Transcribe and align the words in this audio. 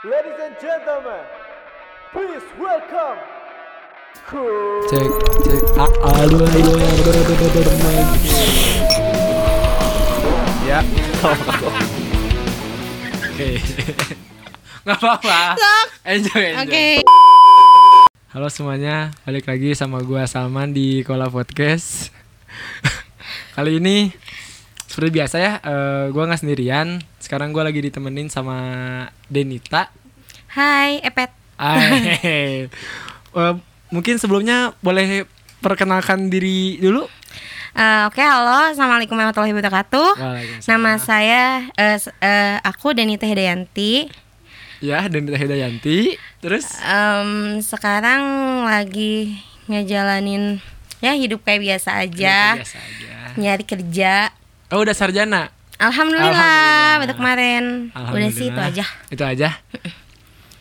Ladies 0.00 0.32
and 0.40 0.56
gentlemen, 0.56 1.20
please 2.08 2.40
welcome 2.56 3.20
Cek 4.88 5.12
cek 5.44 5.92
aduh 6.00 6.40
Ya. 10.64 10.80
Oke. 13.28 13.60
Enggak 14.88 14.98
apa-apa. 15.04 15.40
Enjoy 16.08 16.48
enjoy. 16.48 16.64
Oke. 16.64 16.86
Halo 18.32 18.48
semuanya, 18.48 19.12
balik 19.28 19.52
lagi 19.52 19.76
sama 19.76 20.00
gue 20.00 20.24
Salman 20.24 20.72
di 20.72 21.04
Kola 21.04 21.28
Podcast. 21.28 22.08
Kali 23.52 23.76
ini 23.76 24.16
seperti 24.88 25.12
biasa 25.12 25.36
ya, 25.36 25.52
uh, 25.60 26.08
nggak 26.24 26.40
sendirian 26.40 27.04
sekarang 27.30 27.54
gua 27.54 27.62
lagi 27.62 27.78
ditemenin 27.78 28.26
sama 28.26 28.58
Denita 29.24 29.86
Hai, 30.50 30.98
Epet. 30.98 31.30
Hai. 31.54 32.66
Eh, 33.30 33.54
mungkin 33.88 34.18
sebelumnya 34.18 34.74
boleh 34.82 35.22
perkenalkan 35.60 36.26
diri 36.26 36.74
dulu 36.76 37.06
Eh, 37.70 38.02
Oke, 38.04 38.18
halo. 38.18 38.74
Assalamualaikum 38.74 39.14
warahmatullahi 39.14 39.54
wabarakatuh. 39.54 40.18
Nama 40.66 40.98
saya, 40.98 41.42
eh, 41.72 41.94
s- 41.94 42.10
eh, 42.18 42.58
aku 42.60 42.90
Denita 42.90 43.22
Hidayanti. 43.22 44.10
ya 44.82 45.06
Denita 45.06 45.38
Hidayanti 45.38 46.18
terus 46.40 46.66
Em, 46.82 47.62
sekarang 47.62 48.22
lagi 48.64 49.38
ngejalanin 49.70 50.58
ya 50.98 51.14
hidup 51.14 51.46
kayak 51.46 51.62
biasa 51.62 52.02
aja. 52.02 52.58
biasa 52.58 52.78
aja 52.80 53.14
Nyari 53.38 53.62
kerja. 53.62 54.34
oh 54.68 54.82
udah 54.82 54.90
sarjana 54.92 55.54
Alhamdulillah, 55.80 56.28
Alhamdulillah. 56.28 57.00
baru 57.00 57.14
kemarin. 57.16 57.64
Udah 57.90 58.30
sih 58.30 58.46
itu 58.46 58.52
Alhamdulillah. 58.52 58.68
aja. 58.68 58.84
Itu 59.08 59.24
aja. 59.24 59.48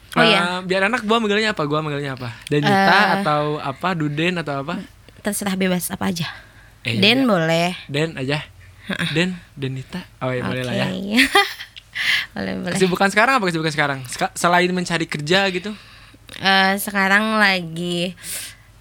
Oh, 0.09 0.25
Eh, 0.25 0.33
iya. 0.33 0.57
Biar 0.65 0.89
anak 0.89 1.05
gua 1.05 1.21
manggilnya 1.21 1.53
apa? 1.53 1.61
Gua 1.63 1.85
manggilnya 1.85 2.17
apa? 2.17 2.33
Denita 2.49 2.73
Eh. 2.73 3.07
atau 3.21 3.61
apa? 3.61 3.93
Duden 3.93 4.41
atau 4.41 4.65
apa? 4.65 4.81
Terserah 5.21 5.53
bebas 5.53 5.93
apa 5.93 6.09
aja. 6.09 6.25
Eh, 6.81 6.97
Den 6.97 7.05
ya 7.13 7.13
udah. 7.19 7.29
boleh. 7.29 7.69
Den 7.85 8.09
aja. 8.17 8.41
Den, 9.13 9.37
Denita. 9.53 10.01
Oh 10.17 10.33
ya 10.33 10.41
boleh 10.41 10.65
lah 10.65 10.73
ya. 10.73 10.89
Boleh, 12.33 12.57
boleh. 12.57 12.73
Kesibukan 12.73 13.05
sekarang 13.07 13.37
apa 13.37 13.45
kesibukan 13.45 13.69
sekarang? 13.69 13.99
Seka- 14.07 14.33
selain 14.33 14.71
mencari 14.71 15.05
kerja 15.05 15.45
gitu? 15.51 15.77
Eh, 16.35 16.73
sekarang 16.79 17.37
lagi 17.37 18.17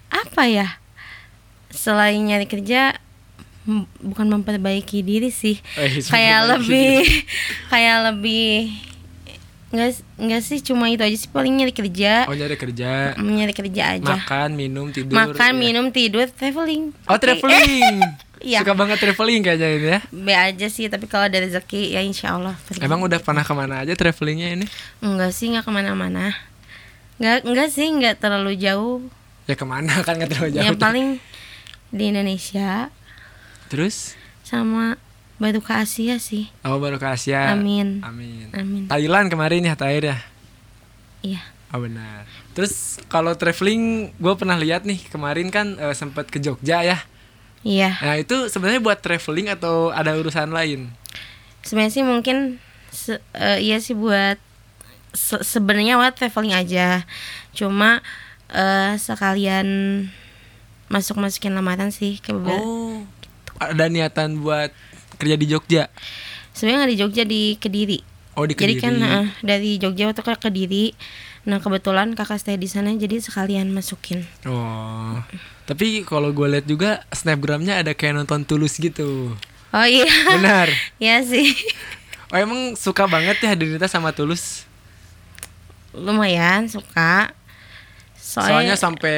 apa 0.09 0.43
ya 0.45 0.65
selain 1.69 2.25
nyari 2.25 2.47
kerja 2.47 2.97
bukan 3.99 4.27
memperbaiki 4.29 4.99
diri 4.99 5.29
sih 5.29 5.57
Eh, 5.75 6.01
kayak 6.03 6.39
lebih 6.51 7.05
kayak 7.67 7.97
lebih 8.07 8.73
nggak 9.69 9.89
s- 9.91 10.05
nggak 10.15 10.41
sih 10.41 10.59
cuma 10.59 10.87
itu 10.87 10.99
aja 10.99 11.13
sih 11.15 11.29
paling 11.29 11.53
nyari 11.53 11.69
kerja 11.69 12.25
Oh 12.25 12.33
nyari 12.33 12.55
kerja, 12.55 13.13
nyari 13.15 13.53
kerja 13.53 13.83
aja 13.93 14.15
makan, 14.17 14.49
minum, 14.51 14.89
tidur. 14.89 15.13
makan 15.13 15.51
ya. 15.51 15.59
minum 15.59 15.85
tidur 15.89 16.25
traveling 16.27 16.89
Oh 17.05 17.13
Oke. 17.13 17.21
traveling. 17.21 18.01
Iya. 18.39 18.63
Suka 18.63 18.71
banget 18.71 18.97
traveling 18.97 19.43
kayaknya 19.43 19.67
ini 19.69 19.87
ya. 19.89 19.99
B 20.09 20.27
aja 20.31 20.67
sih 20.67 20.87
tapi 20.87 21.05
kalau 21.05 21.27
ada 21.27 21.37
rezeki 21.37 21.91
ya 21.91 21.99
insya 21.99 22.33
Allah 22.33 22.55
pergi. 22.57 22.79
Emang 22.79 23.03
udah 23.03 23.19
pernah 23.19 23.43
ke 23.43 23.51
mana 23.51 23.83
aja 23.83 23.91
travelingnya 23.93 24.55
ini? 24.55 24.65
enggak 24.99 25.29
sih 25.29 25.51
nggak 25.51 25.61
ke 25.61 25.69
mana-mana 25.69 26.31
nggak 27.17 27.43
enggak 27.43 27.67
sih 27.67 27.83
nggak 27.85 28.15
terlalu 28.17 28.55
jauh 28.55 29.03
Ya 29.43 29.53
ke 29.53 29.65
mana 29.65 29.91
kan 29.99 30.15
nggak 30.15 30.31
terlalu 30.31 30.55
jauh. 30.55 30.63
yang 30.63 30.79
paling 30.79 31.19
di 31.91 32.03
Indonesia 32.07 32.87
Terus? 33.69 34.17
sama 34.43 34.97
baru 35.37 35.61
ke 35.61 35.71
Asia 35.71 36.17
sih 36.17 36.49
Oh 36.65 36.81
baru 36.81 36.97
ke 36.97 37.05
Asia. 37.05 37.53
Amin. 37.53 38.01
Amin. 38.01 38.49
Amin. 38.51 38.83
Thailand 38.89 39.29
kemarin 39.29 39.61
ya 39.63 39.77
terakhir 39.77 40.03
ya. 40.09 40.17
Iya. 41.21 41.41
Oh 41.69 41.79
benar. 41.79 42.25
Terus 42.57 42.97
kalau 43.07 43.37
traveling, 43.37 44.09
gue 44.17 44.33
pernah 44.35 44.57
lihat 44.57 44.89
nih 44.89 44.97
kemarin 45.07 45.53
kan 45.53 45.77
eh, 45.77 45.93
sempat 45.93 46.27
ke 46.27 46.41
Jogja 46.41 46.81
ya. 46.81 46.97
Iya. 47.61 47.93
Nah 48.01 48.15
itu 48.17 48.49
sebenarnya 48.49 48.81
buat 48.81 48.99
traveling 48.99 49.53
atau 49.53 49.93
ada 49.93 50.17
urusan 50.17 50.49
lain? 50.49 50.89
Sebenarnya 51.61 51.93
sih 51.93 52.03
mungkin 52.03 52.57
se- 52.89 53.21
eh, 53.37 53.61
iya 53.61 53.77
sih 53.77 53.93
buat 53.93 54.41
se- 55.13 55.45
sebenarnya 55.45 55.99
buat 56.01 56.17
traveling 56.17 56.57
aja. 56.57 57.05
Cuma 57.53 58.01
eh, 58.49 58.97
sekalian 58.97 59.67
masuk-masukin 60.89 61.53
lamaran 61.53 61.93
sih 61.93 62.17
ke. 62.17 62.33
Oh. 62.33 63.05
Ada 63.59 63.91
niatan 63.91 64.39
buat 64.39 64.71
kerja 65.19 65.35
di 65.35 65.45
Jogja? 65.51 65.91
Sebenarnya 66.55 66.77
nggak 66.83 66.91
di 66.91 66.99
Jogja 66.99 67.23
di 67.27 67.41
Kediri. 67.59 67.99
Oh 68.39 68.47
di 68.47 68.55
Jadi 68.55 68.79
Kediri. 68.79 68.83
kan 68.83 68.93
eh, 69.03 69.25
dari 69.43 69.75
Jogja 69.75 70.07
waktu 70.09 70.23
ke 70.23 70.33
Kediri. 70.39 70.95
Nah 71.47 71.59
kebetulan 71.59 72.15
kakak 72.15 72.39
stay 72.39 72.55
di 72.55 72.67
sana 72.67 72.91
jadi 72.95 73.19
sekalian 73.19 73.71
masukin. 73.71 74.23
Oh. 74.47 75.19
Tapi 75.67 76.01
kalau 76.07 76.33
gue 76.33 76.47
lihat 76.49 76.65
juga 76.65 77.03
snapgramnya 77.13 77.79
ada 77.83 77.91
kayak 77.93 78.23
nonton 78.23 78.47
tulus 78.47 78.79
gitu. 78.79 79.35
Oh 79.69 79.85
iya. 79.85 80.07
Benar. 80.39 80.67
Iya 81.03 81.23
sih. 81.23 81.53
Oh 82.29 82.37
emang 82.37 82.77
suka 82.77 83.09
banget 83.09 83.41
ya 83.41 83.57
Denita 83.57 83.89
sama 83.89 84.13
tulus? 84.13 84.65
Lumayan 85.93 86.69
suka. 86.69 87.33
Soalnya 88.19 88.75
Soalnya, 88.75 88.75
sampai 88.77 89.17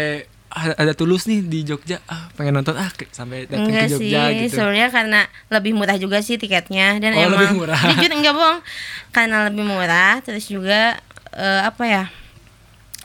ada 0.52 0.92
tulus 0.92 1.26
nih 1.26 1.42
di 1.42 1.64
Jogja. 1.64 2.04
Ah 2.06 2.28
pengen 2.34 2.54
nonton 2.54 2.74
ah 2.74 2.90
ke- 2.90 3.08
sampai 3.10 3.46
datang 3.46 3.64
ke 3.64 3.72
Enggak 3.72 3.88
sih, 3.90 4.10
Jogja 4.10 4.22
gitu. 4.36 4.54
sebenarnya 4.54 4.88
karena 4.90 5.22
lebih 5.48 5.72
murah 5.72 5.96
juga 5.96 6.20
sih 6.20 6.36
tiketnya 6.36 6.98
dan 6.98 7.12
Oh, 7.14 7.22
emang 7.22 7.40
lebih 7.40 7.56
murah. 7.58 7.80
jujur 7.90 8.12
enggak 8.12 8.34
bohong 8.34 8.60
karena 9.16 9.48
lebih 9.48 9.64
murah 9.64 10.20
terus 10.20 10.46
juga 10.46 11.00
eh, 11.32 11.62
apa 11.64 11.84
ya 11.84 12.04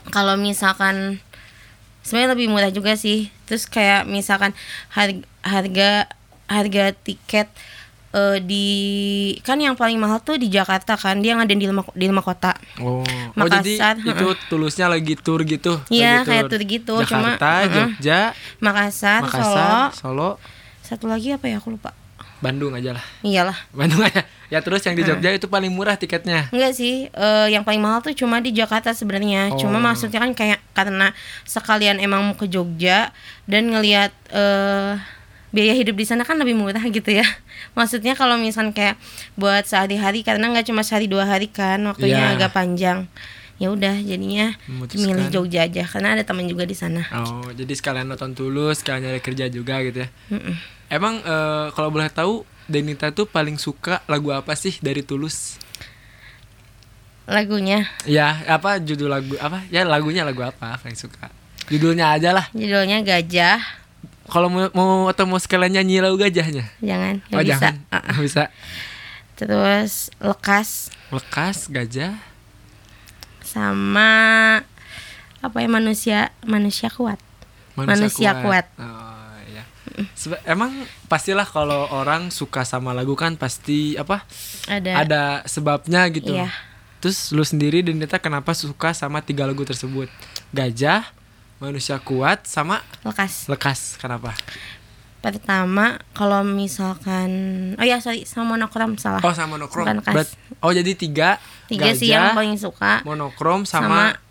kalau 0.08 0.34
misalkan 0.34 1.18
sebenarnya 2.00 2.30
lebih 2.32 2.48
murah 2.48 2.70
juga 2.70 2.94
sih 2.94 3.30
terus 3.44 3.64
kayak 3.64 4.04
misalkan 4.04 4.50
harga 4.88 5.22
harga 5.42 5.90
harga 6.46 6.84
tiket 6.96 7.46
eh, 8.16 8.38
di 8.40 8.66
kan 9.44 9.60
yang 9.60 9.76
paling 9.76 10.00
mahal 10.00 10.18
tuh 10.18 10.40
di 10.40 10.48
Jakarta 10.48 10.96
kan 10.96 11.20
dia 11.20 11.36
ngadain 11.36 11.60
di 11.60 11.68
lima 11.68 11.84
di 11.92 12.04
lima 12.06 12.20
kota 12.20 12.56
Oh, 12.80 13.04
oh 13.04 13.04
Makassar, 13.36 14.00
jadi 14.00 14.16
itu 14.16 14.26
tulusnya 14.48 14.88
lagi 14.88 15.14
tour 15.14 15.44
gitu. 15.44 15.76
Iya, 15.86 16.24
kayak 16.24 16.48
tour 16.48 16.62
gitu, 16.64 16.94
cuma, 17.04 17.36
Jakarta, 17.36 17.50
uh-uh. 17.60 17.72
Jogja, 17.92 18.20
Makassar, 18.58 19.20
Makassar, 19.22 19.92
Solo 19.92 19.92
Solo, 19.92 20.30
satu 20.80 21.04
lagi 21.04 21.30
apa 21.30 21.46
ya 21.46 21.60
aku 21.60 21.70
lupa 21.70 21.92
Bandung 22.36 22.72
aja 22.72 22.92
lah. 22.92 23.04
iyalah 23.20 23.56
Bandung 23.76 24.00
aja. 24.00 24.24
Ya 24.46 24.62
terus 24.62 24.78
yang 24.80 24.94
di 24.94 25.02
Jogja 25.02 25.32
itu 25.32 25.48
paling 25.48 25.72
murah 25.72 25.96
tiketnya. 25.96 26.46
Enggak 26.54 26.76
sih, 26.76 27.08
eh, 27.08 27.46
yang 27.50 27.64
paling 27.64 27.80
mahal 27.80 27.98
tuh 27.98 28.14
cuma 28.14 28.38
di 28.38 28.52
Jakarta 28.52 28.92
sebenarnya. 28.92 29.50
Cuma 29.56 29.76
Oh. 29.76 29.82
maksudnya 29.82 30.22
kan 30.22 30.30
kayak 30.30 30.60
karena 30.70 31.10
sekalian 31.42 31.98
emang 31.98 32.22
mau 32.22 32.36
ke 32.36 32.46
Jogja 32.46 33.10
dan 33.44 33.72
ngelihat 33.72 34.12
eh 34.30 35.00
biaya 35.56 35.72
hidup 35.72 35.96
di 35.96 36.04
sana 36.04 36.22
kan 36.22 36.36
lebih 36.36 36.52
murah 36.52 36.84
gitu 36.84 37.08
ya. 37.08 37.24
Maksudnya 37.78 38.12
kalau 38.12 38.36
misalkan 38.36 38.70
kayak 38.70 39.00
buat 39.34 39.64
sehari-hari 39.64 40.20
karena 40.20 40.52
nggak 40.52 40.68
cuma 40.68 40.84
sehari 40.84 41.08
dua 41.08 41.24
hari 41.24 41.48
kan, 41.48 41.80
waktunya 41.82 42.20
Iya. 42.28 42.36
agak 42.36 42.52
panjang. 42.52 43.08
Ya 43.56 43.72
udah, 43.72 43.96
jadinya 43.96 44.52
Memutuskan. 44.68 45.16
milih 45.16 45.26
Jogja 45.32 45.64
aja 45.64 45.88
karena 45.88 46.12
ada 46.12 46.20
teman 46.20 46.44
juga 46.44 46.68
di 46.68 46.76
sana. 46.76 47.08
Oh, 47.08 47.48
jadi 47.50 47.72
sekalian 47.72 48.04
nonton 48.04 48.36
tulus, 48.36 48.84
sekalian 48.84 49.08
nyari 49.08 49.24
kerja 49.24 49.48
juga 49.48 49.80
gitu 49.80 50.04
ya. 50.04 50.08
Mm-mm. 50.28 50.52
Emang 50.86 51.24
eh, 51.24 51.66
kalau 51.72 51.88
boleh 51.88 52.06
tahu 52.06 52.44
Denita 52.66 53.08
tuh 53.10 53.24
paling 53.24 53.56
suka 53.56 54.02
lagu 54.04 54.28
apa 54.28 54.52
sih 54.52 54.74
dari 54.76 55.00
Tulus? 55.00 55.54
Lagunya, 57.24 57.86
Ya, 58.02 58.42
apa 58.44 58.78
judul 58.78 59.06
lagu 59.06 59.34
apa? 59.38 59.62
Ya 59.66 59.82
lagunya 59.82 60.22
lagu 60.22 60.42
apa 60.42 60.74
paling 60.76 60.94
suka? 60.94 61.30
Judulnya 61.66 62.10
aja 62.10 62.30
lah. 62.30 62.46
judulnya 62.50 63.02
Gajah. 63.02 63.85
Kalau 64.26 64.50
mau, 64.50 64.66
mau 64.74 65.06
atau 65.06 65.24
mau 65.24 65.38
sekalian 65.38 65.80
nyanyi 65.80 66.02
lagu 66.02 66.18
gajahnya? 66.18 66.66
Jangan, 66.82 67.22
nggak 67.30 67.38
oh, 67.38 67.44
bisa. 67.46 67.52
jangan. 67.54 67.74
Nggak 67.90 68.22
bisa. 68.26 68.42
Terus 69.36 69.92
Lekas 70.18 70.68
Lekas 71.12 71.68
gajah. 71.68 72.14
sama 73.46 74.10
apa 75.38 75.56
ya 75.62 75.68
manusia 75.70 76.18
manusia 76.42 76.90
kuat 76.90 77.16
Manusia 77.76 78.32
kuat. 78.40 78.66
Oh, 78.80 79.36
iya. 79.52 79.64
Sebe- 80.16 80.40
emang 80.48 80.72
pastilah 81.12 81.44
kalau 81.44 81.84
orang 81.92 82.32
suka 82.32 82.64
sama 82.64 82.96
lagu 82.96 83.12
kan 83.12 83.36
pasti 83.36 84.00
apa? 84.00 84.24
ada 84.64 85.04
Ada 85.04 85.22
sebabnya 85.44 86.08
gitu. 86.08 86.32
Iya. 86.32 86.48
Terus 87.04 87.36
lu 87.36 87.44
sendiri 87.44 87.84
Denita 87.84 88.16
kenapa 88.16 88.56
suka 88.56 88.96
sama 88.96 89.20
tiga 89.20 89.44
lagu 89.44 89.60
tersebut? 89.68 90.08
Gajah, 90.56 91.04
Manusia 91.56 91.96
Kuat, 92.04 92.44
sama 92.44 92.84
lekas 93.00 93.48
Lekas. 93.48 93.96
Kenapa? 93.96 94.36
pertama 95.26 95.98
kalau 96.14 96.46
misalkan 96.46 97.30
oh 97.74 97.82
ya 97.82 97.98
sorry 97.98 98.22
sama 98.22 98.54
monokrom 98.54 98.94
salah 98.94 99.18
Oh 99.26 99.34
sama 99.34 99.58
monokrom. 99.58 99.82
Bukan 99.82 99.98
lekas. 99.98 100.14
Berat- 100.14 100.36
oh 100.62 100.70
jadi 100.70 100.92
tiga. 100.94 101.42
tiga 101.66 101.90
sih 101.98 102.14
yang 102.14 102.30
paling 102.30 102.54
suka 102.54 103.02
monokrom 103.02 103.66
sama, 103.66 104.14
sama 104.14 104.22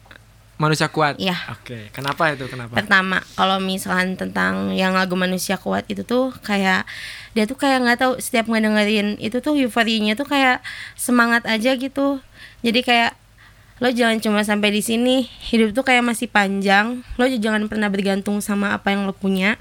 Manusia 0.55 0.87
Kuat. 0.87 1.19
Iya. 1.19 1.35
Oke. 1.51 1.91
Kenapa 1.91 2.31
itu? 2.31 2.47
Kenapa? 2.47 2.79
pertama 2.79 3.19
kalau 3.35 3.59
misalkan 3.59 4.15
tentang 4.15 4.71
yang 4.71 4.95
lagu 4.95 5.19
manusia 5.19 5.59
kuat 5.59 5.83
itu 5.91 6.07
tuh 6.07 6.31
kayak 6.47 6.87
dia 7.35 7.43
tuh 7.43 7.59
kayak 7.59 7.83
nggak 7.83 7.99
tahu 7.99 8.13
setiap 8.23 8.47
ngedengerin 8.47 9.19
itu 9.19 9.43
tuh 9.43 9.59
euforianya 9.59 10.15
tuh 10.15 10.23
kayak 10.23 10.63
semangat 10.95 11.43
aja 11.43 11.75
gitu 11.75 12.23
jadi 12.63 12.79
kayak 12.79 13.11
lo 13.83 13.91
jangan 13.91 14.23
cuma 14.23 14.41
sampai 14.47 14.71
di 14.71 14.79
sini. 14.79 15.27
Hidup 15.51 15.75
tuh 15.75 15.83
kayak 15.83 16.03
masih 16.05 16.31
panjang. 16.31 17.03
Lo 17.19 17.27
jangan 17.27 17.67
pernah 17.67 17.91
bergantung 17.91 18.39
sama 18.39 18.71
apa 18.71 18.95
yang 18.95 19.03
lo 19.03 19.13
punya. 19.15 19.59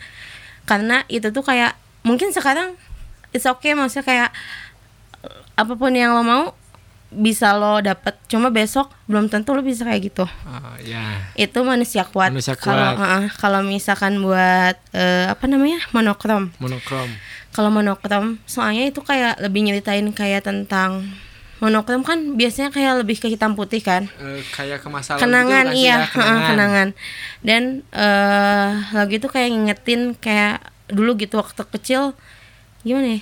Karena 0.64 1.02
itu 1.10 1.34
tuh 1.34 1.42
kayak 1.42 1.74
mungkin 2.06 2.30
sekarang 2.30 2.78
it's 3.34 3.48
okay 3.48 3.74
maksudnya 3.74 4.06
kayak 4.06 4.30
apa 5.58 5.72
pun 5.74 5.92
yang 5.94 6.14
lo 6.14 6.22
mau 6.22 6.44
bisa 7.14 7.54
lo 7.58 7.82
dapet. 7.82 8.14
Cuma 8.30 8.50
besok 8.54 8.90
belum 9.10 9.30
tentu 9.30 9.54
lo 9.54 9.62
bisa 9.62 9.86
kayak 9.86 10.14
gitu. 10.14 10.26
Oh, 10.26 10.74
ya. 10.82 11.30
itu 11.34 11.58
manusia 11.62 12.06
kuat. 12.06 12.30
Manusia 12.30 12.54
kalau 12.58 12.94
kalau 13.38 13.60
misalkan 13.66 14.22
buat 14.22 14.78
eh, 14.94 15.26
apa 15.30 15.44
namanya? 15.50 15.82
Monokrom. 15.90 16.54
Monokrom. 16.62 17.10
kalau 17.54 17.70
monokrom 17.70 18.42
soalnya 18.50 18.90
itu 18.90 18.98
kayak 18.98 19.38
lebih 19.38 19.62
nyeritain 19.62 20.10
kayak 20.10 20.42
tentang 20.42 21.06
monokrom 21.56 22.02
kan 22.02 22.34
biasanya 22.34 22.68
kayak 22.68 23.00
lebih 23.00 23.16
ke 23.16 23.26
hitam 23.26 23.52
putih 23.52 23.78
kan 23.78 24.10
Eh, 24.16 24.42
kayak 24.48 24.78
ke 24.78 24.88
masa 24.88 25.14
kenangan 25.14 25.68
gitu 25.68 25.76
sih 25.76 25.82
iya 25.82 25.96
ya? 25.96 26.08
heeh, 26.08 26.38
kenangan 26.44 26.88
dan 27.40 27.62
eh 27.90 28.68
lagu 28.90 29.12
itu 29.12 29.26
kayak 29.26 29.48
ngingetin 29.48 30.00
kayak 30.14 30.58
dulu 30.86 31.14
gitu 31.14 31.36
waktu 31.36 31.62
kecil 31.70 32.02
gimana 32.80 33.16
ya 33.16 33.20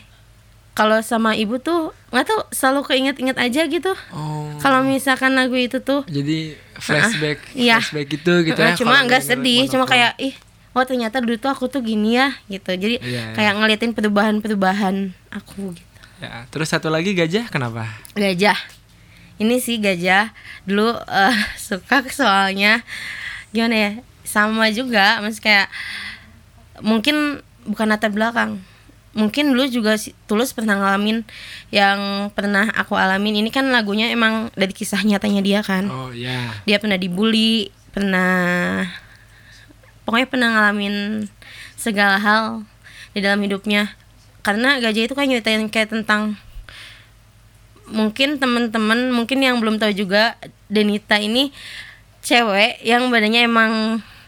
kalau 0.73 0.97
sama 1.01 1.35
ibu 1.35 1.57
tuh 1.57 1.93
nggak 2.09 2.25
tahu 2.25 2.41
selalu 2.51 2.81
keinget-inget 2.85 3.37
aja 3.37 3.63
gitu 3.67 3.93
Oh. 4.11 4.49
kalau 4.59 4.81
misalkan 4.83 5.33
lagu 5.33 5.53
itu 5.53 5.79
tuh 5.79 6.01
Jadi 6.07 6.57
flashback, 6.75 7.39
Iya. 7.53 7.79
flashback 7.79 8.07
gitu 8.11 8.33
gitu 8.43 8.57
Heeh, 8.57 8.73
ya. 8.73 8.77
cuma 8.77 8.97
nggak 9.03 9.21
sedih 9.23 9.67
cuma 9.67 9.85
monokrom. 9.85 9.93
kayak 9.93 10.13
ih 10.19 10.35
oh 10.73 10.83
ternyata 10.83 11.21
dulu 11.21 11.37
tuh 11.37 11.51
aku 11.51 11.69
tuh 11.69 11.81
gini 11.81 12.17
ya 12.17 12.33
gitu 12.49 12.73
jadi 12.73 12.97
Iya. 12.99 13.23
kayak 13.33 13.53
ngeliatin 13.55 13.93
perubahan-perubahan 13.93 14.97
aku 15.31 15.77
gitu 15.77 15.92
Ya, 16.23 16.47
terus 16.55 16.71
satu 16.71 16.87
lagi 16.87 17.19
gajah 17.19 17.51
kenapa? 17.51 17.91
gajah. 18.15 18.55
Ini 19.43 19.59
sih 19.59 19.83
gajah. 19.83 20.31
Dulu 20.63 20.95
eh, 21.03 21.37
suka 21.67 22.07
soalnya 22.07 22.87
gimana 23.51 23.75
ya 23.75 23.91
sama 24.23 24.71
juga 24.71 25.19
mas 25.21 25.43
kayak 25.43 25.67
mungkin 26.81 27.43
bukan 27.67 27.91
latar 27.91 28.15
belakang. 28.15 28.63
Mungkin 29.13 29.53
dulu 29.53 29.69
juga 29.69 29.99
si- 30.01 30.17
tulus 30.25 30.57
pernah 30.57 30.79
ngalamin 30.79 31.21
yang 31.69 32.31
pernah 32.33 32.71
aku 32.73 32.97
alamin. 32.97 33.43
Ini 33.43 33.51
kan 33.51 33.69
lagunya 33.69 34.09
emang 34.09 34.49
dari 34.55 34.73
kisah 34.73 35.03
nyatanya 35.03 35.43
dia 35.43 35.61
kan. 35.61 35.91
Oh 35.91 36.15
ya. 36.15 36.55
dia 36.65 36.79
pernah 36.79 36.97
dibully 36.97 37.69
pernah 37.93 38.87
pokoknya 40.07 40.27
pernah 40.31 40.49
ngalamin 40.55 41.27
segala 41.77 42.17
hal 42.17 42.65
di 43.13 43.21
dalam 43.21 43.43
hidupnya 43.43 43.93
karena 44.43 44.79
gajah 44.79 45.03
itu 45.03 45.15
kan 45.15 45.25
nyeritain 45.25 45.67
kayak 45.67 45.91
tentang 45.91 46.35
mungkin 47.87 48.39
teman-teman 48.39 49.11
mungkin 49.11 49.39
yang 49.39 49.59
belum 49.59 49.77
tahu 49.77 49.93
juga 49.93 50.39
Denita 50.67 51.17
ini 51.17 51.53
cewek 52.21 52.81
yang 52.81 53.07
badannya 53.07 53.43
emang 53.43 53.73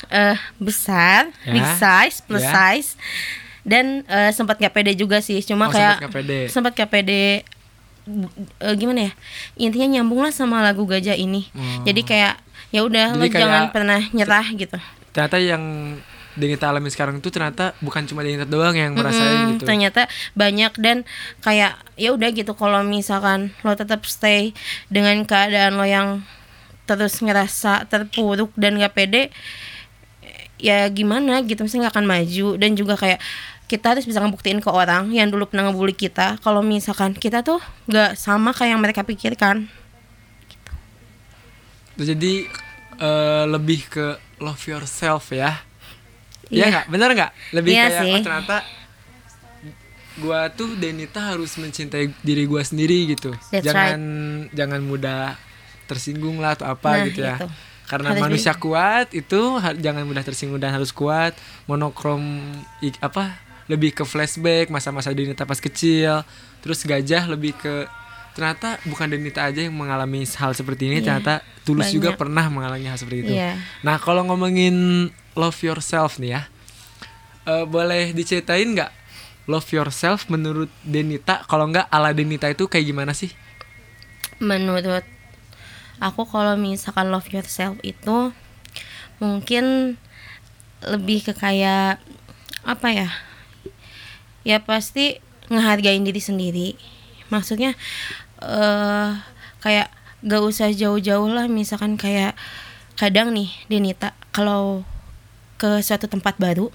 eh, 0.09 0.37
besar 0.59 1.33
Ya. 1.43 1.53
big 1.53 1.67
size 1.73 2.17
plus 2.21 2.43
Ya. 2.43 2.53
size 2.53 2.91
dan 3.63 4.05
eh, 4.05 4.31
sempat 4.31 4.59
gak 4.59 4.71
pede 4.73 4.93
juga 4.93 5.19
sih 5.19 5.41
cuma 5.41 5.67
Oh, 5.67 5.73
kayak 5.73 6.03
sempat 6.47 6.75
gak 6.75 6.91
pede 6.91 7.47
eh, 8.61 8.75
gimana 8.77 9.09
ya 9.09 9.13
intinya 9.57 9.97
nyambung 9.97 10.21
lah 10.21 10.31
sama 10.31 10.61
lagu 10.61 10.85
gajah 10.85 11.17
ini 11.17 11.49
Oh. 11.51 11.83
jadi 11.83 12.01
kayak 12.03 12.35
ya 12.71 12.83
udah 12.83 13.15
lo 13.15 13.23
kayak- 13.23 13.41
jangan 13.41 13.63
pernah 13.71 14.01
nyerah 14.11 14.47
gitu 14.53 14.77
Ternyata 15.11 15.39
yang 15.39 15.63
Denita 16.35 16.67
alami 16.67 16.91
sekarang 16.91 17.23
tuh 17.23 17.31
ternyata 17.31 17.79
bukan 17.79 18.05
cuma 18.11 18.27
Denita 18.27 18.43
doang 18.43 18.75
yang 18.75 18.93
merasain 18.95 19.35
Mm, 19.35 19.51
gitu. 19.59 19.65
ternyata 19.71 20.11
banyak 20.35 20.73
dan 20.83 21.07
kayak 21.41 21.79
ya 21.95 22.11
udah 22.11 22.31
gitu 22.35 22.53
kalau 22.59 22.83
misalkan 22.83 23.55
lo 23.63 23.75
tetap 23.79 24.03
stay 24.03 24.51
dengan 24.91 25.23
keadaan 25.23 25.79
lo 25.79 25.87
yang 25.87 26.27
terus 26.85 27.23
ngerasa 27.23 27.87
terpuruk 27.89 28.53
dan 28.59 28.77
gak 28.77 28.93
pede 28.93 29.33
ya 30.61 30.87
gimana 30.91 31.41
gitu 31.45 31.65
mesti 31.65 31.81
nggak 31.81 31.93
akan 31.97 32.07
maju 32.07 32.47
dan 32.57 32.71
juga 32.77 32.95
kayak 32.97 33.21
kita 33.65 33.97
harus 33.97 34.05
bisa 34.05 34.21
ngebuktiin 34.21 34.61
ke 34.61 34.69
orang 34.69 35.09
yang 35.13 35.33
dulu 35.33 35.49
pernah 35.49 35.73
ngebully 35.73 35.97
kita 35.97 36.37
kalau 36.45 36.61
misalkan 36.61 37.17
kita 37.17 37.41
tuh 37.41 37.59
nggak 37.89 38.17
sama 38.17 38.53
kayak 38.53 38.77
yang 38.77 38.83
mereka 38.83 39.03
pikirkan 39.03 39.69
Terus 41.95 42.09
Jadi 42.11 42.35
eh, 42.99 43.45
lebih 43.47 43.87
ke 43.87 44.07
love 44.43 44.63
yourself 44.67 45.31
ya. 45.31 45.63
Iya 46.47 46.59
Iya. 46.59 46.67
nggak? 46.71 46.85
Bener 46.89 47.09
nggak? 47.13 47.31
Lebih 47.53 47.71
Iya 47.71 47.85
kayak 47.85 48.01
sih. 48.01 48.11
oh, 48.11 48.21
ternyata 48.23 48.57
gua 50.17 50.47
tuh 50.49 50.71
Denita 50.75 51.21
harus 51.25 51.53
mencintai 51.55 52.15
diri 52.21 52.45
gua 52.45 52.63
sendiri 52.63 53.11
gitu. 53.11 53.35
That's 53.51 53.67
jangan 53.67 54.01
jangan 54.51 54.81
mudah 54.81 55.35
tersinggung 55.85 56.39
lah 56.39 56.55
atau 56.55 56.71
apa 56.71 56.89
Nah, 56.95 57.05
gitu 57.05 57.21
ya. 57.21 57.37
itu. 57.37 57.49
Karena 57.85 58.09
Harus 58.11 58.23
manusia 58.23 58.53
kuat 58.57 59.13
itu 59.13 59.41
jangan 59.77 60.03
mudah 60.03 60.23
tersinggung 60.23 60.57
dan 60.57 60.73
harus 60.73 60.89
kuat. 60.91 61.37
Monokrom 61.65 62.23
i- 62.81 62.97
apa? 62.99 63.37
Lebih 63.65 63.93
ke 63.93 64.05
flashback 64.05 64.69
masa-masa 64.69 65.11
Denita 65.11 65.45
pas 65.45 65.59
kecil. 65.59 66.25
Terus 66.61 66.81
gajah 66.83 67.27
lebih 67.27 67.53
ke 67.55 67.85
ternyata 68.33 68.81
bukan 68.83 69.07
Denita 69.07 69.45
aja 69.45 69.61
yang 69.61 69.73
mengalami 69.73 70.25
hal 70.25 70.53
seperti 70.53 70.87
ini, 70.87 70.97
Iya, 70.97 71.21
ternyata 71.21 71.35
Tulus 71.63 71.91
juga 71.91 72.11
banyak. 72.11 72.19
pernah 72.19 72.45
mengalami 72.49 72.85
hal 72.85 72.97
seperti 72.97 73.19
itu. 73.21 73.33
Iya. 73.33 73.61
Nah, 73.81 73.97
kalau 73.97 74.25
ngomongin 74.25 75.07
love 75.35 75.59
yourself 75.63 76.19
nih 76.19 76.39
ya. 76.39 76.43
eh, 77.45 77.65
boleh 77.69 78.17
diceritain 78.17 78.73
nggak 78.73 78.93
love 79.51 79.69
yourself 79.71 80.27
menurut 80.33 80.73
Denita? 80.81 81.45
Kalau 81.45 81.69
nggak 81.69 81.93
ala 81.93 82.17
Denita 82.17 82.49
itu 82.49 82.65
kayak 82.67 82.87
gimana 82.89 83.13
sih? 83.13 83.31
menurut 84.43 85.07
aku 86.03 86.27
kalau 86.27 86.59
misalkan 86.59 87.11
love 87.11 87.29
yourself 87.31 87.79
itu 87.87 88.35
mungkin 89.23 89.97
lebih 90.85 91.23
ke 91.25 91.33
kayak 91.33 92.03
apa 92.67 92.89
ya 92.91 93.09
ya 94.45 94.59
pasti 94.61 95.23
ngehargain 95.49 96.05
diri 96.05 96.21
sendiri 96.21 96.69
maksudnya 97.31 97.79
eh 98.43 99.11
kayak 99.65 99.89
gak 100.25 100.43
usah 100.45 100.73
jauh-jauh 100.73 101.29
lah 101.29 101.49
misalkan 101.49 101.97
kayak 101.97 102.37
kadang 102.97 103.33
nih 103.33 103.49
Denita 103.69 104.13
kalau 104.33 104.85
ke 105.57 105.81
suatu 105.81 106.07
tempat 106.07 106.37
baru 106.37 106.69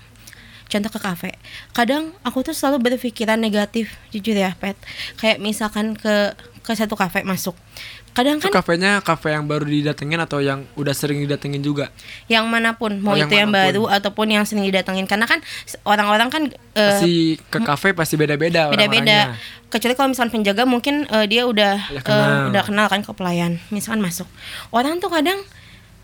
contoh 0.66 0.92
ke 0.92 1.00
kafe. 1.00 1.32
Kadang 1.72 2.14
aku 2.22 2.46
tuh 2.46 2.54
selalu 2.54 2.94
berpikiran 2.94 3.36
negatif 3.36 3.90
jujur 4.10 4.34
ya 4.34 4.54
pet. 4.54 4.78
Kayak 5.18 5.42
misalkan 5.42 5.98
ke 5.98 6.38
ke 6.62 6.72
satu 6.72 6.94
kafe 6.94 7.26
masuk. 7.26 7.58
Kadang 8.10 8.38
kan 8.38 8.50
kafenya 8.52 9.02
kafe 9.02 9.32
yang 9.32 9.46
baru 9.46 9.66
didatengin 9.66 10.18
atau 10.20 10.38
yang 10.40 10.66
udah 10.76 10.94
sering 10.94 11.22
didatengin 11.24 11.62
juga? 11.62 11.90
yang 12.26 12.46
mana 12.46 12.74
pun 12.76 12.98
mau 13.00 13.14
Oh, 13.14 13.18
yang 13.18 13.26
itu 13.26 13.38
yang 13.38 13.50
mana 13.50 13.54
pun. 13.56 13.66
baru 13.66 13.84
ataupun 13.88 14.28
yang 14.30 14.44
sering 14.46 14.62
didatengin. 14.64 15.06
Karena 15.06 15.26
kan 15.26 15.42
orang-orang 15.84 16.30
kan 16.30 16.44
eh, 16.76 16.94
Pasti 16.94 17.14
ke 17.40 17.60
kafe 17.62 17.98
pasti 17.98 18.14
beda-beda 18.14 18.70
beda-beda. 18.70 19.34
kecuali 19.70 19.94
kalau 19.94 20.10
misalkan 20.10 20.34
penjaga 20.36 20.64
mungkin 20.66 21.06
eh, 21.08 21.26
dia 21.26 21.46
udah 21.46 21.74
eh, 21.90 22.02
kenal. 22.02 22.50
udah 22.54 22.62
kenal 22.62 22.86
kan 22.86 23.02
ke 23.02 23.10
pelayan. 23.12 23.58
Misalkan 23.70 24.02
masuk. 24.02 24.30
Orang 24.70 25.02
tuh 25.02 25.10
kadang 25.10 25.42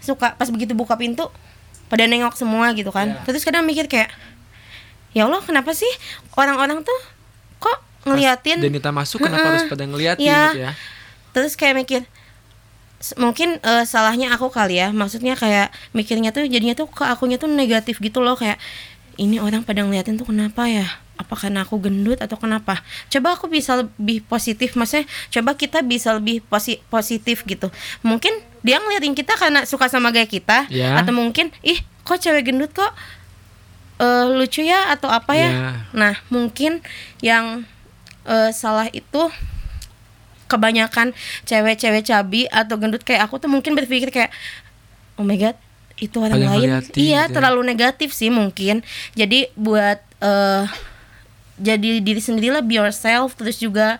suka 0.01 0.34
pas 0.34 0.50
begitu 0.50 0.74
buka 0.74 0.96
pintu 0.96 1.29
pada 1.86 2.04
nengok 2.06 2.34
semua 2.34 2.74
gitu 2.74 2.89
kan 2.89 3.12
Iya. 3.12 3.22
terus 3.24 3.42
kadang 3.42 3.63
mikir 3.63 3.86
kayak 3.86 4.10
ya 5.12 5.25
Allah 5.25 5.39
kenapa 5.39 5.72
sih 5.72 5.89
orang-orang 6.34 6.82
tuh 6.82 7.00
kok 7.58 7.77
ngeliatin 8.04 8.60
Denita 8.60 8.89
masuk 8.89 9.22
kenapa 9.22 9.42
Mm-mm. 9.42 9.51
harus 9.54 9.65
pada 9.65 9.84
ngeliatin 9.84 10.24
Iya. 10.24 10.44
gitu 10.50 10.62
ya? 10.62 10.72
terus 11.32 11.54
kayak 11.54 11.75
mikir 11.77 12.01
mungkin 13.15 13.60
eh, 13.60 13.84
salahnya 13.86 14.34
aku 14.34 14.50
kali 14.50 14.80
ya 14.80 14.89
maksudnya 14.89 15.36
kayak 15.36 15.70
mikirnya 15.92 16.32
tuh 16.32 16.42
jadinya 16.46 16.74
tuh 16.74 16.88
ke 16.88 17.04
akunya 17.04 17.36
tuh 17.36 17.46
negatif 17.46 18.00
gitu 18.00 18.24
loh 18.24 18.34
kayak 18.34 18.58
ini 19.15 19.38
orang 19.38 19.62
pada 19.62 19.84
ngeliatin 19.84 20.15
tuh 20.15 20.25
kenapa 20.25 20.65
ya 20.65 20.88
apa 21.15 21.32
karena 21.34 21.63
aku 21.63 21.80
gendut 21.80 22.20
atau 22.20 22.36
kenapa 22.36 22.82
coba 23.08 23.36
aku 23.36 23.48
bisa 23.48 23.80
lebih 23.80 24.20
positif 24.22 24.75
maksudnya 24.75 25.06
coba 25.30 25.56
kita 25.56 25.80
bisa 25.80 26.12
lebih 26.12 26.44
posi- 26.44 26.84
positif 26.88 27.46
gitu 27.46 27.72
mungkin 28.01 28.36
dia 28.65 28.81
ngeliatin 28.81 29.13
kita 29.13 29.38
karena 29.38 29.62
suka 29.63 29.86
sama 29.86 30.10
gaya 30.10 30.25
kita 30.25 30.65
Ya. 30.67 30.98
atau 30.98 31.13
mungkin 31.13 31.53
ih 31.62 31.77
kok 32.01 32.17
cewek 32.17 32.50
gendut 32.50 32.74
kok 32.74 32.89
eh, 33.98 34.25
lucu 34.27 34.60
ya 34.60 34.89
atau 34.89 35.07
apa 35.07 35.34
ya 35.34 35.50
Ya. 35.50 35.69
nah 35.93 36.13
mungkin 36.27 36.81
yang 37.22 37.63
eh, 38.25 38.50
salah 38.51 38.89
itu 38.89 39.29
kebanyakan 40.45 41.13
cewek-cewek 41.43 42.05
cabi 42.05 42.45
atau 42.48 42.77
gendut 42.77 43.01
kayak 43.01 43.25
aku 43.25 43.38
tuh 43.38 43.50
mungkin 43.50 43.74
berpikir 43.74 44.10
kayak 44.10 44.29
oh 45.17 45.25
my 45.25 45.34
god 45.36 45.57
itu 45.95 46.19
orang 46.19 46.38
Banyak 46.38 46.51
lain 46.51 46.69
iya 46.69 46.79
gitu 46.84 47.00
ya. 47.01 47.22
terlalu 47.31 47.62
negatif 47.65 48.12
sih 48.12 48.29
mungkin 48.29 48.84
jadi 49.15 49.50
buat 49.55 50.01
eh 50.19 50.65
jadi 51.55 52.03
diri 52.03 52.19
sendiri 52.19 52.51
lah 52.51 52.60
be 52.60 52.75
yourself 52.75 53.34
terus 53.34 53.57
juga 53.57 53.95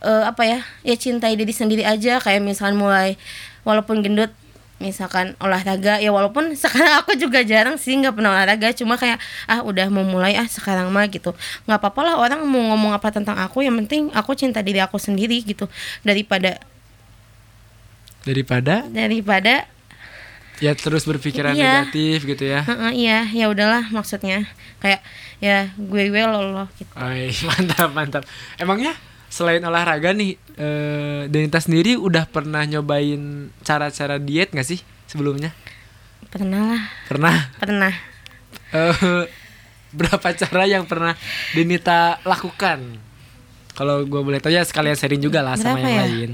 eh, 0.00 0.24
apa 0.26 0.42
ya 0.44 0.58
ya 0.82 0.94
cintai 0.94 1.38
diri 1.38 1.54
sendiri 1.54 1.86
aja 1.86 2.18
kayak 2.18 2.42
misalkan 2.42 2.74
mulai 2.74 3.14
walaupun 3.62 4.02
gendut 4.02 4.30
misalkan 4.78 5.34
olahraga 5.42 5.98
ya 5.98 6.14
walaupun 6.14 6.54
sekarang 6.62 7.02
aku 7.02 7.18
juga 7.18 7.42
jarang 7.42 7.74
sih 7.74 7.98
nggak 7.98 8.14
pernah 8.14 8.30
olahraga 8.30 8.70
cuma 8.70 8.94
kayak 8.94 9.18
ah 9.50 9.66
udah 9.66 9.90
mau 9.90 10.06
mulai 10.06 10.38
ah 10.38 10.46
sekarang 10.46 10.86
mah 10.90 11.06
gitu. 11.10 11.34
Nggak 11.66 11.78
apa-apa 11.82 12.00
lah 12.06 12.14
orang 12.16 12.46
mau 12.46 12.62
ngomong 12.74 12.94
apa 12.94 13.10
tentang 13.10 13.34
aku 13.38 13.66
yang 13.66 13.74
penting 13.82 14.14
aku 14.14 14.38
cinta 14.38 14.62
diri 14.62 14.78
aku 14.78 14.94
sendiri 14.96 15.42
gitu. 15.42 15.66
Daripada 16.06 16.62
daripada? 18.22 18.84
Daripada 18.86 19.66
ya 20.58 20.74
terus 20.74 21.06
berpikiran 21.06 21.54
Iya. 21.54 21.86
negatif 21.86 22.18
gitu 22.26 22.44
ya? 22.46 22.66
Heeh, 22.66 22.92
iya. 22.98 23.18
Ya 23.30 23.46
udahlah 23.50 23.88
maksudnya. 23.90 24.46
Kayak 24.78 25.02
ya 25.38 25.70
gue 25.74 26.02
gue 26.10 26.22
lo 26.22 26.54
lo 26.54 26.64
gitu. 26.78 26.90
Ay, 26.94 27.30
mantap 27.48 27.90
mantap. 27.94 28.22
Emangnya 28.58 28.94
selain 29.28 29.60
olahraga 29.60 30.12
nih 30.16 30.36
eh, 30.56 31.22
Denita 31.28 31.60
sendiri 31.60 31.94
udah 32.00 32.24
pernah 32.28 32.64
nyobain 32.64 33.52
cara-cara 33.62 34.16
diet 34.18 34.50
gak 34.52 34.64
sih 34.66 34.80
sebelumnya? 35.06 35.52
Pernah 36.28 36.60
lah. 36.76 36.82
Pernah? 37.08 37.36
Pernah. 37.56 37.92
Eh, 38.72 39.24
berapa 39.96 40.28
cara 40.36 40.64
yang 40.68 40.84
pernah 40.84 41.16
Denita 41.56 42.20
lakukan? 42.24 43.00
Kalau 43.72 44.02
gue 44.04 44.20
boleh 44.20 44.42
tahu 44.42 44.50
ya 44.50 44.66
sekalian 44.66 44.98
sharing 44.98 45.22
juga 45.22 45.38
lah 45.40 45.54
sama 45.54 45.78
Berapa 45.78 45.86
yang 45.86 45.94
ya? 45.94 46.02
lain 46.02 46.30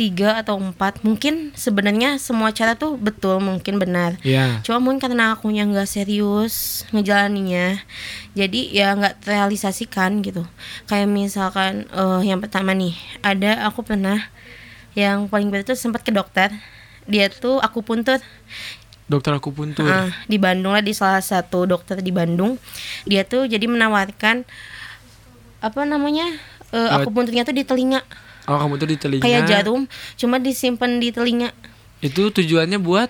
tiga 0.00 0.40
atau 0.40 0.56
empat 0.56 1.04
mungkin 1.04 1.52
sebenarnya 1.52 2.16
semua 2.16 2.48
cara 2.56 2.72
tuh 2.72 2.96
betul 2.96 3.36
mungkin 3.44 3.76
benar. 3.76 4.16
Ya 4.24 4.64
cuma 4.64 4.80
mungkin 4.80 4.96
karena 4.96 5.36
akunya 5.36 5.68
nggak 5.68 5.84
serius 5.84 6.88
ngejalaninya 6.88 7.76
jadi 8.32 8.60
ya 8.72 8.96
nggak 8.96 9.28
terrealisasikan 9.28 10.24
gitu. 10.24 10.48
Kayak 10.88 11.12
misalkan 11.12 11.84
eh 11.92 12.20
yang 12.24 12.40
pertama 12.40 12.72
nih 12.72 12.96
ada 13.20 13.68
aku 13.68 13.84
pernah 13.84 14.16
yang 14.96 15.28
paling 15.28 15.52
berat 15.52 15.68
tuh 15.68 15.76
sempat 15.76 16.00
ke 16.00 16.08
dokter. 16.10 16.48
Dia 17.04 17.28
tuh 17.28 17.60
aku 17.60 17.84
puntur 17.84 18.16
dokter 19.10 19.34
aku 19.34 19.50
puntur 19.50 19.84
Ah, 19.84 20.08
di 20.30 20.38
Bandung 20.38 20.70
lah 20.72 20.80
di 20.80 20.94
salah 20.94 21.20
satu 21.20 21.68
dokter 21.68 22.00
di 22.00 22.08
Bandung. 22.08 22.56
Dia 23.04 23.26
tuh 23.28 23.44
jadi 23.44 23.68
menawarkan 23.68 24.48
apa 25.60 25.80
namanya 25.84 26.24
eh, 26.72 26.78
Eh, 26.78 26.88
aku 26.88 27.12
punturnya 27.12 27.44
tuh 27.44 27.52
di 27.52 27.66
telinga 27.66 28.00
oh 28.50 28.58
kamu 28.58 28.74
tuh 28.76 28.88
di 28.90 28.98
telinga. 28.98 29.22
Kayak 29.22 29.42
jarum 29.46 29.86
cuma 30.18 30.36
disimpan 30.36 30.98
di 30.98 31.14
telinga. 31.14 31.54
Itu 32.02 32.34
tujuannya 32.34 32.82
buat? 32.82 33.08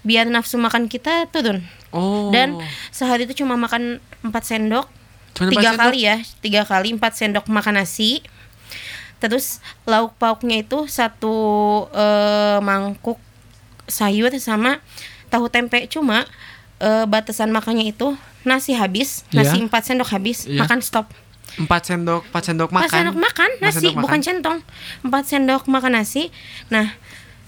Biar 0.00 0.30
nafsu 0.30 0.56
makan 0.56 0.86
kita 0.86 1.26
turun. 1.28 1.66
Oh. 1.90 2.30
Dan 2.30 2.62
sehari 2.88 3.26
itu 3.26 3.42
cuma 3.42 3.58
makan 3.58 3.98
4 4.22 4.30
sendok. 4.40 4.86
Cuma 5.34 5.50
tiga 5.50 5.74
kali 5.74 6.06
ya 6.06 6.16
tiga 6.40 6.62
kali 6.64 6.94
empat 6.94 7.12
sendok 7.12 7.50
makan 7.50 7.82
nasi. 7.82 8.22
Terus 9.18 9.58
lauk 9.84 10.14
pauknya 10.16 10.60
itu 10.62 10.86
satu 10.86 11.34
eh, 11.90 12.58
mangkuk 12.60 13.18
sayur 13.88 14.30
sama 14.38 14.78
tahu 15.28 15.48
tempe. 15.48 15.88
Cuma 15.88 16.24
eh, 16.78 17.04
batasan 17.04 17.50
makannya 17.50 17.90
itu 17.90 18.14
nasi 18.46 18.78
habis 18.78 19.26
nasi 19.34 19.58
Iya. 19.58 19.64
empat 19.66 19.82
sendok 19.90 20.08
habis 20.14 20.46
Iya. 20.46 20.62
makan 20.62 20.78
stop 20.78 21.10
empat 21.56 21.82
sendok 21.86 22.22
empat 22.28 22.42
sendok 22.42 22.68
empat 22.68 22.82
makan. 22.84 22.98
sendok 22.98 23.16
makan 23.16 23.50
Empat 23.50 23.62
nasi 23.62 23.76
sendok 23.78 23.94
bukan 24.02 24.18
makan. 24.18 24.26
centong. 24.26 24.58
Empat 25.06 25.22
sendok 25.24 25.62
makan 25.66 25.92
nasi. 25.94 26.22
Nah 26.68 26.86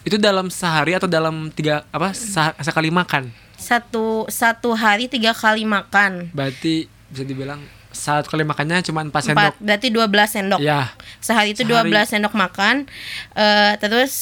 itu 0.07 0.17
dalam 0.17 0.49
sehari 0.49 0.95
atau 0.95 1.11
dalam 1.11 1.51
tiga 1.53 1.85
apa 1.91 2.15
sekali 2.63 2.89
makan? 2.89 3.29
satu 3.59 4.31
satu 4.31 4.71
hari 4.73 5.11
tiga 5.11 5.35
kali 5.35 5.67
makan. 5.67 6.31
Berarti 6.31 6.87
bisa 7.11 7.27
dibilang 7.27 7.59
satu 7.91 8.31
kali 8.31 8.47
makannya 8.47 8.87
cuma 8.87 9.03
empat 9.03 9.27
sendok. 9.27 9.35
empat 9.35 9.55
berarti 9.59 9.89
12 9.91 10.07
sendok. 10.31 10.61
Ya. 10.63 10.95
Sehari 11.19 11.59
itu 11.59 11.67
Sehari. 11.67 11.91
12 11.91 12.07
sendok 12.07 12.35
makan. 12.39 12.87
Eh 13.35 13.75
terus 13.83 14.15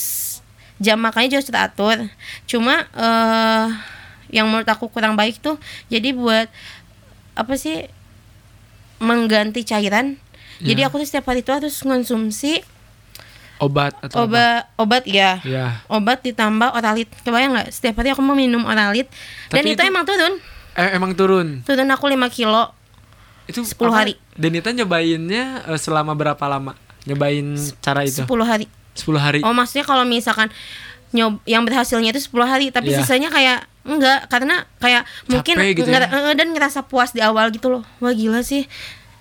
jam 0.81 0.97
makannya 0.99 1.37
juga 1.37 1.45
teratur. 1.45 2.09
Cuma 2.49 2.89
eh 2.97 3.69
yang 4.33 4.49
menurut 4.51 4.67
aku 4.67 4.91
kurang 4.91 5.15
baik 5.15 5.39
tuh 5.39 5.55
jadi 5.87 6.11
buat 6.11 6.51
apa 7.37 7.55
sih 7.55 7.87
mengganti 8.99 9.63
cairan. 9.63 10.17
Jadi 10.57 10.81
Ya. 10.81 10.89
aku 10.89 10.97
tuh 10.99 11.07
setiap 11.07 11.29
hari 11.29 11.45
itu 11.45 11.53
harus 11.53 11.77
konsumsi 11.79 12.65
obat 13.57 13.97
atau 14.01 14.25
apa? 14.25 14.25
obat 14.25 14.61
obat 14.77 15.03
ya. 15.05 15.41
Ya. 15.43 15.81
Obat 15.89 16.21
ditambah 16.21 16.73
oralit. 16.73 17.09
Kebayang 17.23 17.57
nggak? 17.57 17.69
Setiap 17.73 18.01
hari 18.01 18.13
aku 18.13 18.21
mau 18.21 18.33
minum 18.33 18.65
oralit. 18.65 19.09
Dan 19.49 19.65
Tapi 19.65 19.73
itu, 19.73 19.81
itu- 19.81 19.89
emang 19.89 20.05
turun. 20.05 20.33
Eh, 20.77 20.91
emang 20.93 21.13
turun? 21.17 21.47
Turun 21.65 21.89
aku 21.89 22.05
5 22.05 22.29
kilo. 22.29 22.73
Itu 23.49 23.65
10 23.65 23.89
apa? 23.89 23.97
hari. 24.05 24.15
Denita 24.33 24.73
nyobainnya 24.73 25.65
eh, 25.67 25.81
selama 25.81 26.13
berapa 26.13 26.45
lama? 26.45 26.77
Nyobain 27.05 27.57
cara 27.81 28.05
itu? 28.05 28.25
10 28.25 28.45
hari. 28.45 28.67
10 28.93 29.17
hari. 29.17 29.41
Oh 29.41 29.53
maksudnya 29.53 29.85
kalau 29.85 30.05
misalkan 30.05 30.49
nyob 31.13 31.41
yang 31.45 31.65
berhasilnya 31.65 32.13
itu 32.13 32.21
10 32.23 32.45
hari. 32.45 32.67
Tapi 32.69 32.93
Iya. 32.93 33.01
sisanya 33.01 33.29
kayak 33.29 33.65
enggak 33.87 34.27
karena 34.27 34.67
kayak 34.77 35.03
mungkin 35.27 35.55
gitu 35.73 35.87
ngera- 35.87 36.11
ya? 36.11 36.35
dan 36.35 36.49
ngerasa 36.51 36.85
puas 36.85 37.11
di 37.11 37.21
awal 37.21 37.49
gitu 37.49 37.71
loh. 37.71 37.83
Wah 37.99 38.11
gila 38.11 38.43
sih 38.43 38.67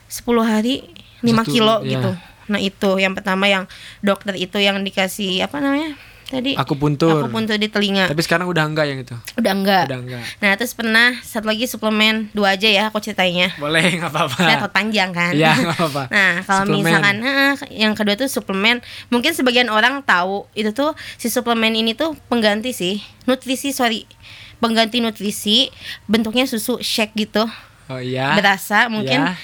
10 0.05 0.25
hari 0.41 0.85
5 1.21 1.29
Satu, 1.31 1.49
kilo 1.49 1.75
iya. 1.81 1.97
gitu. 1.97 2.11
Nah 2.45 2.59
itu 2.59 2.89
yang 2.97 3.13
pertama 3.13 3.45
yang 3.45 3.65
dokter 3.99 4.33
itu 4.35 4.57
yang 4.57 4.77
dikasih 4.79 5.41
apa 5.41 5.57
namanya 5.57 5.97
tadi 6.25 6.57
aku 6.57 6.73
puntur 6.73 7.21
aku 7.21 7.29
puntur 7.29 7.53
di 7.53 7.69
telinga 7.69 8.09
tapi 8.09 8.17
sekarang 8.17 8.49
udah 8.49 8.65
enggak 8.65 8.89
yang 8.89 8.97
itu 8.97 9.13
udah 9.37 9.53
enggak. 9.53 9.85
udah 9.85 9.99
enggak 10.01 10.23
Nah 10.41 10.51
terus 10.57 10.73
pernah 10.73 11.13
satu 11.21 11.45
lagi 11.45 11.69
suplemen 11.69 12.33
dua 12.33 12.57
aja 12.57 12.65
ya 12.65 12.89
aku 12.89 12.97
ceritainnya. 12.97 13.53
boleh 13.55 14.01
nggak 14.01 14.09
apa-apa 14.09 14.41
takut 14.41 14.71
panjang 14.73 15.13
kan. 15.13 15.37
Iya, 15.37 15.53
nggak 15.53 15.77
apa-apa. 15.77 16.03
Nah, 16.15 16.33
kalau 16.41 16.63
Suplemen. 16.65 16.81
misalkan 16.81 17.15
eh, 17.21 17.53
yang 17.77 17.93
kedua 17.93 18.15
tuh 18.15 18.25
suplemen, 18.25 18.81
mungkin 19.07 19.31
sebagian 19.31 19.69
orang 19.69 20.01
tahu 20.01 20.49
itu 20.53 20.73
tuh 20.73 20.97
si 21.15 21.29
suplemen 21.29 21.77
ini 21.77 21.93
tuh 21.93 22.17
pengganti 22.25 22.73
sih, 22.73 22.97
nutrisi 23.25 23.69
sorry, 23.69 24.09
pengganti 24.57 24.99
nutrisi, 24.99 25.69
bentuknya 26.05 26.43
susu 26.43 26.79
shake 26.79 27.13
gitu, 27.15 27.43
oh 27.85 27.99
iya 27.99 28.33
berasa 28.33 28.87
mungkin. 28.87 29.21
Ya. 29.21 29.35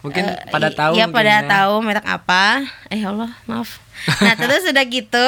mungkin 0.00 0.24
eh, 0.24 0.48
pada 0.48 0.68
tahu 0.70 0.92
Iya 0.94 1.04
mungkin 1.04 1.16
pada 1.16 1.34
ya. 1.34 1.46
tahu 1.46 1.74
merek 1.80 2.06
apa. 2.06 2.44
Eh 2.88 3.00
Allah 3.00 3.30
maaf. 3.44 3.76
Nah 4.18 4.32
terus 4.40 4.64
udah 4.64 4.84
gitu, 4.86 5.24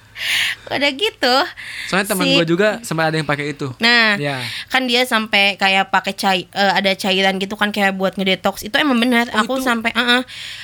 udah 0.72 0.90
gitu. 0.92 1.34
soalnya 1.86 2.08
teman 2.08 2.24
si- 2.24 2.34
gue 2.34 2.46
juga 2.48 2.68
sempat 2.80 3.12
ada 3.12 3.16
yang 3.16 3.28
pakai 3.28 3.52
itu 3.52 3.68
Nah, 3.76 4.16
ya 4.16 4.40
kan 4.66 4.82
dia 4.82 5.04
sampai 5.04 5.54
kayak 5.54 5.86
pakai 5.86 6.12
cair 6.12 6.48
eh, 6.48 6.72
ada 6.72 6.90
cairan 6.92 7.36
gitu 7.36 7.52
kan 7.52 7.68
kayak 7.68 7.94
buat 7.94 8.16
ngedetox 8.16 8.64
itu 8.64 8.74
emang 8.74 8.96
benar 8.96 9.28
Oh, 9.30 9.44
aku 9.44 9.60
sampai 9.60 9.92
eh, 9.92 10.00
eh. 10.18 10.22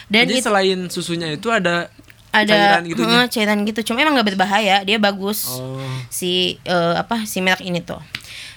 dan 0.08 0.24
jadi 0.24 0.34
itu 0.34 0.42
selain 0.42 0.78
susunya 0.88 1.28
itu 1.30 1.46
ada 1.46 1.92
ada 2.32 2.80
cairan 2.80 2.82
gitu 2.88 3.02
cairan 3.28 3.58
gitu. 3.68 3.80
Cuma 3.92 4.00
emang 4.00 4.16
nggak 4.16 4.34
berbahaya 4.34 4.80
dia 4.82 4.96
bagus. 4.96 5.60
Oh. 5.60 5.78
Si 6.08 6.56
eh, 6.64 6.94
apa 6.96 7.28
si 7.28 7.44
merek 7.44 7.62
ini 7.62 7.84
tuh. 7.84 8.00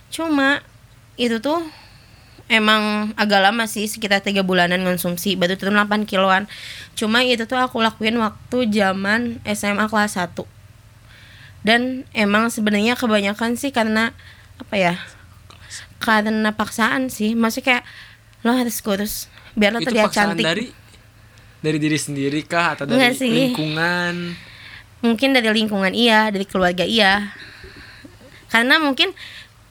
Cuma 0.10 0.64
itu 1.20 1.44
tuh 1.44 1.60
emang 2.48 3.12
agak 3.20 3.42
lama 3.44 3.68
sih 3.68 3.86
sekitar 3.86 4.24
tiga 4.24 4.42
bulanan 4.48 4.82
konsumsi. 4.88 5.36
Baru 5.36 5.60
turun 5.60 5.76
8 5.76 6.08
kiloan. 6.08 6.48
Cuma 6.96 7.22
itu 7.28 7.44
tuh 7.44 7.60
aku 7.60 7.84
lakuin 7.84 8.16
waktu 8.18 8.72
zaman 8.72 9.44
SMA 9.44 9.92
kelas 9.92 10.16
1 10.18 10.56
dan 11.66 12.06
emang 12.14 12.54
sebenarnya 12.54 12.94
kebanyakan 12.94 13.58
sih 13.58 13.74
karena 13.74 14.14
apa 14.62 14.76
ya 14.78 14.94
karena 15.98 16.54
paksaan 16.54 17.10
sih. 17.10 17.34
Maksudnya 17.34 17.82
kayak 17.82 17.84
lo 18.46 18.54
harus 18.54 18.78
kurus 18.86 19.14
biar 19.58 19.74
lo 19.74 19.82
terlihat 19.82 20.14
cantik. 20.14 20.46
dari 20.46 20.70
dari 21.66 21.82
diri 21.82 21.98
sendiri 21.98 22.46
kah 22.46 22.78
atau 22.78 22.86
dari 22.86 23.18
sih. 23.18 23.26
lingkungan? 23.26 24.38
Mungkin 25.02 25.34
dari 25.34 25.50
lingkungan 25.50 25.90
iya 25.98 26.30
dari 26.30 26.46
keluarga 26.46 26.86
iya. 26.86 27.34
Karena 28.54 28.78
mungkin 28.78 29.10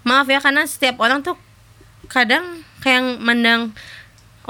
maaf 0.02 0.26
ya 0.26 0.42
karena 0.42 0.66
setiap 0.66 0.98
orang 0.98 1.22
tuh 1.22 1.38
kadang 2.10 2.66
kayak 2.82 3.22
mandang 3.22 3.70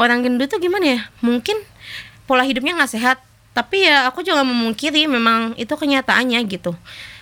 orang 0.00 0.24
gendut 0.24 0.48
tuh 0.48 0.56
gimana 0.56 0.96
ya? 0.96 1.00
Mungkin 1.20 1.60
pola 2.24 2.48
hidupnya 2.48 2.72
nggak 2.80 2.92
sehat. 2.96 3.20
Tapi 3.54 3.86
ya 3.86 4.10
aku 4.10 4.26
juga 4.26 4.42
memungkiri 4.42 5.06
memang 5.06 5.54
itu 5.60 5.70
kenyataannya 5.70 6.40
gitu. 6.48 6.74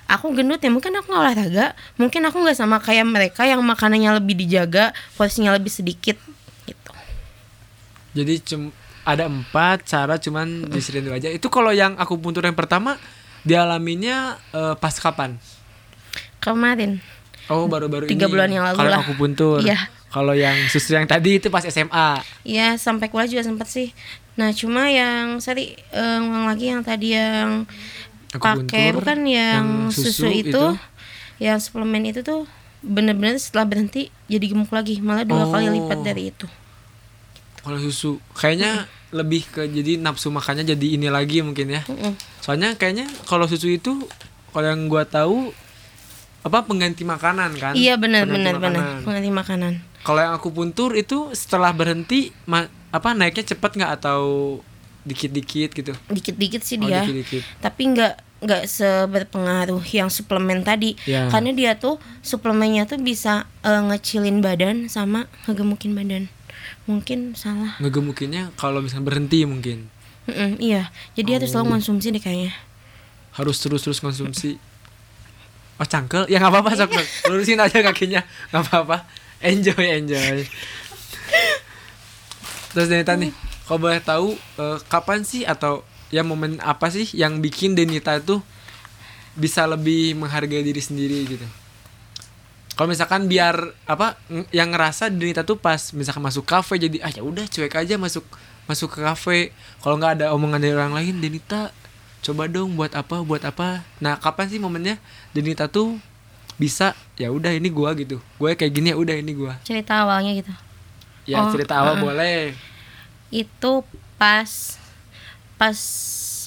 Aku 0.09 0.33
gendut 0.33 0.63
ya 0.63 0.71
mungkin 0.73 0.97
aku 0.97 1.13
nggak 1.13 1.23
olahraga. 1.27 1.67
Mungkin 2.01 2.23
aku 2.25 2.41
nggak 2.41 2.57
sama 2.57 2.81
kayak 2.81 3.05
mereka 3.05 3.45
yang 3.45 3.61
makanannya 3.61 4.17
lebih 4.23 4.39
dijaga 4.39 4.97
porsinya 5.19 5.53
lebih 5.53 5.69
sedikit 5.69 6.17
gitu. 6.65 6.93
Jadi 8.17 8.35
cum 8.49 8.73
ada 9.03 9.27
empat 9.27 9.83
cara 9.85 10.15
cuman 10.17 10.67
diseriin 10.71 11.11
dulu 11.11 11.15
aja 11.19 11.29
itu 11.29 11.47
kalau 11.51 11.75
yang 11.75 11.99
aku 11.99 12.15
puntur 12.19 12.47
yang 12.47 12.55
pertama 12.55 12.97
dialaminya 13.43 14.39
eh, 14.55 14.75
pas 14.79 14.95
kapan 14.95 15.37
kemarin 16.39 17.03
oh 17.51 17.67
baru-baru 17.67 18.07
Tiga 18.07 18.27
ini 18.27 18.33
bulan 18.33 18.49
yang 18.51 18.65
lalu 18.71 18.79
kalau 18.79 18.99
aku 19.03 19.13
puntur 19.19 19.59
Iya. 19.63 19.79
kalau 20.13 20.35
yang 20.35 20.55
susu 20.71 20.95
yang 20.95 21.07
tadi 21.11 21.43
itu 21.43 21.51
pas 21.51 21.67
SMA 21.67 22.23
Ya 22.47 22.79
sampai 22.79 23.09
kuliah 23.09 23.27
juga 23.27 23.43
sempat 23.49 23.67
sih. 23.67 23.91
Nah 24.37 24.53
cuma 24.53 24.89
yang 24.89 25.41
eh, 25.41 26.19
ngulang 26.21 26.47
lagi 26.49 26.67
yang 26.71 26.83
tadi 26.85 27.17
yang 27.17 27.65
pakai 28.33 28.97
bukan 28.97 29.29
yang, 29.29 29.89
yang 29.89 29.93
susu, 29.93 30.25
susu 30.25 30.29
itu, 30.33 30.53
itu. 30.53 30.65
yang 31.43 31.59
suplemen 31.61 32.09
itu 32.09 32.25
tuh 32.25 32.49
bener-bener 32.83 33.39
setelah 33.39 33.69
berhenti 33.69 34.09
jadi 34.27 34.53
gemuk 34.53 34.73
lagi 34.73 34.99
malah 35.05 35.23
dua 35.23 35.49
kali 35.49 35.69
Oh. 35.69 35.75
lipat 35.77 35.99
dari 36.03 36.33
itu. 36.33 36.47
Kalau 37.63 37.79
susu 37.79 38.19
kayaknya 38.35 38.85
lebih 39.13 39.45
ke 39.45 39.69
jadi 39.69 40.01
nafsu 40.01 40.33
makannya 40.33 40.65
jadi 40.65 40.87
ini 40.99 41.09
lagi 41.13 41.45
mungkin 41.45 41.69
ya. 41.69 41.83
Soalnya 42.41 42.75
kayaknya 42.75 43.07
kalau 43.29 43.47
susu 43.47 43.71
itu 43.71 44.09
kalau 44.51 44.67
yang 44.67 44.89
gua 44.89 45.05
tahu 45.07 45.53
apa 46.43 46.67
pengganti 46.67 47.07
makanan 47.07 47.55
kan? 47.57 47.73
Iya 47.79 47.95
benar 48.01 48.27
benar 48.27 48.59
benar. 48.59 49.05
pengganti 49.07 49.31
makanan. 49.31 49.73
kalau 50.03 50.19
yang 50.19 50.35
aku 50.35 50.51
puntur 50.51 50.99
itu 50.99 51.31
setelah 51.31 51.71
berhenti 51.71 52.35
ma- 52.51 52.67
apa 52.91 53.15
naiknya 53.15 53.55
cepet 53.55 53.79
nggak? 53.79 53.93
Atau 54.03 54.21
dikit-dikit 55.07 55.71
gitu? 55.71 55.93
Dikit-dikit 56.11 56.63
sih 56.67 56.83
oh 56.83 56.91
dia. 56.91 57.07
dikit-dikit. 57.07 57.43
Tapi 57.63 57.83
nggak 57.95 58.15
nggak 58.43 58.63
seberpengaruh 58.67 59.87
yang 59.95 60.11
suplemen 60.11 60.67
tadi. 60.67 60.99
Ya. 61.07 61.31
karena 61.31 61.55
dia 61.55 61.73
tuh 61.79 62.03
suplemennya 62.27 62.91
tuh 62.91 62.99
bisa 62.99 63.47
eh, 63.63 63.79
ngecilin 63.79 64.43
badan 64.43 64.91
sama 64.91 65.31
ngegemukin 65.47 65.95
badan 65.95 66.27
mungkin 66.83 67.35
salah 67.35 67.79
Ngegemukinnya 67.79 68.51
kalau 68.55 68.83
misalnya 68.83 69.07
berhenti 69.07 69.47
mungkin. 69.47 69.87
Mm-mm, 70.23 70.59
iya 70.59 70.91
jadi 71.15 71.39
harus 71.39 71.51
Oh. 71.51 71.63
selalu 71.63 71.79
konsumsi 71.79 72.11
deh 72.11 72.19
kayaknya 72.19 72.55
Harus 73.33 73.59
terus-terus 73.59 73.99
konsumsi. 73.99 74.61
Oh 75.77 75.87
cangkel? 75.87 76.29
Ya 76.29 76.37
nggak 76.37 76.53
apa-apa 76.53 76.71
sok 76.79 76.91
sok. 76.93 77.07
Lurusin 77.27 77.57
aja 77.57 77.81
kakinya. 77.81 78.21
nggak 78.51 78.63
apa-apa. 78.63 79.09
Enjoy 79.41 79.83
enjoy. 79.89 80.45
Terus 82.73 82.87
Denita 82.89 83.15
nih, 83.15 83.33
kalau 83.65 83.79
boleh 83.81 84.01
tahu 84.01 84.27
eh, 84.57 84.79
kapan 84.87 85.23
sih 85.23 85.45
atau 85.45 85.81
ya 86.09 86.21
momen 86.21 86.61
apa 86.61 86.89
sih 86.89 87.09
yang 87.13 87.41
bikin 87.41 87.73
Denita 87.73 88.17
itu 88.17 88.41
bisa 89.33 89.65
lebih 89.65 90.13
menghargai 90.15 90.61
diri 90.61 90.81
sendiri 90.81 91.25
gitu? 91.27 91.47
Kalau 92.73 92.89
misalkan 92.89 93.27
biar 93.27 93.55
apa 93.85 94.17
ng- 94.27 94.49
yang 94.51 94.69
ngerasa 94.69 95.09
Denita 95.09 95.43
tuh 95.43 95.57
pas 95.57 95.93
misalkan 95.93 96.21
masuk 96.21 96.43
kafe 96.43 96.77
jadi 96.79 96.99
ah 97.01 97.11
ya 97.11 97.21
udah 97.21 97.45
cuek 97.45 97.75
aja 97.75 97.95
masuk 97.97 98.25
masuk 98.65 98.89
ke 98.91 99.01
kafe. 99.01 99.39
Kalau 99.79 99.97
nggak 99.97 100.19
ada 100.19 100.27
omongan 100.31 100.59
dari 100.59 100.73
orang 100.73 100.93
lain 100.93 101.19
Denita 101.19 101.69
coba 102.21 102.47
dong 102.47 102.73
buat 102.73 102.93
apa 102.93 103.21
buat 103.21 103.43
apa. 103.43 103.85
Nah 103.99 104.17
kapan 104.17 104.47
sih 104.47 104.57
momennya 104.57 104.97
Denita 105.31 105.67
tuh 105.67 106.01
bisa 106.55 106.93
ya 107.15 107.29
udah 107.29 107.51
ini 107.51 107.69
gua 107.69 107.93
gitu. 107.93 108.19
Gue 108.37 108.53
kayak 108.53 108.73
gini 108.73 108.89
ya 108.89 108.97
udah 108.97 109.17
ini 109.17 109.33
gua. 109.33 109.59
cerita 109.63 110.01
awalnya 110.01 110.33
gitu 110.33 110.53
Ya 111.23 111.39
Oh, 111.39 111.51
cerita 111.51 111.77
awal 111.77 111.97
uh-uh. 111.97 112.05
boleh. 112.05 112.57
itu 113.31 113.73
pas 114.17 114.51
pas 115.57 115.79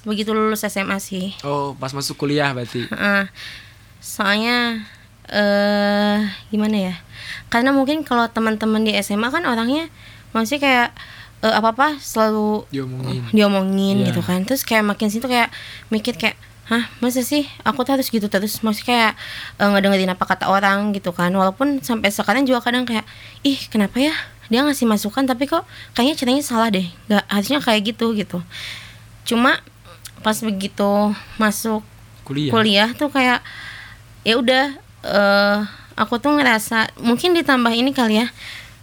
begitu 0.04 0.30
lulus 0.30 0.62
SMA 0.62 1.00
sih 1.00 1.34
Oh 1.42 1.74
pas 1.74 1.90
masuk 1.90 2.16
kuliah 2.16 2.52
berarti. 2.52 2.86
Heeh. 2.86 3.26
soalnya 3.98 4.86
eh 5.28 6.20
gimana 6.50 6.78
ya? 6.92 6.96
Karena 7.50 7.72
mungkin 7.72 8.02
kalau 8.02 8.26
teman-teman 8.28 8.84
di 8.84 8.94
SMA 9.00 9.30
kan 9.30 9.44
orangnya 9.44 9.90
masih 10.32 10.58
kayak 10.58 10.92
apa 11.46 11.78
apa 11.78 11.88
selalu 12.02 12.66
Diomongin. 12.74 13.22
diomongin 13.30 13.96
Iya. 14.02 14.06
gitu 14.10 14.22
kan. 14.26 14.42
Terus 14.44 14.66
kayak 14.66 14.82
makin 14.84 15.14
situ 15.14 15.26
kayak 15.26 15.54
mikir 15.88 16.18
kayak 16.18 16.34
hah 16.66 16.90
masa 16.98 17.22
sih 17.22 17.46
aku 17.62 17.86
tuh 17.86 17.94
harus 17.94 18.10
gitu 18.10 18.26
terus? 18.26 18.60
Masih 18.60 18.82
kayak 18.82 19.14
eh, 19.58 19.68
ngedengerin 19.70 20.10
apa 20.10 20.26
kata 20.26 20.50
orang 20.50 20.90
gitu 20.92 21.14
kan. 21.14 21.30
Walaupun 21.30 21.86
sampai 21.86 22.10
sekarang 22.10 22.44
juga 22.44 22.66
kadang 22.66 22.84
kayak 22.84 23.06
ih 23.42 23.58
kenapa 23.70 24.02
ya? 24.02 24.14
Dia 24.50 24.62
ngasih 24.62 24.86
masukan 24.86 25.26
tapi 25.26 25.46
kok 25.46 25.66
kayaknya 25.94 26.16
caranya 26.18 26.44
salah 26.44 26.70
deh. 26.70 26.86
Nggak 27.08 27.24
harusnya 27.30 27.60
kayak 27.62 27.82
gitu 27.94 28.14
gitu. 28.14 28.42
Cuma 29.24 29.62
pas 30.22 30.38
begitu 30.42 31.14
masuk 31.38 31.86
Kuliah. 32.26 32.50
kuliah 32.50 32.90
tuh 32.98 33.14
kayak 33.14 33.46
ya 34.26 34.42
udah 34.42 34.74
eh 35.06 35.58
aku 35.96 36.18
tuh 36.18 36.34
ngerasa 36.34 36.92
mungkin 37.00 37.32
ditambah 37.34 37.72
ini 37.72 37.92
kali 37.92 38.20
ya 38.20 38.28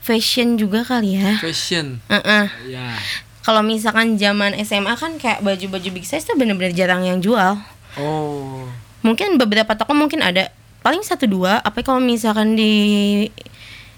fashion 0.00 0.54
juga 0.54 0.82
kali 0.82 1.14
ya 1.14 1.36
Fashion. 1.36 2.00
Heeh. 2.06 2.46
Ya. 2.68 2.96
kalau 3.42 3.60
misalkan 3.60 4.14
zaman 4.14 4.54
SMA 4.60 4.94
kan 4.94 5.14
kayak 5.16 5.40
baju-baju 5.40 5.88
big 5.92 6.02
size 6.02 6.22
tuh 6.22 6.34
bener-bener 6.34 6.70
jarang 6.70 7.02
yang 7.02 7.18
jual 7.18 7.58
Oh. 7.94 8.64
mungkin 9.00 9.36
beberapa 9.36 9.74
toko 9.74 9.92
mungkin 9.92 10.18
ada 10.18 10.48
paling 10.80 11.02
satu 11.02 11.26
dua 11.26 11.60
apa 11.60 11.82
kalau 11.82 11.98
misalkan 11.98 12.54
di 12.54 13.26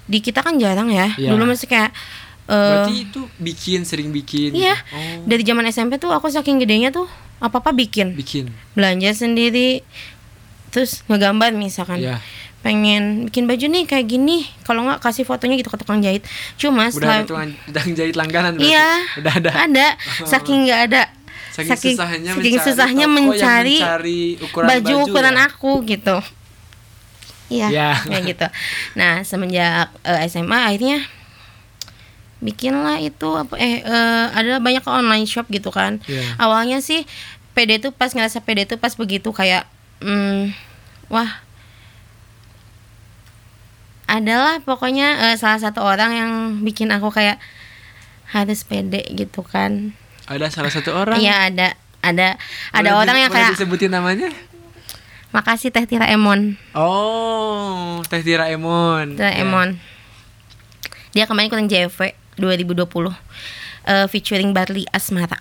di 0.04 0.18
kita 0.18 0.40
kan 0.40 0.56
jarang 0.56 0.88
ya 0.88 1.14
Iya. 1.14 1.30
dulu 1.30 1.46
masih 1.46 1.64
kayak 1.64 1.94
eh, 2.44 2.52
Berarti 2.52 2.94
itu 3.04 3.20
bikin 3.38 3.80
sering 3.82 4.10
bikin. 4.10 4.52
iya. 4.52 4.74
Oh. 4.90 5.24
dari 5.24 5.40
zaman 5.40 5.64
SMP 5.66 5.96
tuh 5.96 6.10
aku 6.10 6.26
saking 6.26 6.58
gedenya 6.58 6.90
tuh 6.90 7.06
apa 7.38 7.56
apa 7.58 7.70
bikin 7.70 8.12
Bikin. 8.12 8.52
belanja 8.72 9.14
sendiri 9.14 9.80
terus 10.74 11.06
ngegambar 11.06 11.54
misalkan 11.54 12.02
Ya. 12.02 12.18
pengen 12.60 13.28
bikin 13.28 13.44
baju 13.44 13.62
nih 13.62 13.84
kayak 13.84 14.06
gini 14.06 14.42
kalau 14.62 14.82
nggak 14.82 14.98
kasih 14.98 15.22
fotonya 15.22 15.54
gitu 15.54 15.68
ke 15.68 15.76
tukang 15.76 16.00
jahit 16.00 16.24
Udah 16.24 16.58
cuma 16.58 16.84
setelah 16.88 17.20
ada 17.20 17.28
tukang 17.28 17.50
tukang 17.62 17.92
jahit 17.92 18.14
langganan 18.14 18.52
berarti. 18.52 18.66
iya 18.66 18.88
Udah 19.14 19.32
ada. 19.36 19.50
ada 19.62 19.86
saking 20.24 20.66
nggak 20.66 20.82
ada 20.84 21.02
Saking, 21.54 21.94
susahnya 21.94 22.30
saking 22.32 22.50
mencari 22.50 22.66
susahnya 22.66 23.06
mencari, 23.06 23.76
mencari 23.78 24.22
ukuran 24.42 24.66
baju, 24.66 24.94
ukuran 25.06 25.34
ya. 25.34 25.46
aku 25.46 25.70
gitu 25.86 26.16
iya 27.46 27.66
Ya. 27.70 27.90
kayak 28.02 28.22
gitu 28.26 28.46
nah 28.94 29.22
semenjak 29.22 29.94
eh, 30.02 30.26
SMA 30.26 30.58
akhirnya 30.66 30.98
bikinlah 32.40 32.98
itu 32.98 33.28
apa 33.30 33.54
eh 33.56 33.80
eh, 33.80 34.24
ada 34.30 34.58
banyak 34.58 34.82
online 34.84 35.24
shop 35.24 35.46
gitu 35.48 35.70
kan 35.70 36.02
Iya. 36.04 36.36
awalnya 36.36 36.82
sih 36.82 37.06
PD 37.52 37.78
tuh 37.78 37.88
pas 37.88 38.10
ngerasa 38.10 38.42
PD 38.42 38.66
tuh 38.66 38.76
pas 38.76 38.90
begitu 38.92 39.30
kayak 39.30 39.64
hmm, 39.98 40.50
wah 41.06 41.42
adalah 44.04 44.60
pokoknya 44.60 45.32
eh, 45.32 45.36
salah 45.36 45.58
satu 45.58 45.80
orang 45.80 46.10
yang 46.12 46.30
bikin 46.60 46.92
aku 46.92 47.08
kayak 47.08 47.40
harus 48.28 48.62
pede 48.62 49.00
gitu 49.10 49.40
kan 49.42 49.94
Ada 50.24 50.48
salah 50.48 50.68
satu 50.68 50.90
orang. 50.90 51.20
Iya 51.20 51.48
ada 51.48 51.68
ada 52.00 52.28
ada 52.70 52.90
Boleh 52.90 53.00
orang 53.02 53.16
di- 53.16 53.22
yang 53.22 53.32
kayak 53.32 53.52
disebutin 53.54 53.90
namanya? 53.90 54.28
makasih 55.30 55.68
Teh 55.68 55.82
Tira 55.82 56.06
Emon 56.06 56.54
Oh, 56.72 57.98
Teh 58.06 58.22
Tira 58.22 58.46
Emon. 58.48 59.14
Tira 59.14 59.30
Ya. 59.30 59.42
Emon 59.42 59.80
dia 61.10 61.24
kemarin 61.24 61.46
ikutan 61.46 61.66
JV 61.66 61.98
2020 62.36 62.86
eh, 63.84 64.06
featuring 64.06 64.50
Barli 64.50 64.84
Asmara 64.88 65.38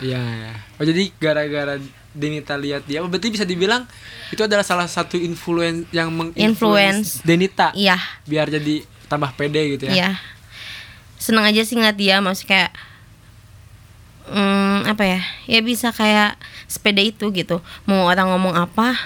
Iya, 0.00 0.16
ya. 0.16 0.52
Oh, 0.80 0.84
jadi 0.84 1.12
gara-gara 1.14 1.76
Denita 2.10 2.58
lihat 2.58 2.82
dia, 2.90 2.98
berarti 3.06 3.30
bisa 3.30 3.46
dibilang 3.46 3.86
itu 4.34 4.42
adalah 4.42 4.66
salah 4.66 4.90
satu 4.90 5.14
influen 5.14 5.86
yang 5.94 6.10
menginfluence 6.10 6.42
Influence. 6.42 7.08
Denita 7.22 7.70
iya. 7.78 7.94
Biar 8.26 8.50
jadi 8.50 8.82
tambah 9.06 9.30
pede 9.38 9.78
gitu 9.78 9.86
ya. 9.86 9.92
iya. 9.94 10.10
Seneng 11.22 11.46
aja 11.46 11.62
sih 11.62 11.78
ngeliat 11.78 11.94
dia 11.94 12.18
maksudnya 12.18 12.50
kayak 12.50 12.70
hmm, 14.26 14.90
apa 14.90 15.02
ya 15.06 15.20
ya 15.46 15.60
bisa 15.62 15.94
kayak 15.94 16.34
sepeda 16.66 16.98
itu 16.98 17.30
gitu. 17.30 17.62
Mau 17.86 18.10
orang 18.10 18.26
ngomong 18.34 18.58
apa 18.58 18.98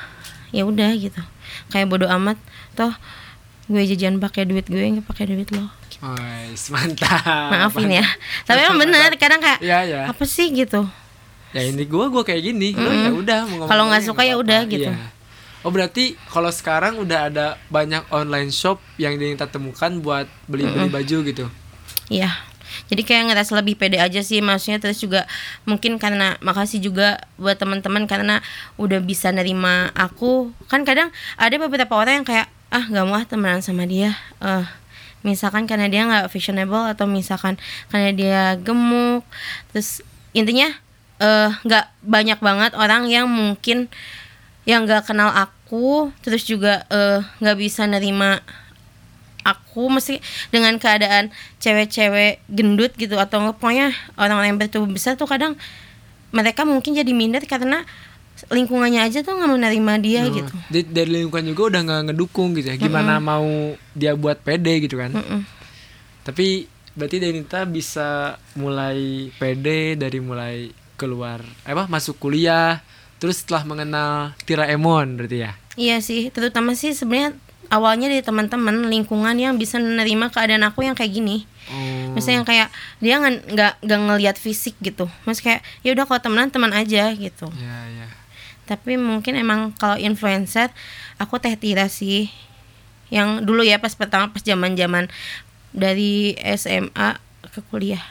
ya 0.48 0.64
udah 0.64 0.96
gitu. 0.96 1.20
Kayak 1.68 1.92
bodoh 1.92 2.08
amat 2.08 2.40
toh 2.72 2.92
gue 3.64 3.80
jajan 3.84 4.20
pakai 4.20 4.44
duit 4.44 4.64
gue 4.68 4.80
nggak 4.80 5.04
pakai 5.04 5.28
duit 5.28 5.48
lo. 5.52 5.68
Wais, 6.04 6.68
mantap. 6.68 7.20
maafin 7.52 7.88
ya. 8.00 8.04
Tapi 8.44 8.60
emang 8.64 8.80
bener 8.80 9.12
kadang 9.16 9.40
kayak 9.40 9.60
Iya, 9.64 9.78
ya. 9.84 10.00
apa 10.08 10.24
sih 10.28 10.52
gitu 10.52 10.84
Ya 11.54 11.62
ini 11.70 11.86
gua 11.86 12.10
gua 12.10 12.26
kayak 12.26 12.50
gini. 12.50 12.74
Lo 12.74 12.90
ya 12.90 13.14
udah 13.14 13.38
mau 13.46 13.62
ngomong 13.62 13.70
Kalau 13.70 13.84
nggak 13.86 14.02
ya 14.02 14.06
suka 14.10 14.22
ya 14.26 14.34
udah 14.34 14.60
gitu. 14.66 14.90
Iya. 14.90 15.14
Oh 15.64 15.72
berarti 15.72 16.18
kalau 16.28 16.52
sekarang 16.52 17.00
udah 17.00 17.32
ada 17.32 17.46
banyak 17.72 18.04
online 18.12 18.52
shop 18.52 18.82
yang 19.00 19.16
Denita 19.16 19.48
temukan 19.48 19.96
buat 20.02 20.28
beli-beli 20.44 20.92
baju 20.92 21.16
gitu. 21.24 21.46
Iya. 22.12 22.28
Jadi 22.90 23.06
kayak 23.06 23.32
ngerasa 23.32 23.54
lebih 23.56 23.78
pede 23.78 24.02
aja 24.02 24.20
sih 24.20 24.42
maksudnya 24.42 24.82
terus 24.82 24.98
juga 25.00 25.24
mungkin 25.64 25.96
karena 25.96 26.36
makasih 26.42 26.82
juga 26.82 27.22
buat 27.40 27.56
teman-teman 27.56 28.04
karena 28.04 28.44
udah 28.76 29.00
bisa 29.00 29.30
nerima 29.30 29.88
aku. 29.96 30.52
Kan 30.68 30.84
kadang 30.84 31.08
ada 31.40 31.56
beberapa 31.56 31.94
orang 31.96 32.20
yang 32.20 32.26
kayak 32.26 32.50
ah 32.74 32.84
nggak 32.84 33.04
mau 33.06 33.16
ah 33.16 33.24
temenan 33.24 33.62
sama 33.62 33.86
dia. 33.86 34.18
Eh 34.42 34.66
misalkan 35.24 35.64
karena 35.64 35.88
dia 35.88 36.04
nggak 36.04 36.28
fashionable 36.28 36.84
atau 36.84 37.08
misalkan 37.08 37.56
karena 37.88 38.10
dia 38.12 38.42
gemuk. 38.60 39.24
Terus 39.72 40.04
intinya 40.36 40.68
eh 41.24 41.48
nggak 41.64 41.84
banyak 42.04 42.38
banget 42.38 42.76
orang 42.76 43.08
yang 43.08 43.24
mungkin 43.24 43.88
yang 44.68 44.84
nggak 44.84 45.08
kenal 45.08 45.32
aku 45.32 46.12
terus 46.20 46.44
juga 46.44 46.84
eh, 46.88 47.24
nggak 47.40 47.56
bisa 47.56 47.88
nerima 47.88 48.44
aku 49.44 49.88
mesti 49.88 50.20
dengan 50.48 50.76
keadaan 50.76 51.28
cewek-cewek 51.60 52.40
gendut 52.48 52.96
gitu 52.96 53.16
atau 53.16 53.52
pokoknya 53.52 53.92
orang-orang 54.16 54.52
yang 54.52 54.60
bertubuh 54.60 54.88
besar 54.88 55.16
tuh 55.16 55.28
kadang 55.28 55.56
mereka 56.32 56.64
mungkin 56.64 56.92
jadi 56.92 57.12
minder 57.12 57.44
karena 57.44 57.84
lingkungannya 58.48 59.00
aja 59.00 59.20
tuh 59.20 59.36
nggak 59.36 59.46
mau 59.46 59.56
nerima 59.56 59.94
dia 59.96 60.24
Oh, 60.24 60.32
gitu 60.32 60.52
di- 60.66 60.88
dari 60.88 61.22
lingkungan 61.22 61.44
juga 61.46 61.62
udah 61.70 61.80
nggak 61.82 62.00
ngedukung 62.10 62.52
gitu 62.52 62.68
ya. 62.68 62.76
Gimana 62.76 63.22
mau 63.22 63.46
dia 63.94 64.12
buat 64.12 64.40
pede 64.40 64.82
gitu 64.82 64.98
kan. 64.98 65.14
Mm-mm. 65.14 65.40
Tapi 66.24 66.66
berarti 66.92 67.16
Denita 67.18 67.62
bisa 67.62 68.34
mulai 68.52 69.30
pede 69.36 69.94
dari 69.94 70.18
mulai 70.18 70.72
keluar 70.94 71.42
apa 71.64 71.86
masuk 71.86 72.18
kuliah 72.18 72.80
terus 73.18 73.40
setelah 73.40 73.64
mengenal 73.64 74.32
Tira 74.44 74.66
Emon 74.66 75.16
berarti 75.16 75.38
ya. 75.42 75.52
iya 75.74 75.96
sih 75.98 76.28
terutama 76.30 76.74
sih 76.74 76.92
sebenarnya 76.92 77.34
awalnya 77.68 78.06
dari 78.06 78.20
teman-teman 78.20 78.86
lingkungan 78.86 79.34
yang 79.34 79.56
bisa 79.56 79.80
menerima 79.80 80.28
keadaan 80.30 80.62
aku 80.62 80.84
yang 80.84 80.94
kayak 80.94 81.14
gini 81.14 81.46
Oh. 81.64 82.12
Maksudnya 82.12 82.36
yang 82.36 82.44
kayak 82.44 82.68
dia 83.00 83.16
nggak 83.16 83.34
nggak 83.48 83.72
nggak 83.88 84.00
ngelihat 84.04 84.36
fisik 84.36 84.76
gitu 84.84 85.08
mas 85.24 85.40
kayak 85.40 85.64
ya 85.80 85.96
udah 85.96 86.04
kalau 86.04 86.20
temenan 86.20 86.52
teman 86.52 86.76
aja 86.76 87.08
gitu 87.16 87.48
Ya 87.56 87.76
ya. 87.88 88.06
tapi 88.68 89.00
mungkin 89.00 89.32
emang 89.32 89.72
kalau 89.72 89.96
influencer 89.96 90.68
aku 91.16 91.40
teh 91.40 91.56
Tira 91.56 91.88
sih 91.88 92.28
yang 93.08 93.48
dulu 93.48 93.64
ya 93.64 93.80
pas 93.80 93.96
pertama 93.96 94.28
pas 94.28 94.44
zaman 94.44 94.76
zaman 94.76 95.08
dari 95.72 96.36
SMA 96.52 97.16
ke 97.48 97.64
kuliah 97.72 98.04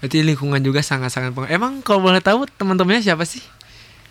Berarti 0.00 0.16
lingkungan 0.22 0.60
juga 0.60 0.80
sangat-sangat 0.80 1.30
pengaruh. 1.30 1.52
Emang 1.52 1.72
kalau 1.80 2.00
boleh 2.02 2.18
tahu 2.18 2.48
teman-temannya 2.50 3.00
siapa 3.02 3.22
sih? 3.22 3.40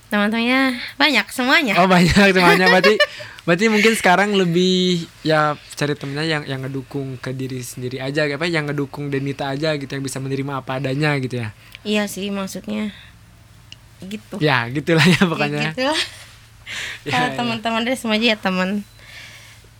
teman-temannya 0.10 0.74
banyak 0.98 1.22
semuanya 1.30 1.78
Oh 1.78 1.86
banyak 1.86 2.10
semuanya 2.34 2.66
berarti 2.74 2.98
berarti 3.46 3.70
mungkin 3.70 3.94
sekarang 3.94 4.34
lebih 4.34 5.06
ya 5.22 5.54
cari 5.78 5.94
temennya 5.94 6.26
yang 6.26 6.44
yang 6.50 6.60
ngedukung 6.66 7.22
ke 7.22 7.30
diri 7.30 7.62
sendiri 7.62 8.02
aja 8.02 8.26
apa 8.26 8.50
yang 8.50 8.66
ngedukung 8.66 9.14
Denita 9.14 9.54
aja 9.54 9.78
gitu 9.78 9.86
yang 9.86 10.02
bisa 10.02 10.18
menerima 10.18 10.66
apa 10.66 10.82
adanya 10.82 11.14
gitu 11.22 11.38
ya. 11.38 11.54
iya 11.86 12.10
sih 12.10 12.34
maksudnya 12.34 12.90
gitu 14.02 14.42
Ya 14.42 14.66
gitulah 14.74 15.06
ya 15.06 15.14
Ya, 15.14 15.30
pokoknya. 15.30 15.62
gitu 15.70 15.86
lah 15.86 16.02
Ya, 17.06 17.12
kalau 17.14 17.30
ya. 17.30 17.36
teman-teman 17.38 17.82
deh 17.86 17.94
semua 17.94 18.18
aja 18.18 18.34
ya 18.34 18.38
teman 18.42 18.82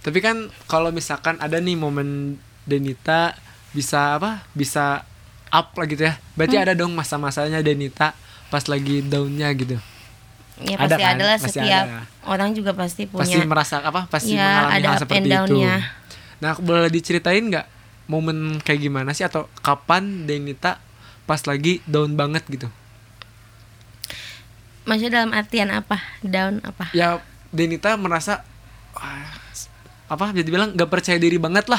Tapi 0.06 0.20
kan 0.22 0.38
kalau 0.70 0.94
misalkan 0.94 1.42
ada 1.42 1.58
nih 1.58 1.74
momen 1.74 2.38
Denita 2.70 3.34
bisa 3.74 4.14
apa? 4.14 4.46
Bisa 4.54 5.09
up 5.50 5.74
lah 5.74 5.86
gitu 5.86 6.04
ya. 6.04 6.14
Berarti 6.34 6.56
Hmm. 6.56 6.64
ada 6.64 6.74
dong 6.74 6.92
masa-masanya 6.92 7.60
Denita 7.60 8.14
pas 8.48 8.64
lagi 8.64 9.02
downnya 9.02 9.50
gitu. 9.54 9.78
ya 10.60 10.76
Ada 10.76 10.86
pasti 10.90 11.00
kan? 11.00 11.12
ada 11.12 11.24
lah 11.24 11.38
Pasti 11.38 11.50
setiap 11.56 11.86
ada. 11.86 12.02
orang 12.26 12.50
juga 12.52 12.72
pasti 12.74 13.02
punya 13.06 13.24
Pasti 13.24 13.40
merasa 13.44 13.76
apa? 13.80 14.02
Pasti 14.08 14.34
ya 14.34 14.44
mengalami 14.44 14.74
ada 14.74 14.88
hal 14.88 15.00
seperti 15.00 15.30
itu. 15.30 15.56
Nah, 16.40 16.54
boleh 16.56 16.90
diceritain 16.90 17.44
nggak 17.44 17.66
momen 18.06 18.38
kayak 18.60 18.80
gimana 18.82 19.12
sih 19.12 19.22
atau 19.22 19.46
kapan 19.60 20.26
Denita 20.26 20.82
pas 21.24 21.40
lagi 21.44 21.80
down 21.86 22.14
banget 22.14 22.42
gitu? 22.48 22.68
maksudnya 24.82 25.22
dalam 25.22 25.32
artian 25.32 25.70
apa 25.70 26.02
down 26.20 26.66
apa 26.66 26.90
Ya 26.92 27.22
Denita 27.50 27.94
merasa 27.94 28.42
wah, 28.92 29.30
apa 30.08 30.34
jadi 30.34 30.50
bilang 30.50 30.74
nggak 30.74 30.90
percaya 30.90 31.22
diri 31.22 31.38
banget 31.38 31.70
lah 31.70 31.78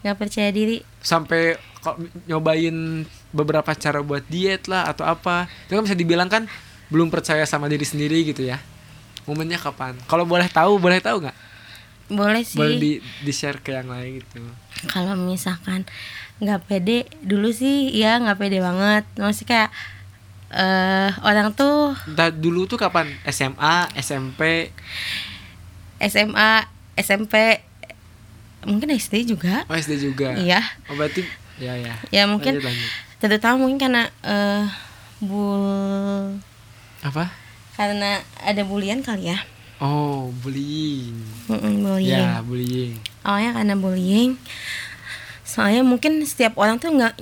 nggak 0.00 0.16
percaya 0.16 0.48
diri 0.48 0.80
sampai 1.00 1.60
nyobain 2.26 3.06
beberapa 3.30 3.70
cara 3.72 4.02
buat 4.02 4.24
diet 4.26 4.66
lah 4.66 4.90
atau 4.90 5.06
apa. 5.06 5.46
Itu 5.68 5.78
kan 5.78 5.84
bisa 5.86 5.96
dibilang 5.96 6.28
kan 6.28 6.44
belum 6.88 7.12
percaya 7.12 7.44
sama 7.44 7.68
diri 7.70 7.84
sendiri 7.84 8.24
gitu 8.26 8.44
ya. 8.44 8.60
Momennya 9.28 9.60
kapan? 9.60 9.96
Kalau 10.08 10.24
boleh 10.24 10.48
tahu 10.48 10.80
boleh 10.80 10.98
tahu 10.98 11.24
nggak? 11.24 11.36
Boleh 12.08 12.42
sih. 12.42 12.56
Boleh 12.56 12.76
di 12.80 12.92
di 13.00 13.32
share 13.32 13.60
ke 13.60 13.76
yang 13.76 13.92
lain 13.92 14.24
gitu. 14.24 14.40
Kalau 14.88 15.12
misalkan 15.16 15.84
nggak 16.40 16.70
pede 16.70 17.10
dulu 17.20 17.52
sih 17.52 17.92
ya 17.92 18.16
nggak 18.18 18.40
pede 18.40 18.58
banget. 18.64 19.04
Masih 19.20 19.44
kayak 19.44 19.70
eh 20.48 21.12
orang 21.20 21.52
tuh 21.52 21.92
Entah 22.08 22.32
dulu 22.32 22.64
tuh 22.64 22.80
kapan? 22.80 23.12
SMA 23.28 23.92
SMP 24.00 24.72
SMA 26.00 26.64
SMP 26.96 27.60
mungkin 28.64 28.88
SD 28.96 29.28
juga. 29.28 29.68
Oh 29.68 29.76
SD 29.76 30.00
juga? 30.00 30.34
Iya. 30.40 30.64
Oh 30.88 30.96
berarti 30.96 31.22
ya 31.58 31.74
ya. 31.76 31.94
Ya 32.10 32.24
mungkin 32.26 32.58
Lanjut, 32.58 32.70
lanjut. 32.70 32.90
terutama 33.18 33.54
mungkin 33.62 33.78
karena 33.78 34.02
eh 34.22 34.64
bul 35.18 36.38
apa? 37.02 37.30
Karena 37.78 38.22
ada 38.42 38.62
bulian 38.66 39.02
kali 39.02 39.30
ya. 39.30 39.38
Oh 39.78 40.34
bullying. 40.42 41.14
Mm-mm, 41.46 41.86
bullying. 41.86 42.18
Ya 42.18 42.42
bullying. 42.42 42.94
Awalnya 43.22 43.50
karena 43.62 43.74
bullying. 43.78 44.34
Soalnya 45.46 45.86
mungkin 45.86 46.22
setiap 46.26 46.58
orang 46.58 46.82
tuh 46.82 46.90
nggak 46.92 47.14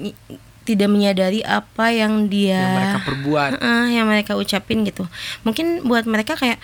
tidak 0.66 0.88
menyadari 0.90 1.46
apa 1.46 1.94
yang 1.94 2.26
dia 2.26 2.58
yang 2.58 2.74
mereka 2.74 2.98
perbuat. 3.06 3.50
Heeh, 3.60 3.84
yang 4.00 4.06
mereka 4.08 4.32
ucapin 4.34 4.82
gitu. 4.82 5.04
Mungkin 5.46 5.84
buat 5.86 6.08
mereka 6.08 6.34
kayak 6.34 6.58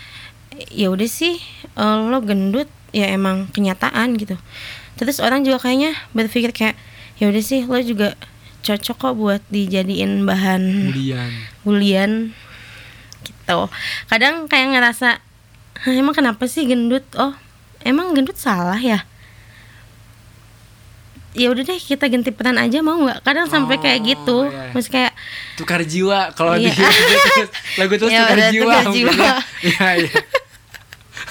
ya 0.72 0.88
udah 0.90 1.06
sih 1.08 1.38
eh, 1.76 1.98
lo 2.08 2.18
gendut 2.24 2.66
ya 2.92 3.08
emang 3.12 3.48
kenyataan 3.52 4.16
gitu. 4.16 4.36
Terus 4.96 5.20
orang 5.20 5.44
juga 5.44 5.62
kayaknya 5.62 5.96
berpikir 6.12 6.50
kayak 6.52 6.76
ya 7.22 7.30
udah 7.30 7.38
sih 7.40 7.62
lo 7.62 7.78
juga 7.78 8.18
cocok 8.60 8.96
kok 8.96 9.14
buat 9.14 9.42
dijadiin 9.48 10.22
bahan 10.22 10.90
bulian 10.90 11.30
bulian 11.62 12.12
gitu 13.22 13.70
kadang 14.06 14.46
kayak 14.46 14.74
ngerasa 14.74 15.22
"Hah, 15.78 15.92
emang 15.92 16.10
kenapa 16.12 16.42
sih 16.44 16.62
gendut 16.64 17.06
oh 17.14 17.34
emang 17.80 18.10
gendut 18.12 18.34
salah 18.34 18.76
ya 18.76 19.06
ya 21.32 21.48
udah 21.48 21.64
deh 21.64 21.80
kita 21.80 22.06
ganti 22.06 22.28
peran 22.28 22.54
aja 22.54 22.82
mau 22.82 22.98
nggak 22.98 23.22
kadang 23.22 23.46
sampai 23.46 23.78
kayak 23.78 23.98
Oh, 23.98 24.04
gitu 24.04 24.38
iya. 24.44 24.68
Maksudnya 24.70 24.94
kayak 25.00 25.12
tukar 25.56 25.80
jiwa 25.80 26.18
kalau 26.32 26.54
Iya. 26.54 26.68
di 26.68 26.82
lagu 27.78 27.94
terus 27.96 28.12
Ya 28.12 28.20
tukar 28.26 28.38
jiwa 28.50 28.74
tukar 28.74 28.86
jiwa. 28.92 29.12
ya. 29.16 29.34
Iya, 29.62 29.88
iya. 30.02 30.12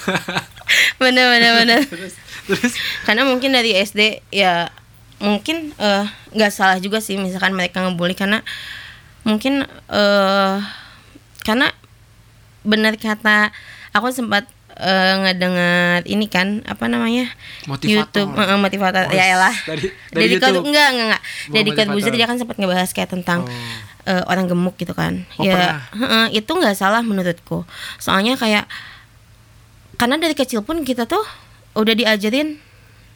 bener 1.00 1.26
bener 1.30 1.50
bener 1.54 1.80
terus 1.92 2.14
terus 2.44 2.72
karena 3.04 3.22
mungkin 3.22 3.52
dari 3.52 3.78
SD 3.78 4.00
ya 4.34 4.74
mungkin 5.22 5.70
eh, 5.72 6.04
nggak 6.30 6.50
salah 6.50 6.76
juga 6.76 6.98
sih 6.98 7.14
misalkan 7.14 7.54
mereka 7.54 7.78
ngebully 7.78 8.12
karena 8.12 8.42
mungkin 9.22 9.62
eh 9.88 10.56
karena 11.40 11.70
benar 12.62 12.94
kata 12.94 13.54
aku 13.90 14.10
sempat 14.10 14.50
eh, 14.74 15.14
ngedengar 15.20 16.02
ini 16.04 16.26
kan 16.26 16.62
apa 16.64 16.86
namanya 16.86 17.30
Motivator. 17.64 17.94
YouTube 17.94 18.30
eh, 18.34 18.58
motivator 18.58 19.02
Oh, 19.06 19.12
ya 19.12 19.24
elah 19.30 19.54
dari 19.62 19.94
dari 20.10 20.26
YouTube. 20.32 20.66
Enggak 20.66 20.86
enggak 20.90 21.06
enggak 21.06 21.22
Deddy 21.48 21.70
motivator. 21.70 21.86
Corbuzier 21.86 22.14
dia 22.14 22.26
kan 22.26 22.36
sempat 22.36 22.56
ngebahas 22.58 22.90
kayak 22.90 23.10
tentang 23.10 23.46
Oh. 23.46 24.10
eh, 24.10 24.22
orang 24.26 24.50
gemuk 24.50 24.74
gitu 24.74 24.90
kan 24.92 25.22
Oh, 25.38 25.46
ya 25.46 25.78
heeh, 25.92 26.34
itu 26.36 26.50
nggak 26.50 26.74
salah 26.74 26.98
menurutku 27.00 27.62
soalnya 27.96 28.34
kayak 28.34 28.66
karena 29.94 30.18
dari 30.18 30.34
kecil 30.34 30.66
pun 30.66 30.82
kita 30.82 31.06
tuh 31.06 31.22
udah 31.74 31.94
diajarin 31.94 32.58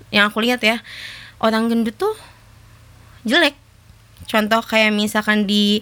yang 0.09 0.31
aku 0.31 0.39
lihat 0.39 0.63
ya 0.63 0.79
orang 1.39 1.67
gendut 1.67 1.95
tuh 1.95 2.15
jelek 3.23 3.55
contoh 4.25 4.61
kayak 4.61 4.91
misalkan 4.91 5.45
di 5.45 5.81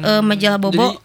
eh, 0.00 0.20
majalah 0.20 0.56
bobo 0.56 0.98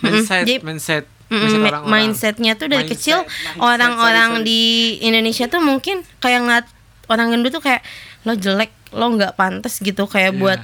Hmm. 0.00 0.08
Jadi 0.08 0.16
mindset, 0.16 0.40
Jadi- 0.40 0.60
mindset, 0.60 1.04
Mm, 1.28 1.36
mindset 1.36 1.60
orang-orang. 1.62 1.90
mindsetnya 1.92 2.52
tuh 2.54 2.66
dari 2.66 2.82
Mindset, 2.82 2.96
kecil 2.96 3.18
mindset, 3.20 3.60
orang-orang 3.60 4.30
di 4.40 4.60
Indonesia 4.98 5.44
tuh 5.46 5.60
mungkin 5.60 6.00
kayak 6.18 6.40
ngeliat 6.40 6.66
orang 7.06 7.26
gendut 7.30 7.52
tuh 7.52 7.60
kayak 7.60 7.84
lo 8.20 8.32
jelek 8.32 8.72
lo 8.90 9.06
nggak 9.10 9.36
pantas 9.36 9.76
gitu 9.76 10.02
kayak 10.04 10.32
Iya. 10.32 10.40
buat 10.40 10.60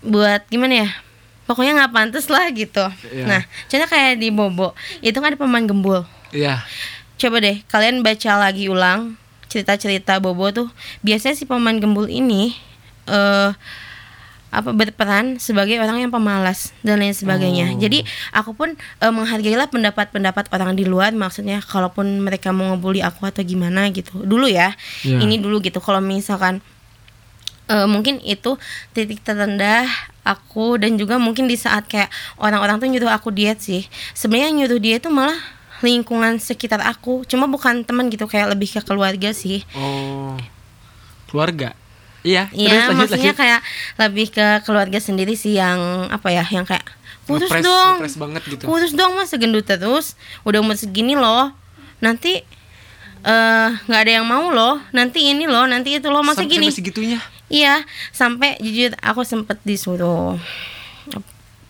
buat 0.00 0.46
gimana 0.46 0.86
ya 0.86 0.88
pokoknya 1.44 1.72
nggak 1.76 1.92
pantas 1.92 2.26
lah 2.28 2.46
gitu 2.48 2.86
Iya. 3.10 3.24
nah 3.26 3.40
contoh 3.66 3.88
kayak 3.88 4.12
di 4.16 4.28
Bobo 4.30 4.70
itu 5.00 5.16
kan 5.16 5.28
ada 5.28 5.36
pemain 5.36 5.64
gembul 5.64 6.06
Iya. 6.30 6.62
coba 7.16 7.42
deh 7.42 7.58
kalian 7.66 8.00
baca 8.00 8.32
lagi 8.38 8.70
ulang 8.70 9.18
cerita-cerita 9.48 10.20
Bobo 10.20 10.52
tuh 10.52 10.68
biasanya 11.00 11.34
si 11.34 11.48
pemain 11.48 11.76
gembul 11.76 12.06
ini 12.08 12.54
eh 13.08 13.52
apa 14.48 14.72
berperan 14.72 15.36
sebagai 15.36 15.76
orang 15.76 16.08
yang 16.08 16.12
pemalas 16.12 16.72
dan 16.80 17.04
lain 17.04 17.12
sebagainya. 17.12 17.76
Oh. 17.76 17.80
Jadi 17.80 18.00
aku 18.32 18.56
pun 18.56 18.72
eh, 18.76 19.12
menghargailah 19.12 19.68
pendapat-pendapat 19.68 20.48
orang 20.56 20.72
di 20.72 20.88
luar 20.88 21.12
maksudnya 21.12 21.60
kalaupun 21.60 22.24
mereka 22.24 22.48
mau 22.48 22.72
ngebully 22.72 23.04
aku 23.04 23.28
atau 23.28 23.44
gimana 23.44 23.92
gitu. 23.92 24.24
Dulu 24.24 24.48
ya. 24.48 24.72
Iya. 25.04 25.20
Ini 25.20 25.36
dulu 25.40 25.60
gitu. 25.60 25.84
Kalau 25.84 26.00
misalkan 26.00 26.64
eh, 27.68 27.84
mungkin 27.88 28.24
itu 28.24 28.56
titik 28.96 29.20
terendah 29.20 29.84
aku 30.24 30.80
dan 30.80 30.96
juga 30.96 31.20
mungkin 31.20 31.44
di 31.44 31.56
saat 31.56 31.84
kayak 31.84 32.08
orang-orang 32.40 32.80
tuh 32.80 32.88
nyuruh 32.88 33.12
aku 33.12 33.28
diet 33.28 33.60
sih. 33.60 33.84
Sebenarnya 34.16 34.64
nyuruh 34.64 34.80
dia 34.80 34.96
itu 34.96 35.12
malah 35.12 35.36
lingkungan 35.80 36.38
sekitar 36.38 36.80
aku. 36.80 37.22
Cuma 37.24 37.46
bukan 37.46 37.82
teman 37.82 38.08
gitu 38.08 38.24
kayak 38.24 38.52
lebih 38.52 38.68
ke 38.68 38.80
keluarga 38.82 39.30
sih. 39.30 39.62
Oh. 39.72 40.34
Keluarga. 41.26 41.76
Iya, 42.26 42.50
Iya, 42.50 42.90
maksudnya 42.92 43.30
lanjut. 43.30 43.40
kayak 43.40 43.60
lebih 43.96 44.26
ke 44.34 44.46
keluarga 44.66 44.98
sendiri 44.98 45.38
sih 45.38 45.54
yang 45.54 45.78
apa 46.10 46.28
ya, 46.28 46.42
yang 46.50 46.66
kayak 46.66 46.82
kurus 47.24 47.46
Ngepres- 47.46 47.64
dong, 47.64 47.94
ngepres 48.02 48.16
banget 48.18 48.42
gitu. 48.48 48.62
kurus 48.66 48.92
dong 48.92 49.12
mas 49.14 49.30
segendut 49.30 49.62
terus, 49.64 50.18
udah 50.42 50.58
umur 50.58 50.74
segini 50.74 51.14
loh, 51.14 51.54
nanti 52.00 52.42
eh 53.22 53.68
nggak 53.86 54.00
ada 54.02 54.12
yang 54.18 54.26
mau 54.26 54.50
loh, 54.50 54.82
nanti 54.90 55.30
ini 55.30 55.46
loh, 55.46 55.64
nanti 55.64 55.94
itu 55.94 56.10
loh, 56.10 56.24
masa 56.26 56.42
Sampai 56.42 56.58
gini? 56.58 56.68
segitunya. 56.74 57.20
Iya, 57.48 57.86
sampai 58.10 58.58
jujur 58.60 58.92
aku 58.98 59.22
sempet 59.22 59.60
disuruh 59.62 60.36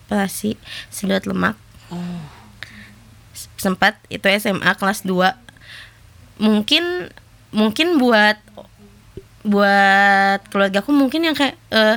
operasi 0.09 0.57
sedot 0.89 1.29
lemak. 1.29 1.55
Oh. 1.93 1.99
Sempat 3.59 3.99
itu 4.09 4.25
SMA 4.39 4.71
kelas 4.73 5.03
2. 5.03 5.35
Mungkin 6.39 7.11
mungkin 7.51 7.99
buat 7.99 8.39
buat 9.43 10.41
keluargaku 10.51 10.91
mungkin 10.93 11.25
yang 11.25 11.35
kayak 11.35 11.57
eh, 11.71 11.97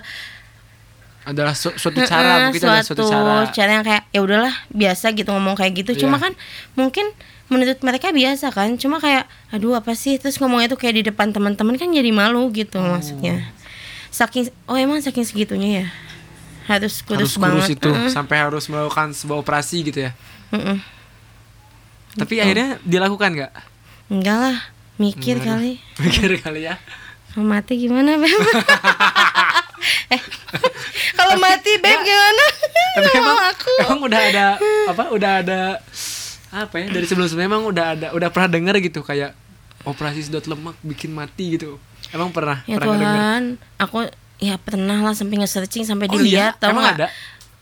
Adalah 1.21 1.53
su- 1.53 1.77
suatu 1.77 2.01
cara, 2.01 2.17
Heeh, 2.25 2.43
mungkin 2.49 2.61
ada 2.65 2.81
suatu 2.81 3.05
cara. 3.53 3.69
yang 3.69 3.85
kayak 3.85 4.09
ya 4.09 4.25
udahlah 4.25 4.49
biasa 4.73 5.13
gitu 5.13 5.29
ngomong 5.29 5.53
kayak 5.53 5.85
gitu. 5.85 6.01
Cuma 6.01 6.17
Iya. 6.17 6.23
kan 6.25 6.33
mungkin 6.73 7.05
menurut 7.45 7.77
mereka 7.85 8.09
biasa 8.09 8.49
kan. 8.49 8.73
Cuma 8.81 8.97
kayak 8.97 9.29
aduh 9.53 9.77
apa 9.77 9.93
sih 9.93 10.17
terus 10.17 10.41
ngomongnya 10.41 10.73
tuh 10.73 10.81
kayak 10.81 10.95
di 10.97 11.03
depan 11.05 11.29
teman-teman 11.29 11.77
kan 11.77 11.85
jadi 11.87 12.09
malu 12.09 12.49
gitu 12.49 12.81
Oh. 12.81 12.97
maksudnya. 12.97 13.53
Saking 14.09 14.49
oh 14.65 14.73
emang 14.73 14.97
saking 14.97 15.21
segitunya 15.21 15.85
ya. 15.85 15.87
Harus 16.65 17.05
harus 17.05 17.05
kurus 17.05 17.31
kurus 17.37 17.37
banget. 17.37 17.77
itu 17.77 17.89
Heeh, 17.93 18.09
sampai 18.09 18.37
harus 18.41 18.65
melakukan 18.65 19.13
sebuah 19.13 19.37
operasi 19.37 19.85
gitu 19.85 20.09
ya. 20.09 20.11
heeh. 20.49 20.77
Tapi 22.13 22.33
Gitu. 22.33 22.41
akhirnya 22.41 22.69
dilakukan 22.81 23.29
nggak? 23.31 23.51
Enggak 24.07 24.37
lah, 24.37 24.57
mikir 24.97 25.35
Enggak 25.37 25.47
kali. 25.55 25.73
Pikir 26.01 26.31
kali 26.37 26.61
ya. 26.63 26.75
Kalau 27.29 27.45
mati 27.45 27.73
gimana, 27.77 28.15
Beb? 28.15 28.27
eh, 30.13 30.21
kalau 31.13 31.35
mati 31.37 31.71
beb 31.77 31.99
gimana 32.01 32.45
Tapi 32.91 33.09
emang 33.13 33.23
mau 33.31 33.47
aku 33.47 33.71
emang 33.81 33.99
udah 34.03 34.19
ada 34.21 34.45
apa? 34.85 35.03
Udah 35.09 35.31
ada 35.39 35.59
apa 36.51 36.75
ya? 36.75 36.91
Dari 36.91 37.05
sebelum-sebelumnya 37.05 37.47
emang 37.49 37.63
udah 37.65 37.85
ada 37.89 38.07
udah 38.11 38.27
pernah 38.27 38.49
denger 38.51 38.75
gitu 38.83 38.99
kayak 38.99 39.31
operasi 39.81 40.27
sedot 40.27 40.43
lemak 40.45 40.75
bikin 40.81 41.09
mati 41.09 41.55
gitu. 41.55 41.79
Emang 42.11 42.29
pernah? 42.29 42.59
ya 42.65 42.75
pernah? 42.75 42.99
Tuhan 42.99 43.41
aku 43.79 43.97
ya 44.37 44.59
pernah 44.59 44.99
lah 44.99 45.15
sampai 45.15 45.39
nge-searching 45.39 45.87
sampai 45.87 46.05
Oh 46.05 46.19
dilihat 46.19 46.57
iya? 46.57 46.59
tau 46.59 46.75
Emang 46.75 46.83
nggak? 46.85 46.99
ada? 46.99 47.09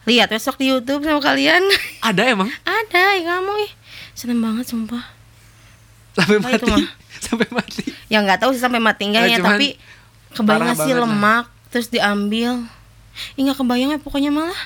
lihat 0.08 0.26
besok 0.26 0.58
di 0.58 0.66
YouTube 0.66 1.06
sama 1.06 1.22
kalian 1.22 1.62
Ada 2.02 2.34
emang? 2.34 2.50
ada 2.64 3.04
ya 3.14 3.22
kamu 3.22 3.54
ih 3.62 3.72
serem 4.20 4.38
banget 4.38 4.68
sumpah 4.68 5.00
Sampai 6.12 6.38
mati. 6.38 6.68
mah? 6.68 6.84
Sampai 7.26 7.48
mati. 7.50 7.84
ya 8.06 8.20
nggak 8.20 8.40
tahu 8.42 8.52
sih 8.52 8.60
sampai 8.60 8.80
mati 8.80 9.08
enggak 9.08 9.24
Eh, 9.24 9.32
ya 9.32 9.38
tapi 9.40 9.80
kebayang 10.34 10.72
sih 10.72 10.84
banget 10.84 10.98
lah. 10.98 11.04
lemak 11.06 11.46
terus 11.70 11.88
diambil 11.88 12.68
Ih 13.36 13.42
nggak 13.42 13.58
kebayang 13.58 13.90
ya 13.92 14.00
pokoknya 14.00 14.30
malah 14.30 14.62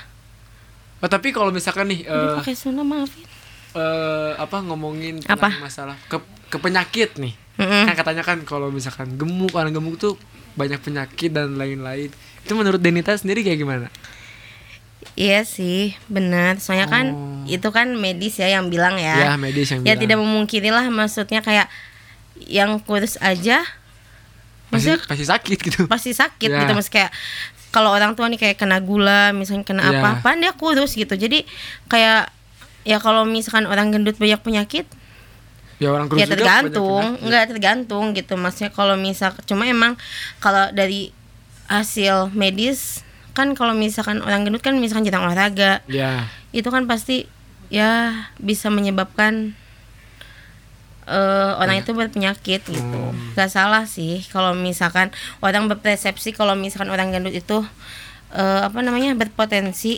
Oh, 0.98 1.08
tapi 1.08 1.30
kalau 1.30 1.52
misalkan 1.52 1.92
nih 1.92 2.08
Udah 2.08 2.39
eh 2.39 2.42
pakai 2.42 2.56
maafin 2.80 3.28
eh, 3.74 4.32
apa 4.36 4.58
ngomongin 4.62 5.20
Apa? 5.26 5.50
masalah 5.60 5.98
ke, 6.06 6.16
ke 6.48 6.58
penyakit 6.58 7.18
nih. 7.18 7.34
Mm-mm. 7.54 7.86
Kan 7.86 7.94
katanya 7.94 8.24
kan 8.24 8.38
kalau 8.42 8.70
misalkan 8.70 9.13
gemuk, 9.13 9.52
orang 9.52 9.70
gemuk 9.70 9.98
tuh 9.98 10.16
banyak 10.54 10.80
penyakit 10.80 11.30
dan 11.30 11.54
lain-lain. 11.54 12.08
Itu 12.39 12.54
menurut 12.54 12.78
Denita 12.78 13.12
sendiri 13.13 13.42
kayak 13.42 13.60
gimana? 13.60 13.88
Iya 15.13 15.44
sih, 15.44 15.94
benar. 16.06 16.58
Soalnya 16.58 16.86
kan 16.86 17.06
Oh. 17.12 17.44
itu 17.46 17.70
kan 17.70 17.94
medis 17.94 18.36
ya 18.36 18.50
yang 18.50 18.68
bilang 18.68 18.96
Ya, 18.96 19.13
ya. 19.26 19.34
medis 19.36 19.68
yang 19.68 19.82
Ya 19.82 19.94
bilang. 19.94 20.02
tidak 20.02 20.18
memungkiri 20.20 20.70
lah 20.70 20.86
maksudnya 20.86 21.39
kayak 21.39 21.68
yang 22.39 22.80
kurus 22.80 23.16
aja 23.20 23.62
pasti, 24.68 24.89
maksudnya 24.89 24.98
pasti 25.06 25.26
sakit 25.26 25.58
gitu. 25.62 25.80
pasti 25.86 26.12
sakit 26.12 26.50
Ya. 26.50 26.60
gitu 26.60 26.74
mas 26.74 26.88
kayak 26.88 27.13
kalau 27.70 27.89
orang 27.89 28.13
tua 28.13 28.26
nih 28.26 28.38
kayak 28.38 28.58
kena 28.58 28.78
gula 28.80 29.30
misalnya 29.32 29.63
kena 29.63 29.82
Ya. 29.84 29.89
apa 29.96 30.08
apa 30.18 30.30
dia 30.36 30.52
kurus 30.52 30.94
gitu 30.94 31.13
jadi 31.13 31.46
kayak 31.86 32.34
ya 32.84 32.98
kalau 32.98 33.24
misalkan 33.24 33.63
orang 33.63 33.89
gendut 33.89 34.16
banyak 34.16 34.39
penyakit 34.39 34.86
Ya 35.78 35.89
orang 35.89 36.06
kurus 36.06 36.20
ya 36.20 36.26
juga 36.26 36.34
tergantung 36.36 36.84
banyak 36.96 37.10
penyakit. 37.12 37.28
nggak 37.28 37.44
tergantung 37.50 38.06
gitu 38.13 38.34
maksudnya 38.36 38.72
kalau 38.72 38.96
misal 38.96 39.30
cuma 39.44 39.63
emang 39.63 39.94
kalau 40.38 40.70
dari 40.70 41.13
hasil 41.66 42.30
medis 42.32 43.06
kan 43.34 43.58
kalau 43.58 43.74
misalkan 43.74 44.22
orang 44.22 44.46
gendut 44.46 44.62
kan 44.62 44.78
misalkan 44.78 45.06
jarang 45.06 45.26
olahraga. 45.26 45.82
Ya. 45.89 46.30
itu 46.54 46.69
kan 46.69 46.86
pasti 46.86 47.26
ya 47.74 48.13
bisa 48.38 48.69
menyebabkan 48.69 49.58
eh, 51.10 51.52
orang 51.58 51.82
itu 51.82 51.98
berpenyakit 51.98 52.62
gitu. 52.62 53.02
Hmm. 53.10 53.34
nggak 53.34 53.50
salah 53.50 53.89
sih 53.89 54.22
kalau 54.30 54.54
misalkan 54.54 55.10
orang 55.41 55.65
berpersepsi 55.65 56.38
kalau 56.38 56.54
misalkan 56.54 56.93
orang 56.93 57.10
gendut 57.10 57.34
itu 57.34 57.65
eh, 58.38 58.62
apa 58.69 58.80
namanya 58.86 59.17
berpotensi 59.17 59.98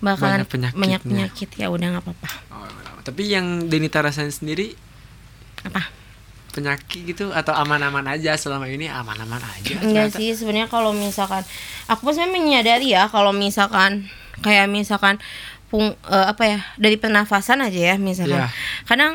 bakalan 0.00 0.44
Banyak 0.48 0.76
banyak 0.76 1.00
penyakit. 1.04 1.48
Ya 1.56 1.68
udah 1.68 1.96
nggak 1.96 2.04
apa-apa. 2.04 2.30
Oh. 2.52 2.68
Tapi 3.04 3.32
yang 3.32 3.68
Denita 3.68 4.04
rasain 4.04 4.32
sendiri 4.32 4.76
apa 5.60 5.99
penyakit 6.50 7.06
gitu 7.06 7.30
atau 7.30 7.54
aman-aman 7.54 8.02
aja 8.08 8.34
selama 8.34 8.66
ini 8.66 8.86
aman-aman 8.86 9.38
aja. 9.38 9.78
Enggak 9.78 10.10
ternyata. 10.10 10.18
sih 10.18 10.34
sebenarnya 10.34 10.66
kalau 10.66 10.90
misalkan 10.90 11.42
aku 11.86 12.00
pun 12.02 12.12
sebenarnya 12.12 12.34
menyadari 12.34 12.88
ya 12.90 13.06
kalau 13.06 13.30
misalkan 13.30 14.10
kayak 14.40 14.66
misalkan 14.66 15.22
pung, 15.66 15.94
eh, 15.94 16.26
apa 16.26 16.42
ya 16.44 16.58
dari 16.76 16.96
pernafasan 16.96 17.62
aja 17.62 17.94
ya 17.94 17.96
misalkan 17.96 18.42
Iya. 18.42 18.50
kadang 18.84 19.12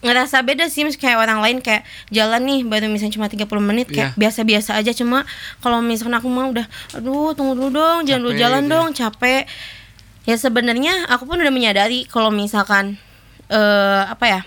ngerasa 0.00 0.40
beda 0.40 0.64
sih 0.66 0.88
kayak 0.90 1.20
orang 1.20 1.44
lain 1.44 1.60
kayak 1.60 1.84
jalan 2.08 2.40
nih 2.40 2.64
baru 2.64 2.88
misalnya 2.88 3.20
cuma 3.20 3.28
30 3.28 3.60
menit 3.60 3.84
kayak 3.86 4.16
Iya. 4.16 4.18
biasa-biasa 4.18 4.80
aja 4.80 4.96
cuma 4.96 5.28
kalau 5.60 5.84
misalkan 5.84 6.16
aku 6.16 6.32
mau 6.32 6.48
udah 6.48 6.64
aduh 6.96 7.36
tunggu 7.36 7.52
dulu 7.52 7.68
dong 7.70 8.08
jangan 8.08 8.20
dulu 8.22 8.32
jalan 8.32 8.62
gitu 8.62 8.68
ya. 8.68 8.72
dong 8.72 8.88
capek 8.96 9.42
ya 10.24 10.36
sebenarnya 10.36 11.04
aku 11.04 11.28
pun 11.28 11.36
udah 11.36 11.52
menyadari 11.52 12.08
kalau 12.08 12.32
misalkan 12.32 12.96
eh 13.52 14.02
apa 14.08 14.24
ya 14.24 14.40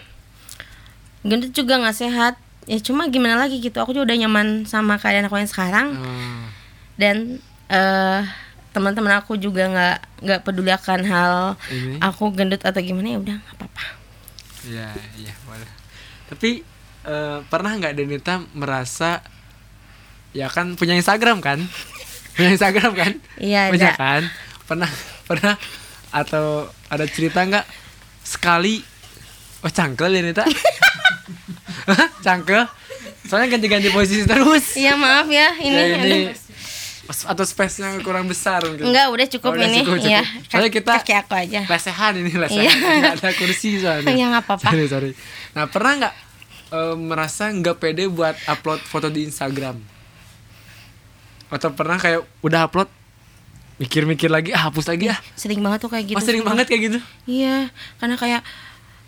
gendut 1.24 1.52
juga 1.52 1.80
nggak 1.80 1.98
sehat 1.98 2.36
ya 2.64 2.80
cuma 2.80 3.08
gimana 3.08 3.36
lagi 3.36 3.60
gitu 3.60 3.76
aku 3.76 3.92
juga 3.92 4.12
udah 4.12 4.18
nyaman 4.20 4.48
sama 4.64 4.96
keadaan 4.96 5.28
aku 5.28 5.36
yang 5.36 5.48
sekarang 5.48 5.88
Oh, 5.96 6.46
dan 6.96 7.40
eh 7.68 8.22
teman-teman 8.70 9.14
aku 9.16 9.36
juga 9.36 9.68
nggak 9.68 9.98
nggak 10.22 10.40
peduli 10.42 10.70
akan 10.70 11.02
hal 11.04 11.34
ini. 11.68 12.00
aku 12.00 12.32
gendut 12.32 12.60
atau 12.60 12.80
gimana 12.80 13.08
ya 13.08 13.20
udah 13.20 13.36
nggak 13.36 13.56
apa-apa 13.56 13.86
Iya, 14.64 14.96
iya, 15.20 15.36
boleh. 15.44 15.68
Tapi 16.26 16.64
eh, 17.04 17.40
pernah 17.44 17.72
nggak 17.74 17.94
Denita 17.94 18.40
merasa 18.56 19.20
ya 20.32 20.48
kan 20.48 20.74
punya 20.74 20.96
Instagram 20.96 21.44
kan? 21.44 21.60
punya 22.36 22.56
Instagram 22.56 22.96
kan? 22.96 23.12
Iya, 23.36 23.68
punya 23.68 23.92
ada. 23.92 24.00
kan? 24.00 24.22
Pernah 24.64 24.88
pernah 25.28 25.56
atau 26.10 26.72
ada 26.88 27.04
cerita 27.06 27.44
nggak 27.44 27.68
sekali 28.24 28.80
oh 29.60 29.70
cangkel 29.70 30.16
Denita? 30.16 30.48
Hah? 31.86 32.08
cangkel? 32.26 32.64
Soalnya 33.24 33.48
ganti-ganti 33.52 33.90
posisi 33.90 34.24
terus. 34.24 34.76
iya 34.76 34.94
maaf 34.94 35.26
ya 35.26 35.56
ini, 35.58 35.74
Ya, 35.74 35.98
ini 36.00 36.20
atau 37.04 37.44
space-nya 37.44 38.00
kurang 38.00 38.26
besar 38.26 38.64
mungkin. 38.64 38.88
enggak 38.88 39.12
udah 39.12 39.28
cukup 39.30 39.50
Oh, 39.50 39.56
udah 39.56 39.68
ini 39.68 39.84
cukup, 39.84 40.00
cukup. 40.00 40.08
ya 40.10 40.24
Soalnya 40.48 40.72
kita 40.72 40.92
kaki 40.98 41.14
aku 41.18 41.34
aja 41.36 41.62
lesehan 41.66 42.14
ini 42.16 42.32
lesehan 42.32 42.64
Iya. 42.64 43.12
ada 43.12 43.30
kursi 43.34 43.70
soalnya 43.78 44.08
Ya, 44.10 44.26
nggak 44.30 44.44
apa-apa. 44.44 44.64
sorry 44.66 44.86
sorry 44.88 45.12
nah 45.52 45.68
pernah 45.68 45.92
nggak 46.00 46.14
eh, 46.72 46.96
merasa 46.96 47.52
nggak 47.52 47.76
pede 47.76 48.08
buat 48.08 48.40
upload 48.46 48.80
foto 48.82 49.08
di 49.08 49.28
Instagram 49.28 49.84
atau 51.50 51.70
pernah 51.70 51.98
kayak 51.98 52.24
udah 52.40 52.66
upload 52.66 52.90
mikir-mikir 53.76 54.30
lagi 54.30 54.50
ah 54.52 54.72
hapus 54.72 54.88
lagi 54.88 55.10
ah 55.10 55.20
sering 55.36 55.60
banget 55.60 55.80
tuh 55.82 55.92
kayak 55.92 56.06
gitu 56.08 56.18
oh, 56.18 56.24
sering 56.24 56.42
banget 56.42 56.66
kayak 56.66 56.82
gitu 56.88 57.00
iya 57.26 57.68
karena 58.00 58.16
kayak 58.16 58.42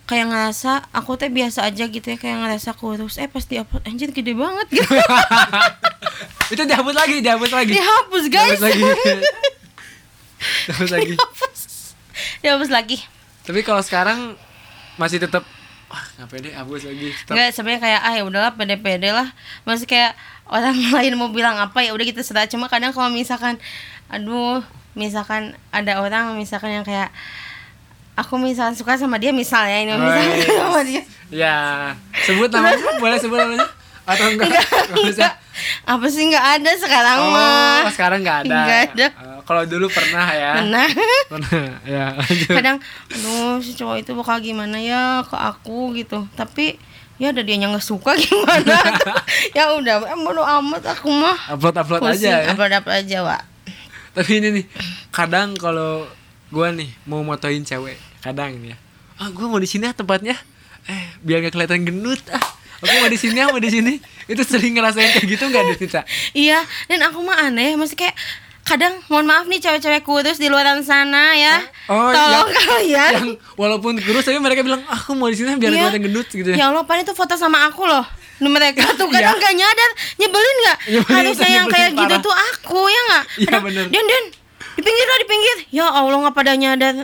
kayak 0.06 0.30
ngerasa 0.30 0.86
aku 0.94 1.18
teh 1.18 1.34
biasa 1.34 1.66
aja 1.66 1.90
gitu 1.90 2.06
ya 2.06 2.18
kayak 2.18 2.46
ngerasa 2.46 2.78
kurus 2.78 3.18
eh 3.18 3.26
pas 3.26 3.42
diupload 3.42 3.84
anjir 3.90 4.14
gede 4.14 4.38
banget 4.38 4.68
gitu. 4.70 4.94
Itu 6.54 6.62
dihapus 6.62 6.96
lagi 6.96 7.26
dihapus 7.26 7.52
lagi. 7.52 7.74
Dihapus 7.74 8.26
guys. 8.30 8.60
dihapus 10.70 10.92
lagi. 10.94 11.14
Dihapus 11.18 11.50
lagi. 11.60 11.70
Dihapus. 12.42 12.70
Lagi. 12.70 12.98
Tapi 13.46 13.60
kalau 13.66 13.82
sekarang 13.82 14.38
masih 14.98 15.18
tetap 15.22 15.42
wah 15.90 16.04
nggak 16.18 16.28
pede 16.30 16.50
hapus 16.54 16.86
lagi. 16.86 17.10
Enggak 17.30 17.50
sebenarnya 17.54 17.82
kayak 17.82 18.02
ah 18.02 18.14
ya 18.14 18.24
udahlah 18.26 18.54
pede-pede 18.54 19.10
lah. 19.10 19.34
Masih 19.66 19.90
kayak 19.90 20.14
orang 20.50 20.78
lain 20.96 21.14
mau 21.18 21.34
bilang 21.34 21.58
apa 21.58 21.82
ya 21.82 21.94
udah 21.98 22.06
kita 22.06 22.22
serah. 22.22 22.46
Cuma 22.46 22.70
kadang 22.70 22.94
kalau 22.94 23.10
misalkan 23.10 23.58
aduh 24.10 24.62
misalkan 24.94 25.58
ada 25.74 25.98
orang 26.02 26.38
misalkan 26.38 26.72
yang 26.78 26.86
kayak 26.86 27.10
aku 28.16 28.34
misalkan 28.36 28.74
suka 28.74 28.96
sama 28.96 29.16
dia 29.16 29.30
misalnya 29.30 29.78
ini 29.78 29.92
Oh, 29.92 30.00
misalnya 30.00 30.36
iya. 30.36 30.56
sama 30.58 30.80
dia 30.82 31.02
ya 31.28 31.56
sebut 32.22 32.50
namanya 32.50 32.80
boleh 32.98 33.18
sebut 33.18 33.38
namanya 33.38 33.68
atau 34.06 34.26
enggak 34.30 34.50
Nggak 34.86 35.12
usah 35.12 35.32
apa 35.92 36.06
sih 36.08 36.24
nggak 36.26 36.46
ada 36.60 36.72
sekarang 36.78 37.18
Oh, 37.18 37.32
mah 37.32 37.90
sekarang 37.90 38.20
nggak 38.22 38.40
ada. 38.46 38.56
Nggak 38.60 38.82
ada. 38.92 39.08
Eh, 39.10 39.40
kalau 39.44 39.64
dulu 39.64 39.88
pernah 39.88 40.28
ya. 40.28 40.52
Benar. 40.60 40.90
Pernah. 41.32 41.66
Ya, 41.82 42.06
lanjut. 42.14 42.54
kadang 42.54 42.78
aduh 43.10 43.58
si 43.60 43.72
cowok 43.74 43.98
itu 43.98 44.12
bakal 44.14 44.38
gimana 44.40 44.78
ya 44.78 45.24
ke 45.24 45.34
aku 45.34 45.96
gitu 45.96 46.22
tapi 46.34 46.78
ya 47.18 47.32
ada 47.32 47.42
dia 47.42 47.56
yang 47.56 47.72
nggak 47.72 47.82
suka 47.82 48.14
gimana 48.22 48.78
ya 49.52 49.74
udah 49.74 50.06
em 50.06 50.20
bodo 50.20 50.44
amat 50.44 50.84
aku 50.92 51.08
mah 51.10 51.38
upload 51.50 51.74
upload 51.74 52.02
pusing 52.04 52.30
aja 52.30 52.46
ya. 52.46 52.52
upload 52.54 52.74
upload 52.74 52.98
aja 53.02 53.18
wa 53.24 53.38
Tapi 54.12 54.32
ini 54.38 54.48
nih, 54.54 54.66
kadang 55.10 55.56
kalau 55.56 56.06
gua 56.56 56.72
nih 56.72 56.88
mau 57.04 57.20
motoin 57.20 57.60
cewek, 57.62 58.00
kadang 58.22 58.56
nih 58.56 58.72
ya. 58.72 58.78
Ah, 59.18 59.28
gua 59.30 59.46
mau 59.46 59.60
di 59.60 59.68
sini 59.68 59.84
ah 59.84 59.94
tempatnya. 59.94 60.40
Eh, 60.86 61.04
biar 61.20 61.42
nggak 61.42 61.52
kelihatan 61.52 61.84
gendut 61.84 62.24
ah. 62.32 62.40
Aku 62.78 62.96
mau 62.96 63.10
di 63.10 63.18
sini 63.18 63.38
ah, 63.38 63.50
mau 63.50 63.60
di 63.60 63.68
sini. 63.68 64.00
Itu 64.26 64.40
sering 64.42 64.72
ngerasain 64.74 65.12
kayak 65.12 65.28
gitu 65.28 65.44
nggak 65.46 65.64
Denita? 65.70 66.02
Iya, 66.32 66.64
dan 66.88 67.00
aku 67.04 67.20
mah 67.20 67.44
aneh, 67.44 67.76
masih 67.76 67.98
kayak 67.98 68.16
kadang 68.62 68.98
mohon 69.08 69.26
maaf 69.26 69.46
nih 69.46 69.60
cewek-cewek 69.60 70.02
kurus 70.02 70.38
di 70.38 70.48
luar 70.48 70.64
sana 70.82 71.36
ya. 71.36 71.60
Oh, 71.86 72.10
Tolong 72.10 72.48
yang- 72.48 72.56
kalian. 72.62 73.12
Yang 73.14 73.28
walaupun 73.54 73.94
kurus 74.00 74.24
tapi 74.24 74.40
mereka 74.40 74.62
bilang, 74.62 74.82
"Ah, 74.86 74.96
aku 74.96 75.12
mau 75.12 75.28
di 75.28 75.36
sini 75.36 75.54
biar 75.54 75.70
Iya. 75.70 75.80
kelihatan 75.86 76.02
gendut 76.04 76.28
gitu 76.30 76.50
ya. 76.50 76.56
Ya 76.56 76.66
Allah, 76.68 76.82
pan 76.82 76.98
itu 76.98 77.12
foto 77.12 77.36
sama 77.36 77.68
aku 77.68 77.84
loh. 77.84 78.02
Mereka 78.38 78.84
tuh 79.00 79.08
kadang 79.08 79.34
Iya. 79.34 79.44
gak 79.44 79.54
nyadar, 79.56 79.92
nyebelin 80.18 80.58
gak? 80.62 80.78
Nyebelin, 80.90 81.16
Harusnya 81.16 81.50
yang 81.54 81.68
kayak 81.68 81.92
gitu 81.96 82.16
tuh 82.22 82.34
aku 82.34 82.82
ya 82.86 83.02
nggak? 83.06 83.24
Iya, 83.36 83.48
Kadang, 83.48 83.64
bener. 83.64 83.86
Den, 83.88 84.06
Den, 84.06 84.26
di 84.76 84.82
pinggir 84.82 85.06
lah, 85.06 85.18
di 85.18 85.28
pinggir. 85.28 85.58
Ya 85.72 85.86
Allah, 85.88 86.18
nggak 86.22 86.36
pada 86.36 86.54
nyadar 86.54 86.96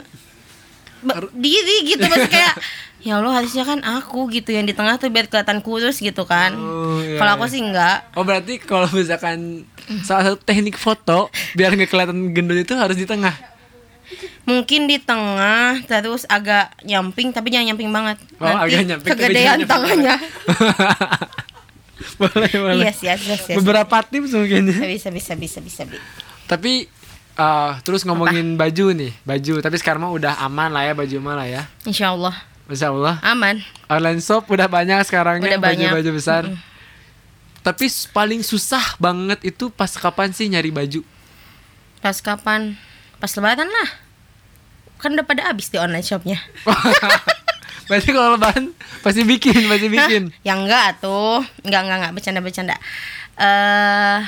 Ba- 1.02 1.18
Har- 1.18 1.34
diri 1.34 1.78
gitu, 1.88 2.04
masih 2.06 2.30
kayak 2.36 2.56
ya 3.02 3.18
Allah 3.18 3.34
harusnya 3.34 3.66
kan 3.66 3.82
aku 3.82 4.30
gitu 4.30 4.54
yang 4.54 4.70
di 4.70 4.78
tengah 4.78 5.02
tuh 5.02 5.10
biar 5.10 5.26
kelihatan 5.26 5.66
kurus 5.66 5.98
gitu 5.98 6.22
kan. 6.30 6.54
Oh, 6.54 7.02
iya, 7.02 7.18
Kalau 7.18 7.32
aku 7.34 7.50
iya. 7.50 7.54
sih 7.58 7.62
enggak. 7.66 7.98
Oh 8.14 8.22
berarti 8.22 8.62
kalau 8.62 8.86
misalkan 8.94 9.66
salah 10.06 10.30
satu 10.30 10.38
teknik 10.38 10.78
foto 10.78 11.34
biar 11.58 11.74
nggak 11.74 11.90
kelihatan 11.90 12.30
gendut 12.32 12.62
itu 12.62 12.78
harus 12.78 12.94
di 12.94 13.10
tengah. 13.10 13.34
Mungkin 14.46 14.86
di 14.86 15.02
tengah 15.02 15.82
terus 15.90 16.30
agak 16.30 16.78
nyamping 16.86 17.34
tapi 17.34 17.50
jangan 17.50 17.74
nyamping 17.74 17.90
banget. 17.90 18.18
Oh 18.38 18.46
Nanti 18.46 18.62
agak 18.70 18.82
nyampe 18.86 19.06
kegedean 19.10 19.60
tangannya. 19.66 20.16
boleh 22.22 22.52
boleh. 22.54 22.86
Yes, 22.86 23.02
yes, 23.02 23.22
yes, 23.26 23.42
yes. 23.50 23.58
Beberapa 23.58 24.02
tips 24.06 24.34
mungkin 24.34 24.70
bisa 24.70 25.10
bisa 25.10 25.34
bisa 25.34 25.58
bisa. 25.62 25.82
bisa. 25.90 26.02
Tapi 26.46 26.86
Ah, 27.34 27.80
terus 27.82 28.04
ngomongin 28.04 28.54
baju 28.54 28.92
nih, 28.92 29.16
baju. 29.22 29.54
Tapi 29.60 29.76
sekarang 29.76 30.00
mah 30.00 30.12
udah 30.12 30.34
aman 30.42 30.70
lah 30.70 30.84
ya 30.84 30.94
baju 30.94 31.18
mah 31.18 31.36
lah 31.36 31.48
ya. 31.50 31.64
Insya 31.84 32.12
Allah 32.12 32.36
Masya 32.64 32.88
Allah. 32.88 33.16
aman. 33.22 33.60
Online 33.86 34.18
shop 34.18 34.48
udah 34.48 34.66
banyak 34.66 35.04
sekarang 35.04 35.40
ya 35.40 35.56
Udah 35.56 35.60
banyak. 35.62 35.92
baju-baju 35.92 36.12
besar. 36.14 36.44
Tapi 37.60 37.86
s- 37.86 38.08
paling 38.08 38.40
susah 38.42 38.96
banget 38.96 39.44
itu 39.46 39.68
pas 39.68 39.92
kapan 39.92 40.32
sih 40.32 40.48
nyari 40.48 40.72
baju? 40.72 41.04
Pas 42.00 42.16
kapan? 42.16 42.80
Pas 43.18 43.28
lebaran 43.30 43.68
lah. 43.68 43.90
Kan 44.98 45.14
udah 45.14 45.24
pada 45.24 45.46
habis 45.46 45.68
di 45.68 45.76
online 45.76 46.02
shopnya. 46.02 46.40
Berarti 47.88 48.10
kalau 48.10 48.34
lebaran 48.34 48.72
pasti 49.02 49.22
bikin, 49.22 49.68
pasti 49.68 49.88
bikin. 49.88 50.24
Hah? 50.32 50.40
Ya 50.42 50.54
enggak 50.56 50.88
tuh. 51.00 51.44
Enggak 51.62 51.82
enggak 51.84 51.98
enggak 52.00 52.14
bercanda-bercanda. 52.16 52.76
Eh 53.36 54.20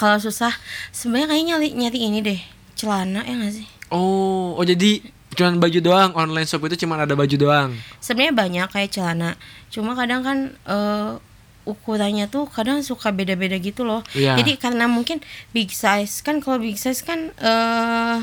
kalau 0.00 0.16
susah 0.16 0.56
sebenarnya 0.96 1.28
kayak 1.28 1.44
nyari 1.44 1.68
nyari 1.76 1.98
ini 2.08 2.18
deh. 2.24 2.40
Celana 2.72 3.20
ya 3.28 3.36
nggak 3.36 3.52
sih? 3.52 3.68
Oh, 3.92 4.56
oh 4.56 4.64
jadi 4.64 5.04
cuman 5.36 5.60
baju 5.60 5.78
doang. 5.84 6.10
Online 6.16 6.48
shop 6.48 6.64
itu 6.64 6.88
cuma 6.88 6.96
ada 6.96 7.12
baju 7.12 7.36
doang. 7.36 7.76
Sebenarnya 8.00 8.32
banyak 8.32 8.66
kayak 8.72 8.96
celana. 8.96 9.36
Cuma 9.68 9.92
kadang 9.92 10.24
kan 10.24 10.38
eh 10.64 11.20
ukurannya 11.68 12.24
tuh 12.32 12.48
kadang 12.48 12.80
suka 12.80 13.12
beda-beda 13.12 13.60
gitu 13.60 13.84
loh. 13.84 14.00
Iya. 14.16 14.40
Jadi 14.40 14.56
karena 14.56 14.88
mungkin 14.88 15.20
big 15.52 15.68
size 15.68 16.24
kan 16.24 16.40
kalau 16.40 16.56
big 16.56 16.80
size 16.80 17.04
kan 17.04 17.36
eh 17.36 18.18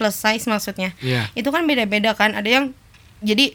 plus 0.00 0.16
size 0.16 0.48
maksudnya. 0.48 0.96
Iya. 1.04 1.28
Itu 1.36 1.52
kan 1.52 1.68
beda-beda 1.68 2.16
kan. 2.16 2.32
Ada 2.32 2.48
yang 2.48 2.64
jadi 3.20 3.52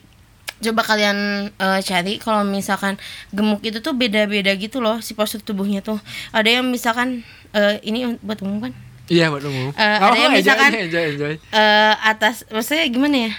coba 0.60 0.82
kalian 0.84 1.18
eh, 1.50 1.80
cari 1.82 2.18
kalau 2.18 2.42
misalkan 2.42 3.00
gemuk 3.30 3.62
itu 3.62 3.80
tuh 3.80 3.92
beda-beda 3.92 4.54
gitu 4.54 4.78
loh 4.78 5.00
si 5.00 5.12
postur 5.12 5.40
tubuhnya 5.40 5.80
tuh. 5.80 5.98
Ada 6.30 6.60
yang 6.60 6.66
misalkan 6.66 7.24
eh, 7.52 7.82
ini 7.82 8.20
buat 8.20 8.38
umum 8.40 8.62
kan? 8.62 8.74
Iya 9.06 9.28
buat 9.28 9.42
umum. 9.42 9.70
Eh, 9.70 9.78
Nggak 9.78 10.00
ada 10.02 10.18
yang 10.18 10.32
enjoy 10.32 10.40
misalkan- 10.40 10.72
aja, 10.72 10.82
enjoy, 10.82 11.04
enjoy. 11.12 11.34
eh 11.52 11.94
atas 12.00 12.36
maksudnya 12.48 12.86
gimana 12.88 13.18
ya? 13.20 13.32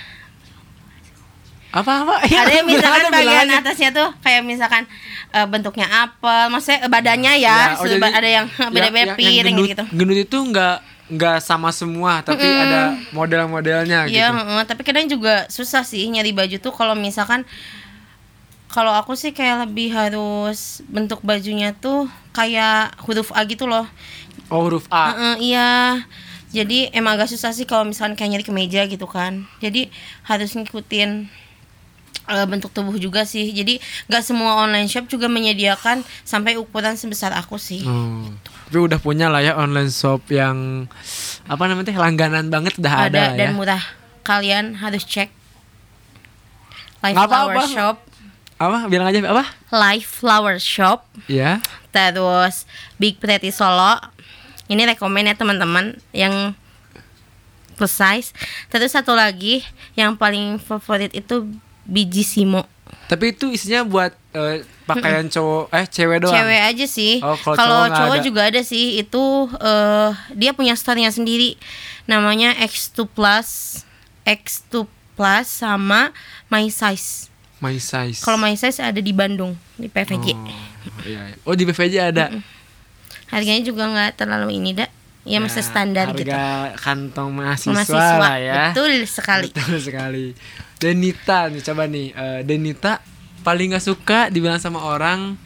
Apa 1.70 2.06
apa? 2.06 2.14
ada 2.22 2.52
yang 2.52 2.66
misalkan 2.68 3.02
Ada 3.02 3.10
bagian 3.10 3.48
atasnya 3.52 3.90
tuh 3.90 4.08
kayak 4.22 4.46
misalkan 4.46 4.86
eh, 5.34 5.42
bentuknya 5.44 5.90
apel, 5.90 6.46
maksudnya 6.46 6.86
badannya 6.86 7.34
ya, 7.36 7.74
oh, 7.74 7.82
sudah 7.82 7.98
jadi 7.98 8.14
ada 8.14 8.28
yang 8.30 8.46
beda-beda 8.74 8.86
yang- 8.94 9.08
yang 9.10 9.18
piring 9.18 9.56
gendut, 9.58 9.70
gitu. 9.74 9.84
Gendut 9.90 10.18
itu 10.20 10.38
nggak 10.38 10.76
nggak 11.04 11.44
sama 11.44 11.68
semua, 11.68 12.24
tapi 12.24 12.40
ada 12.42 12.96
model-modelnya 13.12 14.08
Iya, 14.08 14.32
gitu. 14.32 14.40
heeh, 14.40 14.62
tapi 14.64 14.80
kadang 14.80 15.04
juga 15.04 15.44
susah 15.52 15.84
sih 15.84 16.08
nyari 16.08 16.32
baju 16.32 16.56
tuh 16.56 16.72
kalau 16.72 16.96
misalkan 16.96 17.44
kalau 18.72 18.90
aku 18.90 19.14
sih 19.14 19.30
kayak 19.30 19.68
lebih 19.68 19.92
harus 19.94 20.82
bentuk 20.90 21.20
bajunya 21.22 21.76
tuh 21.76 22.10
kayak 22.34 22.96
huruf 23.06 23.30
A 23.36 23.44
gitu 23.46 23.68
loh. 23.70 23.86
Oh 24.50 24.66
huruf 24.66 24.88
A. 24.90 25.14
Heeh, 25.14 25.34
iya. 25.54 26.02
Jadi 26.50 26.90
emang 26.90 27.14
agak 27.18 27.30
susah 27.30 27.54
sih 27.54 27.66
kalau 27.66 27.86
misalkan 27.86 28.18
kayak 28.18 28.30
nyari 28.34 28.44
kemeja 28.46 28.82
gitu 28.90 29.06
kan. 29.06 29.46
Jadi 29.62 29.90
harus 30.26 30.54
ngikutin 30.58 31.30
eh, 32.24 32.46
bentuk 32.50 32.74
tubuh 32.74 32.98
juga 32.98 33.22
sih. 33.22 33.52
Jadi 33.54 33.78
nggak 34.10 34.22
semua 34.26 34.58
online 34.58 34.90
shop 34.90 35.06
juga 35.06 35.30
menyediakan 35.30 36.02
sampai 36.26 36.58
ukuran 36.58 36.98
sebesar 36.98 37.30
aku 37.36 37.60
sih. 37.60 37.84
Oh. 37.86 38.26
Tapi 38.64 38.78
udah 38.80 38.98
punya 38.98 39.28
lah 39.28 39.40
ya 39.40 39.54
online 39.54 39.88
shop 39.88 40.26
yang 40.28 40.88
apa 41.44 41.62
namanya 41.64 41.92
teh 41.92 41.98
langganan 41.98 42.48
banget 42.48 42.80
udah 42.80 42.94
ada, 43.06 43.32
ada 43.32 43.36
dan 43.36 43.52
ya. 43.52 43.54
murah. 43.54 43.84
Kalian 44.24 44.80
harus 44.80 45.04
cek 45.04 45.28
Live 47.04 47.12
Nggak 47.12 47.28
Flower 47.28 47.52
apa-apa. 47.52 47.64
Shop, 47.68 47.96
Apa? 48.56 48.78
Bilang 48.88 49.06
aja 49.12 49.18
apa? 49.20 49.44
Live 49.68 50.08
Flower 50.08 50.56
Shop, 50.56 51.04
Ya. 51.28 51.60
terus 51.92 52.64
Big 52.96 53.20
Pretty 53.20 53.52
Solo. 53.52 54.00
Ini 54.64 54.88
rekomen 54.88 55.28
ya 55.28 55.36
teman-teman 55.36 56.00
yang 56.16 56.56
plus 57.76 57.92
size. 57.92 58.32
Terus 58.72 58.96
satu 58.96 59.12
lagi 59.12 59.60
yang 59.92 60.16
paling 60.16 60.56
favorit 60.56 61.12
itu 61.12 61.44
biji 61.84 62.24
simo. 62.24 62.64
Tapi 63.14 63.30
itu 63.30 63.46
isinya 63.54 63.86
buat 63.86 64.10
eh, 64.34 64.66
pakaian 64.90 65.30
cowok 65.30 65.70
eh 65.70 65.86
cewek 65.86 66.18
doang. 66.26 66.34
Cewek 66.34 66.60
aja 66.66 66.86
sih. 66.90 67.22
Oh, 67.22 67.38
kalau 67.38 67.54
cowok 67.62 67.86
cowok 67.94 68.16
ada. 68.18 68.26
juga 68.26 68.40
ada 68.50 68.60
sih. 68.66 68.98
Itu 68.98 69.46
eh 69.62 70.10
dia 70.34 70.50
punya 70.50 70.74
store-nya 70.74 71.14
sendiri. 71.14 71.54
Namanya 72.10 72.58
X2 72.58 73.06
Plus, 73.06 73.80
X2 74.26 74.90
Plus 75.14 75.46
sama 75.46 76.10
My 76.50 76.66
Size. 76.66 77.30
My 77.62 77.78
size. 77.78 78.26
Kalau 78.26 78.34
My 78.34 78.58
Size 78.58 78.82
ada 78.82 78.98
di 78.98 79.14
Bandung 79.14 79.54
di 79.78 79.86
PVJ. 79.86 80.34
Oh, 80.34 80.42
iya, 81.06 81.32
iya. 81.32 81.38
oh 81.46 81.54
di 81.54 81.62
BVJ 81.62 81.94
ada. 82.10 82.34
Harganya 83.30 83.62
juga 83.62 83.86
nggak 83.86 84.18
terlalu 84.18 84.58
ini 84.58 84.74
dak. 84.74 84.90
Ya, 85.24 85.40
masih 85.40 85.64
standar 85.64 86.12
harga 86.12 86.20
gitu. 86.20 86.36
kantong 86.78 87.32
mahasiswa, 87.32 87.72
Mahasiswa. 87.72 88.20
lah 88.20 88.36
ya. 88.36 88.54
Betul 88.70 88.92
sekali. 89.08 89.48
Betul 89.48 89.80
sekali. 89.80 90.26
Denita 90.76 91.48
nih 91.48 91.62
coba 91.64 91.88
nih. 91.88 92.12
eh, 92.12 92.40
Denita 92.44 93.00
paling 93.40 93.72
nggak 93.72 93.80
suka 93.82 94.28
dibilang 94.28 94.60
sama 94.60 94.84
orang 94.84 95.40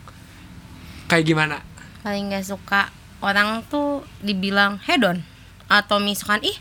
kayak 1.06 1.24
gimana? 1.24 1.62
Paling 2.02 2.26
nggak 2.26 2.42
suka 2.44 2.90
orang 3.22 3.62
tuh 3.66 4.02
dibilang 4.18 4.82
hedon 4.82 5.22
atau 5.66 5.98
misalkan 5.98 6.42
ih 6.42 6.58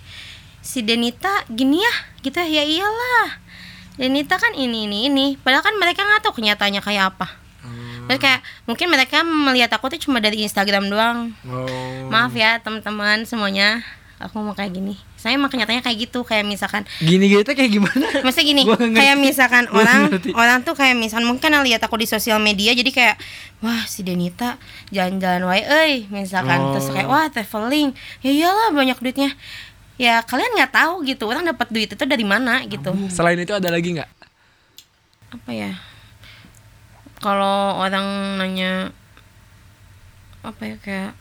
si 0.62 0.84
Denita 0.84 1.41
gini 1.47 1.80
ya 1.80 1.93
gitu 2.21 2.38
ya 2.38 2.62
iyalah 2.62 3.39
Denita 3.95 4.38
kan 4.38 4.53
ini 4.53 4.86
ini 4.86 5.10
ini 5.10 5.25
padahal 5.39 5.63
kan 5.63 5.73
mereka 5.77 6.06
nggak 6.06 6.21
tahu 6.21 6.38
kenyataannya 6.38 6.82
kayak 6.86 7.17
apa 7.17 7.34
Terus 8.08 8.20
kayak 8.20 8.39
mungkin 8.63 8.88
mereka 8.88 9.17
melihat 9.22 9.70
aku 9.70 9.88
tuh 9.89 10.00
cuma 10.02 10.17
dari 10.17 10.41
Instagram 10.41 10.88
doang 10.88 11.36
Oh. 11.43 12.08
maaf 12.08 12.32
ya 12.32 12.58
teman-teman 12.58 13.24
semuanya 13.24 13.84
aku 14.17 14.39
mau 14.39 14.52
kayak 14.52 14.74
gini 14.74 14.98
saya 15.13 15.34
emang 15.34 15.46
kenyataannya 15.48 15.82
kayak 15.82 15.98
gitu 16.04 16.24
kayak 16.24 16.41
misalkan 16.41 16.82
Gini 16.98 17.28
gitu 17.28 17.46
kayak 17.48 17.70
gimana? 17.70 18.06
Maksudnya 18.24 18.48
gini, 18.48 18.62
kayak 18.91 19.15
misalkan 19.15 19.63
Gua 19.67 19.78
orang 19.78 20.02
ngerti. 20.10 20.30
orang 20.32 20.58
tuh 20.62 20.74
kayak 20.74 20.96
misalkan 20.96 21.26
mungkin 21.26 21.41
karena 21.43 21.62
lihat 21.62 21.80
aku 21.80 21.96
di 21.96 22.06
sosial 22.06 22.39
media 22.39 22.72
jadi 22.72 22.88
kayak 22.88 23.15
wah 23.60 23.84
si 23.84 24.02
Denita 24.02 24.58
jalan-jalan 24.88 25.43
wae 25.43 25.62
euy 25.62 25.93
misalkan 26.08 26.58
Oh. 26.60 26.74
terus 26.74 26.88
kayak 26.88 27.06
wah 27.06 27.28
traveling. 27.28 27.93
Ya 28.20 28.32
iyalah 28.32 28.72
banyak 28.72 28.98
duitnya. 28.98 29.36
Ya 29.98 30.22
kalian 30.22 30.54
nggak 30.56 30.72
tahu 30.72 31.02
gitu 31.04 31.26
orang 31.26 31.41
dapat 31.43 31.67
duit 31.67 31.89
itu 31.89 32.04
dari 32.04 32.22
mana 32.22 32.62
gitu. 32.63 32.93
Selain 33.10 33.36
itu 33.36 33.52
ada 33.52 33.67
lagi 33.67 33.98
nggak? 33.98 34.10
Apa 35.34 35.52
ya? 35.52 35.74
Kalau 37.17 37.82
orang 37.82 38.38
nanya 38.38 38.93
apa 40.45 40.62
ya 40.63 40.75
kayak 40.80 41.13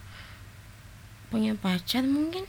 punya 1.33 1.53
pacar 1.59 2.07
mungkin 2.07 2.47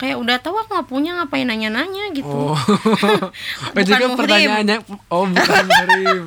kayak 0.00 0.16
udah 0.16 0.40
tahu 0.40 0.56
aku 0.56 0.72
nggak 0.72 0.88
punya 0.88 1.10
ngapain 1.20 1.44
nanya-nanya 1.44 2.14
gitu. 2.16 2.56
Oh. 2.56 2.56
Bukan 3.76 3.84
juga 3.84 4.06
muhrim. 4.08 4.16
pertanyaannya 4.16 4.76
oh 5.12 5.24
bukan 5.28 5.64
muhrim. 5.68 6.24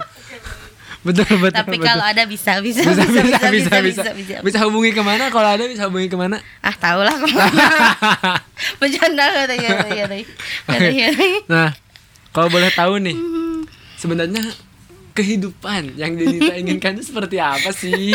betul 1.10 1.26
betul. 1.42 1.58
Tapi 1.58 1.78
betul. 1.82 1.88
kalau 1.90 2.06
ada 2.06 2.24
bisa 2.30 2.62
bisa 2.62 2.86
bisa 2.86 3.04
bisa 3.04 3.22
bisa 3.28 3.48
bisa, 3.50 3.76
bisa, 3.82 4.12
bisa. 4.14 4.36
bisa 4.46 4.58
hubungi 4.64 4.94
ke 4.94 5.02
mana 5.02 5.34
kalau 5.34 5.50
ada 5.50 5.66
bisa 5.66 5.90
hubungi 5.90 6.08
ke 6.08 6.16
mana 6.16 6.38
Ah 6.62 6.76
tahu 6.78 7.02
lah 7.02 7.18
ke 7.18 7.28
mana. 7.28 7.66
Bercanda 8.80 9.26
kata 9.26 9.56
ya 9.58 9.70
ya 9.90 10.06
ya 10.08 10.18
ya. 10.94 11.10
nah 11.50 11.70
kalau 12.32 12.48
boleh 12.54 12.72
tahu 12.72 13.02
nih 13.04 13.18
sebenarnya 14.00 14.42
kehidupan 15.18 15.96
yang 15.98 16.18
Denita 16.18 16.54
inginkan 16.58 16.98
itu 16.98 17.06
seperti 17.14 17.38
apa 17.42 17.70
sih 17.74 18.14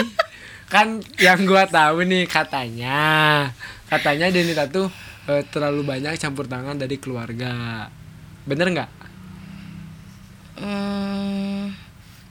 kan 0.69 1.01
yang 1.19 1.47
gua 1.49 1.65
tahu 1.71 2.05
nih 2.05 2.27
katanya 2.29 2.99
katanya 3.89 4.29
Denita 4.35 4.69
tuh 4.69 4.91
eh, 5.31 5.43
terlalu 5.49 5.83
banyak 5.87 6.19
campur 6.21 6.47
tangan 6.51 6.77
dari 6.77 6.97
keluarga 7.01 7.87
bener 8.49 8.69
nggak 8.75 8.91
Hmm, 10.59 11.71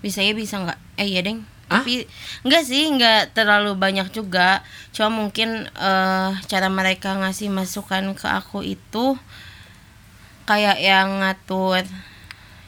bisa 0.03 0.19
ya 0.19 0.35
bisa 0.35 0.59
nggak? 0.59 0.79
Eh 0.99 1.07
iya 1.15 1.21
deng. 1.23 1.47
Hah? 1.71 1.83
Tapi 1.83 2.07
enggak 2.43 2.63
sih, 2.67 2.83
enggak 2.91 3.31
terlalu 3.35 3.71
banyak 3.75 4.07
juga. 4.11 4.63
Cuma 4.95 5.09
mungkin 5.11 5.67
eh 5.71 6.31
cara 6.51 6.67
mereka 6.67 7.15
ngasih 7.19 7.47
masukan 7.51 8.03
ke 8.19 8.27
aku 8.27 8.63
itu 8.63 9.15
kayak 10.47 10.77
yang 10.79 11.19
ngatur 11.23 11.83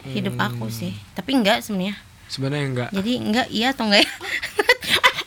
hidup 0.06 0.36
aku 0.38 0.68
sih. 0.70 0.96
Tapi 1.14 1.36
enggak 1.36 1.60
sebenarnya. 1.62 1.96
sebenarnya 2.30 2.66
enggak 2.68 2.90
Jadi 2.94 3.12
enggak 3.18 3.48
iya 3.50 3.68
atau 3.74 3.90
enggak 3.90 4.06
ya? 4.06 4.12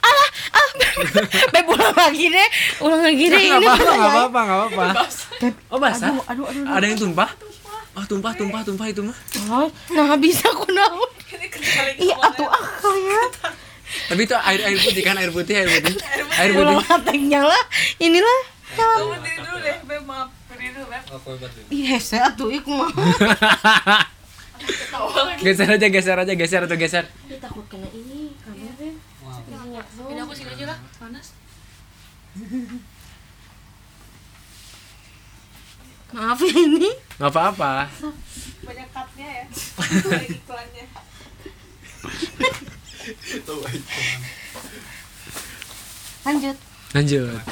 Alah, 0.03 0.29
ah, 0.55 0.69
Beb 1.55 1.67
ulang 1.69 1.95
lagi 1.95 2.27
deh, 2.27 2.49
ulang 2.81 3.03
lagi 3.03 3.25
deh 3.25 3.39
nggak 3.39 3.59
ini. 3.59 3.67
apa-apa 3.67 3.79
beneran. 3.79 3.99
nggak 3.99 4.13
apa-apa 4.13 4.41
nggak 4.41 4.59
apa-apa 4.59 5.05
oh 5.69 5.79
basah 5.79 6.09
Aduh, 6.11 6.23
aduh, 6.27 6.45
aduh, 6.47 6.63
aduh. 6.63 6.75
ada 6.75 6.85
yang 6.87 6.99
tumpah 6.99 7.31
oh 7.93 8.05
tumpah 8.07 8.33
tumpah 8.33 8.61
tumpah 8.63 8.87
itu 8.89 9.03
mah 9.03 9.19
Oh, 9.49 9.69
nah 9.91 10.17
bisa 10.17 10.49
aku 10.49 10.67
naon. 10.69 11.11
Iya, 11.99 12.15
atuh 12.19 12.49
akal 12.49 12.95
ya. 12.97 13.23
tapi 14.09 14.25
itu 14.25 14.35
air 14.35 14.61
air 14.65 14.79
putih 14.79 15.03
kan 15.03 15.15
air 15.15 15.29
putih 15.29 15.55
air 15.55 15.69
putih 15.69 15.95
air 16.41 16.51
putih 16.51 16.77
hatengnya 16.83 17.41
lah. 17.45 17.63
Inilah. 17.99 18.41
Berdiri 18.73 19.37
dulu 19.39 19.59
deh, 19.61 19.77
Beb, 19.85 20.03
maaf. 20.03 20.29
Berdiri 20.49 20.71
dulu, 20.73 20.87
Beb. 20.89 21.03
Ih, 21.69 21.85
hese 21.87 22.17
atuh 22.17 22.49
ieu 22.49 22.65
kumaha. 22.65 22.97
Geser 25.43 25.69
aja 25.69 25.87
geser 25.91 26.19
aja 26.19 26.35
geser 26.35 26.63
atau 26.65 26.77
geser 26.79 27.05
Dia 27.27 27.39
takut 27.43 27.67
kena 27.67 27.89
ini 27.91 28.31
kamera. 28.39 28.89
Ini 30.13 30.21
aku 30.23 30.33
sini 30.35 30.51
aja 30.55 30.65
lah, 30.71 30.79
panas. 30.99 31.27
maaf 36.13 36.41
ya 36.45 36.53
ini 36.53 36.93
nggak 37.17 37.33
apa-apa 37.33 37.89
Banyak 38.63 38.89
cutnya 38.93 39.29
ya. 39.33 39.45
iklannya. 40.29 40.85
lanjut 46.23 46.57
lanjut 46.95 47.43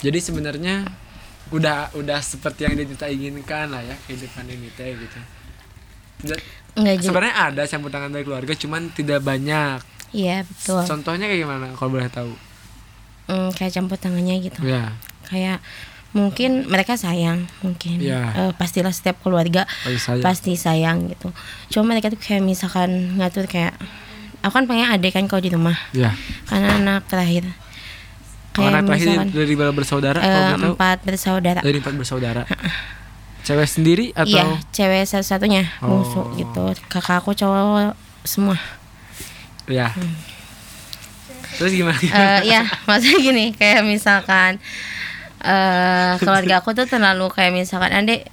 jadi 0.00 0.18
sebenarnya 0.18 0.88
udah 1.52 1.92
udah 1.98 2.20
seperti 2.24 2.64
yang 2.64 2.80
kita 2.80 3.12
inginkan 3.12 3.68
lah 3.68 3.84
ya 3.84 3.96
kehidupan 4.08 4.48
ini 4.48 4.72
teh 4.72 4.96
gitu 4.96 5.20
enggak 6.76 6.94
juga. 7.00 7.08
Sebenarnya 7.08 7.34
ada 7.36 7.62
campur 7.68 7.90
tangan 7.92 8.10
dari 8.12 8.24
keluarga 8.24 8.52
cuman 8.56 8.82
tidak 8.92 9.20
banyak. 9.20 9.78
Iya 10.12 10.44
betul. 10.44 10.82
Contohnya 10.84 11.26
kayak 11.28 11.40
gimana 11.40 11.66
kalau 11.76 11.90
boleh 11.96 12.08
tahu? 12.12 12.32
Hmm, 13.28 13.50
kayak 13.56 13.72
campur 13.72 13.96
tangannya 13.96 14.36
gitu. 14.44 14.60
Ya 14.64 14.92
kayak 15.32 15.64
mungkin 16.12 16.68
mereka 16.68 17.00
sayang 17.00 17.48
mungkin. 17.64 17.96
Iya. 18.00 18.22
Eh, 18.36 18.52
pastilah 18.52 18.92
setiap 18.92 19.20
keluarga 19.24 19.64
bagi 19.84 20.00
saya 20.00 20.20
pasti 20.20 20.56
sayang 20.56 21.08
gitu. 21.08 21.32
Cuma 21.72 21.96
mereka 21.96 22.12
tuh 22.12 22.20
kayak 22.20 22.44
misalkan 22.44 23.16
ngatur 23.16 23.48
kayak 23.48 23.72
aku 24.44 24.52
kan 24.52 24.68
pengen 24.68 24.92
adik 24.92 25.16
kan 25.16 25.24
kalau 25.28 25.40
di 25.40 25.50
rumah. 25.52 25.76
Ya 25.96 26.12
karena 26.48 26.76
anak 26.76 27.08
terakhir. 27.08 27.48
Anak 28.52 28.84
terakhir 28.84 29.08
misalkan 29.16 29.28
dari 29.32 29.52
berapa 29.56 29.72
bersaudara 29.72 30.20
tahu? 30.20 30.76
empat 30.76 30.98
bersaudara. 31.08 31.60
Dari 31.64 31.76
empat 31.80 31.94
bersaudara 31.96 32.44
cewek 33.42 33.66
sendiri 33.66 34.06
atau? 34.12 34.30
Iya 34.30 34.44
cewek 34.70 35.02
satu-satunya 35.04 35.66
Oh. 35.82 36.00
bungsu 36.00 36.20
gitu. 36.36 36.62
Kakak 36.86 37.20
aku 37.20 37.34
cowok 37.34 37.94
semua. 38.22 38.56
Ya 39.66 39.90
terus 41.52 41.72
gimana? 41.72 41.98
Eh 42.00 42.48
ya 42.48 42.64
maksudnya 42.88 43.18
gini 43.20 43.44
kayak 43.52 43.84
misalkan 43.84 44.56
eh 45.42 46.12
keluarga 46.16 46.62
aku 46.62 46.72
tuh 46.72 46.86
terlalu 46.86 47.28
kayak 47.28 47.52
misalkan 47.52 47.92
adek 47.92 48.30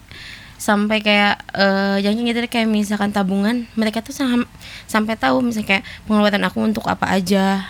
sampai 0.56 1.00
kayak 1.00 1.40
eh 1.56 1.98
jangan 2.00 2.22
gitu 2.22 2.40
deh, 2.40 2.52
kayak 2.52 2.68
misalkan 2.68 3.12
tabungan 3.12 3.68
mereka 3.76 4.00
tuh 4.00 4.12
sam- 4.12 4.48
sampai 4.86 5.16
tahu 5.16 5.40
misalnya 5.40 5.80
kayak 5.80 5.84
pengeluaran 6.06 6.44
aku 6.44 6.60
untuk 6.62 6.86
apa 6.86 7.08
aja. 7.10 7.64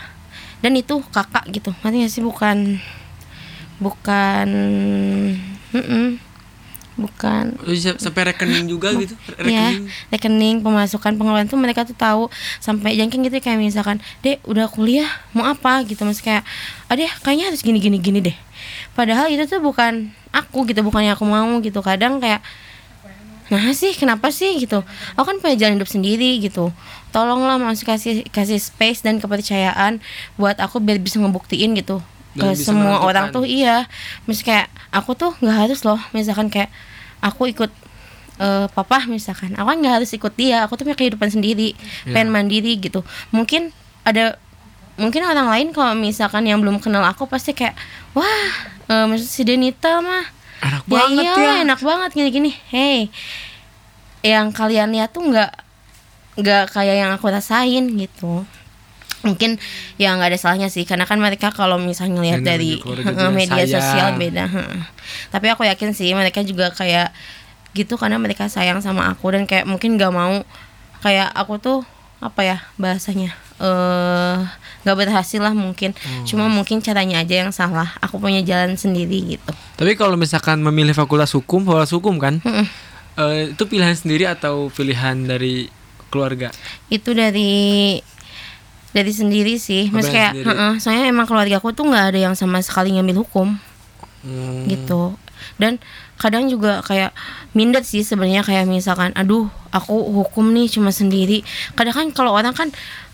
Dan 0.60 0.76
itu 0.76 1.00
kakak 1.10 1.48
gitu 1.50 1.72
gak 1.72 2.12
sih? 2.12 2.20
Bukan 2.20 2.84
bukan 3.80 4.48
mm-mm, 5.72 6.20
bukan. 7.00 7.56
Oh, 7.64 7.72
bisa 7.72 7.96
sampai 7.96 8.36
rekening 8.36 8.68
juga 8.68 8.92
gitu? 8.94 9.16
ya 9.48 9.72
rekening. 9.74 9.84
rekening 10.12 10.56
pemasukan 10.60 11.16
pengeluaran 11.16 11.48
tuh 11.48 11.56
mereka 11.56 11.88
tuh 11.88 11.96
tahu 11.96 12.28
sampai 12.60 13.00
jangan 13.00 13.24
gitu 13.26 13.40
kayak 13.40 13.58
misalkan 13.58 13.98
dek 14.22 14.44
udah 14.44 14.68
kuliah 14.68 15.08
mau 15.32 15.48
apa? 15.48 15.82
Gitu 15.88 16.04
mas 16.04 16.20
kayak 16.20 16.44
adeh 16.92 17.10
kayaknya 17.24 17.50
harus 17.50 17.64
gini 17.64 17.80
gini 17.80 17.98
gini 17.98 18.20
deh. 18.20 18.38
Padahal 18.94 19.32
itu 19.32 19.48
tuh 19.48 19.64
bukan 19.64 20.12
aku 20.36 20.68
gitu 20.68 20.84
bukan 20.84 21.08
yang 21.08 21.16
aku 21.16 21.26
mau 21.26 21.50
gitu. 21.64 21.80
Kadang 21.80 22.20
kayak 22.20 22.44
nah 23.50 23.66
sih 23.74 23.96
kenapa 23.98 24.30
sih? 24.30 24.60
Gitu. 24.60 24.84
Aku 25.18 25.26
kan 25.26 25.40
punya 25.42 25.56
jalan 25.56 25.82
hidup 25.82 25.90
sendiri 25.90 26.38
gitu. 26.44 26.70
Tolonglah 27.10 27.58
mas 27.58 27.82
kasih 27.82 28.28
kasih 28.30 28.62
space 28.62 29.02
dan 29.02 29.18
kepercayaan 29.18 30.04
buat 30.38 30.60
aku 30.62 30.78
biar 30.84 31.02
bisa 31.02 31.18
ngebuktiin 31.18 31.74
gitu 31.74 32.04
ke 32.36 32.54
semua 32.54 32.98
menentukan. 32.98 33.08
orang 33.08 33.26
tuh 33.32 33.46
iya. 33.46 33.88
Mis 34.26 34.42
kayak 34.42 34.68
aku 34.90 35.14
tuh 35.14 35.34
nggak 35.40 35.58
harus 35.68 35.80
loh 35.82 35.98
misalkan 36.12 36.48
kayak 36.48 36.70
aku 37.20 37.50
ikut 37.50 37.72
eh, 38.38 38.66
papa 38.70 39.04
misalkan. 39.06 39.54
Aku 39.54 39.66
kan 39.66 39.78
nggak 39.78 39.96
harus 40.02 40.12
ikut 40.12 40.34
dia 40.34 40.64
aku 40.64 40.76
tuh 40.76 40.86
punya 40.86 40.96
kehidupan 40.96 41.30
sendiri 41.30 41.74
Iya. 42.06 42.14
pengen 42.14 42.30
mandiri 42.30 42.78
gitu. 42.78 43.02
Mungkin 43.30 43.74
ada 44.06 44.38
mungkin 45.00 45.24
orang 45.24 45.48
lain 45.48 45.68
kalau 45.72 45.96
misalkan 45.96 46.44
yang 46.44 46.60
belum 46.60 46.78
kenal 46.78 47.02
aku 47.04 47.24
pasti 47.26 47.52
kayak 47.52 47.74
wah 48.12 48.46
eh, 48.86 49.06
maksud 49.08 49.26
si 49.26 49.42
Denita 49.44 50.00
mah. 50.00 50.26
Enak 50.60 50.84
ya 50.86 50.92
banget 50.92 51.24
iyalah, 51.24 51.56
ya. 51.56 51.64
enak 51.64 51.80
banget 51.80 52.10
gini-gini. 52.14 52.52
Hey 52.68 53.08
yang 54.20 54.52
kalian 54.52 54.92
lihat 54.92 55.16
tuh 55.16 55.24
nggak 55.24 55.52
nggak 56.36 56.64
kayak 56.72 56.96
yang 57.00 57.12
aku 57.16 57.32
rasain 57.32 57.88
gitu 57.96 58.44
mungkin 59.22 59.60
ya 59.96 60.14
nggak 60.14 60.32
ada 60.32 60.40
salahnya 60.40 60.68
sih 60.68 60.84
karena 60.84 61.04
kan 61.04 61.20
mereka 61.20 61.52
kalau 61.52 61.76
misalnya 61.76 62.20
lihat 62.20 62.42
dari 62.42 62.80
media 63.36 63.64
sayang. 63.64 63.74
sosial 63.76 64.10
beda 64.16 64.46
tapi 65.28 65.48
aku 65.48 65.64
yakin 65.64 65.92
sih 65.92 66.12
mereka 66.12 66.40
juga 66.42 66.72
kayak 66.72 67.12
gitu 67.72 67.96
karena 67.96 68.16
mereka 68.16 68.48
sayang 68.48 68.80
sama 68.80 69.08
aku 69.08 69.30
dan 69.30 69.44
kayak 69.44 69.64
mungkin 69.64 69.96
nggak 69.96 70.10
mau 70.10 70.42
kayak 71.00 71.30
aku 71.32 71.58
tuh 71.58 71.80
apa 72.20 72.42
ya 72.42 72.58
bahasanya 72.76 73.32
eh 73.60 74.38
nggak 74.82 74.98
berhasil 74.98 75.38
lah 75.38 75.52
mungkin 75.52 75.92
Hmm. 75.92 76.24
cuma 76.24 76.48
mungkin 76.48 76.80
caranya 76.80 77.20
aja 77.20 77.44
yang 77.44 77.52
salah 77.52 77.96
aku 78.00 78.18
punya 78.18 78.40
jalan 78.40 78.76
sendiri 78.76 79.36
gitu 79.36 79.52
tapi 79.76 79.94
kalau 79.94 80.16
misalkan 80.16 80.60
memilih 80.60 80.92
fakultas 80.92 81.32
hukum 81.32 81.64
fakultas 81.64 81.92
hukum 81.92 82.16
kan 82.18 82.40
Mm-mm. 82.40 82.66
eh, 83.18 83.52
itu 83.52 83.64
pilihan 83.66 83.92
sendiri 83.94 84.26
atau 84.26 84.68
pilihan 84.70 85.16
dari 85.22 85.68
keluarga 86.08 86.50
itu 86.90 87.12
dari 87.12 88.00
dari 88.92 89.12
sendiri 89.14 89.56
sih. 89.62 89.94
Mas 89.94 90.10
kayak 90.10 90.34
sendiri. 90.34 90.48
heeh, 90.50 90.74
soalnya 90.82 91.06
emang 91.10 91.26
keluarga 91.30 91.62
aku 91.62 91.74
tuh 91.74 91.90
nggak 91.90 92.06
ada 92.16 92.20
yang 92.30 92.36
sama 92.38 92.62
sekali 92.64 92.96
ngambil 92.96 93.26
hukum. 93.26 93.58
Hmm. 94.20 94.68
gitu. 94.68 95.16
Dan 95.56 95.80
kadang 96.20 96.52
juga 96.52 96.84
kayak 96.84 97.16
minder 97.56 97.80
sih 97.88 98.04
sebenarnya 98.04 98.44
kayak 98.44 98.68
misalkan 98.68 99.16
aduh 99.16 99.48
aku 99.72 99.96
hukum 99.96 100.52
nih 100.52 100.68
cuma 100.68 100.92
sendiri. 100.92 101.48
Kadang 101.76 101.96
kan 101.96 102.08
kalau 102.12 102.36
orang 102.36 102.52
kan 102.52 102.68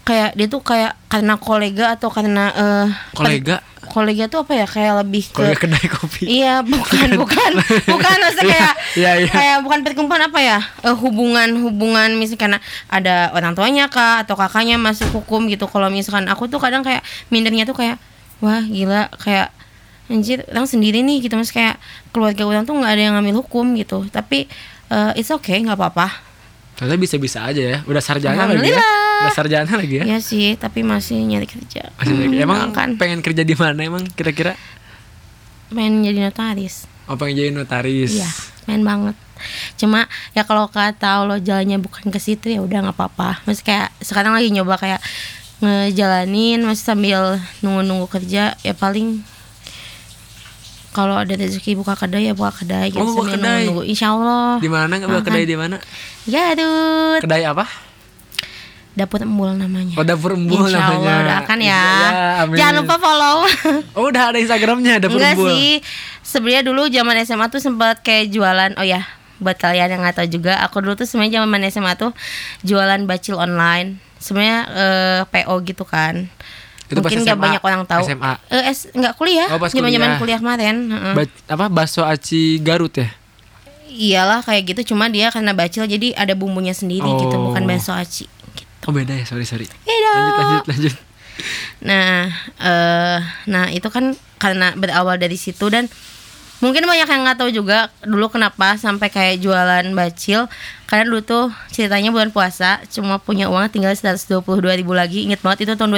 kayak 0.05 0.37
dia 0.37 0.47
tuh 0.49 0.61
kayak 0.61 0.97
karena 1.09 1.37
kolega 1.37 1.93
atau 1.97 2.09
karena 2.13 2.53
eh, 2.53 2.87
kolega 3.13 3.61
kolega 3.95 4.27
tuh 4.27 4.43
apa 4.43 4.53
ya 4.59 4.67
kayak 4.67 4.93
lebih 5.07 5.31
ke 5.31 5.39
kolega 5.39 5.55
kedai 5.55 5.87
kopi 5.87 6.23
Iya, 6.27 6.59
bukan, 6.75 7.15
bukan, 7.15 7.51
bukan 7.87 8.15
maksudnya 8.19 8.51
kayak, 8.51 8.75
Iya, 8.99 9.11
iya. 9.23 9.31
kayak 9.31 9.57
bukan 9.63 9.79
perkumpulan 9.87 10.27
apa 10.27 10.39
ya? 10.43 10.59
Eh, 10.83 10.95
hubungan, 10.99 11.47
hubungan 11.63 12.11
misalnya 12.19 12.39
karena 12.43 12.57
ada 12.91 13.31
orang 13.31 13.55
tuanya 13.55 13.87
kak 13.87 14.27
atau 14.27 14.35
kakaknya 14.35 14.75
masuk 14.75 15.07
hukum 15.15 15.47
gitu. 15.47 15.71
Kalau 15.71 15.87
misalkan 15.87 16.27
aku 16.27 16.51
tuh 16.51 16.59
kadang 16.59 16.83
kayak 16.83 17.07
mindernya 17.31 17.63
tuh 17.63 17.79
kayak, 17.79 17.95
wah 18.43 18.59
gila, 18.67 19.07
kayak 19.23 19.55
anjir 20.11 20.43
orang 20.51 20.67
sendiri 20.67 21.01
nih 21.01 21.23
gitu 21.25 21.33
mas 21.33 21.49
kayak 21.49 21.79
keluarga 22.13 22.45
orang 22.45 22.67
tuh 22.67 22.75
nggak 22.77 22.91
ada 22.91 23.01
yang 23.01 23.13
ngambil 23.15 23.47
hukum 23.47 23.71
gitu. 23.79 24.03
Tapi 24.11 24.51
eh, 24.91 25.11
it's 25.15 25.31
okay, 25.31 25.63
nggak 25.63 25.79
apa-apa. 25.79 26.24
Ternyata 26.75 26.95
bisa 26.97 27.15
bisa 27.15 27.39
aja 27.41 27.61
ya 27.61 27.77
udah 27.83 27.99
sarjana 27.99 28.45
lagi 28.45 28.67
ya 28.67 28.79
udah 29.17 29.31
sarjana 29.31 29.71
lagi 29.73 29.95
ya 29.97 30.05
Ya 30.05 30.19
sih, 30.19 30.53
tapi 30.53 30.83
masih 30.83 31.17
nyari 31.21 31.45
kerja. 31.45 31.87
Masih 31.95 32.15
lagi. 32.17 32.35
emang 32.37 32.69
kan 32.69 32.93
pengen 32.93 33.19
kerja 33.19 33.41
di 33.41 33.53
mana 33.53 33.79
emang 33.81 34.03
kira-kira 34.09 34.59
pengen 35.67 36.03
jadi 36.03 36.19
notaris. 36.21 36.85
oh 37.05 37.15
pengen 37.15 37.35
jadi 37.37 37.51
notaris 37.51 38.11
Iya, 38.13 38.29
main 38.65 38.81
banget. 38.81 39.15
Cuma 39.75 40.05
ya 40.31 40.43
kalau 40.43 40.65
kata 40.65 41.21
Allah 41.21 41.39
jalannya 41.39 41.77
bukan 41.77 42.07
ke 42.07 42.17
situ 42.17 42.47
ya 42.49 42.59
udah 42.59 42.83
nggak 42.83 42.95
apa-apa. 42.95 43.43
Mas 43.43 43.59
kayak 43.59 43.91
sekarang 43.99 44.31
lagi 44.31 44.49
nyoba 44.49 44.75
kayak 44.75 44.99
ngejalanin 45.59 46.59
masih 46.61 46.83
sambil 46.85 47.21
nunggu-nunggu 47.59 48.07
kerja 48.09 48.55
ya 48.57 48.73
paling 48.73 49.23
kalau 50.95 51.19
ada 51.19 51.35
rezeki 51.35 51.75
buka 51.75 51.91
kedai 51.93 52.23
ya 52.25 52.33
buka 52.33 52.55
kedai 52.55 52.87
gitu 52.87 53.03
Oh, 53.03 53.11
buka 53.13 53.35
kedai. 53.35 53.67
nunggu-nunggu 53.67 53.83
insya 53.83 54.15
Allah 54.15 54.55
di 54.57 54.71
mana 54.71 54.95
nggak 54.95 55.11
Makan. 55.11 55.25
kedai 55.27 55.43
di 55.43 55.55
mana 55.55 55.75
ya 56.23 56.55
aduh 56.55 57.19
kedai 57.19 57.43
apa 57.43 57.67
dapur 58.95 59.19
embul 59.19 59.51
namanya 59.51 59.91
oh 59.99 60.07
dapur 60.07 60.31
embul 60.33 60.63
Insya 60.63 60.79
Allah 60.79 61.03
namanya 61.03 61.43
doakan 61.43 61.59
ya, 61.59 61.83
amin. 62.41 62.55
jangan 62.55 62.73
lupa 62.79 62.95
follow 62.95 63.37
oh 63.99 64.07
udah 64.07 64.23
ada 64.31 64.39
instagramnya 64.39 65.03
dapur 65.03 65.19
Enggak 65.19 65.35
embul 65.35 65.51
sih. 65.51 65.83
Sebenarnya 66.25 66.63
dulu 66.63 66.87
zaman 66.87 67.15
SMA 67.21 67.47
tuh 67.47 67.59
sempat 67.59 68.01
kayak 68.01 68.27
jualan. 68.27 68.71
Oh 68.75 68.83
ya, 68.83 69.05
buat 69.37 69.55
kalian 69.55 69.87
yang 69.87 70.01
nggak 70.01 70.17
tahu 70.17 70.27
juga, 70.31 70.57
aku 70.59 70.81
dulu 70.81 70.95
tuh 70.95 71.05
sebenarnya 71.05 71.39
zaman 71.39 71.61
SMA 71.69 71.93
tuh 71.95 72.11
jualan 72.61 72.97
bacil 73.03 73.37
online. 73.37 74.01
Sebenarnya 74.17 74.59
eh, 74.67 75.21
PO 75.27 75.53
gitu 75.61 75.85
kan. 75.85 76.27
Itu 76.85 76.97
Mungkin 76.97 77.21
nggak 77.21 77.35
banyak 77.35 77.61
orang 77.61 77.81
tahu. 77.83 78.05
SMA. 78.05 78.33
Eh, 78.47 78.63
S, 78.69 78.89
nggak 78.89 79.13
kuliah. 79.15 79.49
Oh, 79.49 79.57
Zaman-zaman 79.57 79.89
kuliah. 80.15 80.17
kuliah 80.17 80.39
kemarin. 80.39 80.75
Ba- 81.13 81.25
apa 81.47 81.65
bakso 81.67 82.01
aci 82.01 82.57
Garut 82.59 82.93
ya 82.93 83.09
Iyalah 83.87 84.41
kayak 84.41 84.63
gitu. 84.67 84.93
Cuma 84.93 85.07
dia 85.07 85.29
karena 85.29 85.51
bacil 85.51 85.83
jadi 85.83 86.13
ada 86.13 86.33
bumbunya 86.33 86.71
sendiri 86.71 87.05
gitu, 87.07 87.31
Oh. 87.31 87.49
bukan 87.49 87.63
bakso 87.63 87.89
aci. 87.91 88.27
Gitu. 88.51 88.69
oh 88.85 88.93
beda 88.93 89.11
ya 89.11 89.25
sorry 89.25 89.43
sorry 89.43 89.65
Beda. 89.65 90.11
lanjut 90.13 90.35
lanjut 90.37 90.63
lanjut 90.69 90.93
Nah, 91.81 92.29
eh 92.55 93.17
nah 93.45 93.65
itu 93.67 93.89
kan 93.89 94.13
karena 94.37 94.71
berawal 94.73 95.17
dari 95.17 95.35
situ 95.35 95.67
dan 95.67 95.89
mungkin 96.57 96.85
banyak 96.85 97.03
yang 97.03 97.21
nggak 97.21 97.35
tahu 97.35 97.51
juga 97.51 97.89
dulu 97.99 98.29
kenapa 98.29 98.77
sampai 98.77 99.09
kayak 99.09 99.41
jualan 99.41 99.83
bacil 99.91 100.47
karena 100.85 101.03
dulu 101.03 101.19
tuh 101.19 101.45
ceritanya 101.67 102.09
bulan 102.09 102.29
puasa 102.29 102.79
cuma 102.87 103.17
punya 103.17 103.49
uang 103.49 103.67
tinggal 103.67 103.91
122 103.91 104.39
ribu 104.75 104.93
lagi 104.93 105.25
inget 105.25 105.41
banget 105.41 105.65
itu 105.65 105.73
tahun 105.73 105.91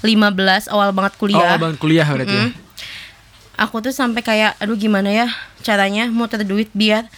2015 0.00 0.68
awal 0.68 0.90
banget 0.90 1.12
oh 1.14 1.18
kuliah 1.18 1.48
abang 1.54 1.74
kuliah 1.76 2.06
berarti 2.06 2.32
ya 2.32 2.46
Mm. 2.46 2.52
aku 3.58 3.82
tuh 3.82 3.90
sampai 3.90 4.22
kayak 4.22 4.54
aduh 4.56 4.74
gimana 4.74 5.10
ya 5.10 5.26
caranya 5.60 6.06
muter 6.06 6.42
duit 6.42 6.70
biar 6.72 7.10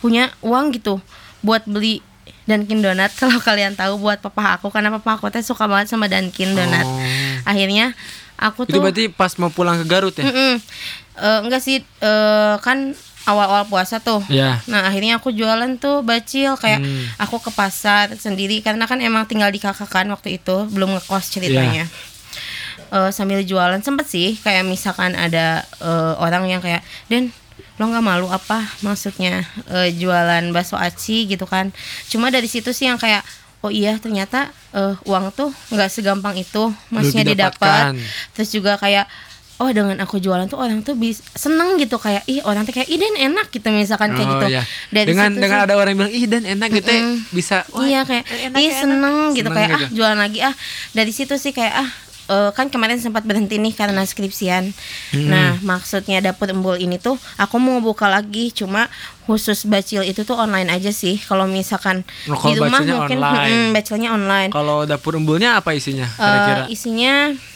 punya 0.00 0.32
uang 0.40 0.72
gitu 0.72 0.98
buat 1.40 1.62
beli 1.64 2.00
Dunkin 2.42 2.80
Donat 2.80 3.12
kalau 3.20 3.38
kalian 3.38 3.74
tahu 3.74 3.98
buat 3.98 4.18
papa 4.18 4.56
aku 4.56 4.68
karena 4.68 4.88
papa 4.90 5.14
aku 5.14 5.28
teh 5.28 5.42
suka 5.42 5.68
banget 5.68 5.86
sama 5.88 6.08
Dunkin 6.08 6.54
Donat 6.54 6.82
Oh. 6.82 6.98
akhirnya 7.44 7.92
aku 8.34 8.64
Itu 8.64 8.78
tuh 8.78 8.80
berarti 8.82 9.04
pas 9.08 9.30
mau 9.36 9.48
pulang 9.48 9.78
ke 9.78 9.86
Garut 9.86 10.10
ya? 10.12 10.26
Mm-mm. 10.26 10.54
Eh, 11.12 11.38
enggak 11.44 11.60
sih 11.60 11.78
eh, 11.78 12.54
kan 12.58 12.96
awal-awal 13.24 13.64
puasa 13.64 13.98
tuh 13.98 14.18
Ya. 14.26 14.58
Nah 14.66 14.84
akhirnya 14.84 15.16
aku 15.16 15.30
jualan 15.30 15.76
tuh 15.76 16.02
bacil 16.02 16.54
kayak 16.56 16.78
Hmm. 16.78 17.04
aku 17.16 17.38
ke 17.38 17.50
pasar 17.50 18.10
sendiri 18.14 18.58
karena 18.60 18.84
kan 18.84 18.98
emang 18.98 19.24
tinggal 19.24 19.48
di 19.48 19.58
kakak 19.58 19.86
kan 19.86 20.06
waktu 20.08 20.36
itu 20.36 20.66
belum 20.68 20.96
ngekos 20.96 21.30
ceritanya. 21.30 21.86
Eh, 22.88 23.08
sambil 23.10 23.40
jualan 23.40 23.80
sempet 23.80 24.04
sih 24.04 24.36
kayak 24.36 24.62
misalkan 24.62 25.14
ada 25.14 25.64
eh, 25.80 26.12
orang 26.18 26.44
yang 26.44 26.60
kayak 26.60 26.84
Den 27.06 27.32
lo 27.80 27.88
nggak 27.88 28.04
malu 28.04 28.28
apa 28.28 28.68
maksudnya 28.80 29.42
eh, 29.66 29.88
jualan 29.92 30.44
bakso 30.50 30.76
aci 30.76 31.24
gitu 31.24 31.44
kan. 31.44 31.72
Cuma 32.06 32.28
dari 32.28 32.44
situ 32.46 32.70
sih 32.70 32.84
yang 32.86 33.00
kayak 33.00 33.24
oh 33.62 33.70
iya 33.70 33.96
ternyata 33.96 34.52
eh, 34.72 34.92
uang 35.04 35.32
tuh 35.32 35.48
nggak 35.70 35.88
segampang 35.88 36.36
itu 36.36 36.68
maksudnya 36.90 37.24
didapat. 37.24 37.96
Terus 38.34 38.50
juga 38.50 38.76
kayak 38.76 39.08
oh 39.62 39.70
dengan 39.70 39.94
aku 39.96 40.18
jualan 40.18 40.44
tuh 40.44 40.58
orang 40.58 40.80
tuh 40.80 40.92
bis 40.92 41.22
seneng 41.30 41.74
gitu 41.76 41.96
kayak 41.96 42.26
ih 42.26 42.42
orang 42.42 42.62
tuh 42.62 42.72
kayak 42.72 42.86
ih 42.86 42.98
Den 42.98 43.14
enak 43.16 43.46
gitu 43.48 43.70
misalkan 43.70 44.10
kayak 44.10 44.26
Oh, 44.26 44.34
gitu. 44.36 44.46
iya. 44.50 44.62
Dari 44.88 45.06
dengan 45.08 45.30
dengan 45.32 45.58
sih- 45.60 45.64
ada 45.64 45.74
orang 45.74 45.90
yang 45.90 46.00
bilang 46.00 46.12
ih 46.12 46.24
dan 46.26 46.42
enak 46.44 46.68
gitu 46.72 46.88
ya, 46.88 47.00
Mm-mm. 47.00 47.16
bisa 47.30 47.56
wah, 47.68 47.82
iya 47.82 48.00
kayak 48.02 48.24
enak 48.26 48.56
ih 48.56 48.64
ya, 48.64 48.68
enak." 48.68 48.80
seneng 48.82 49.16
gitu 49.30 49.38
Seneng 49.44 49.54
kayak 49.54 49.70
gitu. 49.70 49.78
ah 49.78 49.90
jualan 49.92 50.18
lagi 50.20 50.38
ah 50.42 50.54
dari 50.90 51.10
situ 51.10 51.34
sih 51.36 51.50
kayak 51.50 51.74
ah 51.76 51.90
eh, 52.24 52.50
kan 52.50 52.66
kemarin 52.66 52.96
sempat 52.96 53.22
berhenti 53.22 53.56
nih 53.56 53.72
karena 53.72 54.02
skripsian 54.02 54.70
nah 55.24 55.58
maksudnya 55.60 56.18
dapur 56.20 56.48
embul 56.48 56.74
ini 56.76 56.96
tuh 56.96 57.14
aku 57.36 57.56
mau 57.56 57.78
buka 57.78 58.06
lagi 58.06 58.50
cuma 58.50 58.86
khusus 59.22 59.62
bacil 59.64 60.02
itu 60.02 60.22
tuh 60.22 60.34
online 60.36 60.66
aja 60.68 60.90
sih 60.90 61.18
kalau 61.20 61.46
misalkan 61.46 62.02
Oh, 62.24 62.34
kalau 62.34 62.48
di 62.48 62.58
rumah 62.58 62.80
bacilnya 62.80 62.94
mungkin 62.96 63.18
online. 63.20 63.50
mm, 63.52 63.68
bacilnya 63.72 64.08
online 64.10 64.50
Kalau 64.50 64.82
dapur 64.82 65.14
embulnya 65.14 65.56
apa 65.56 65.70
isinya 65.72 66.06
Eh, 66.08 66.18
kira-kira? 66.18 66.64
isinya 66.68 67.14
tak 67.30 67.51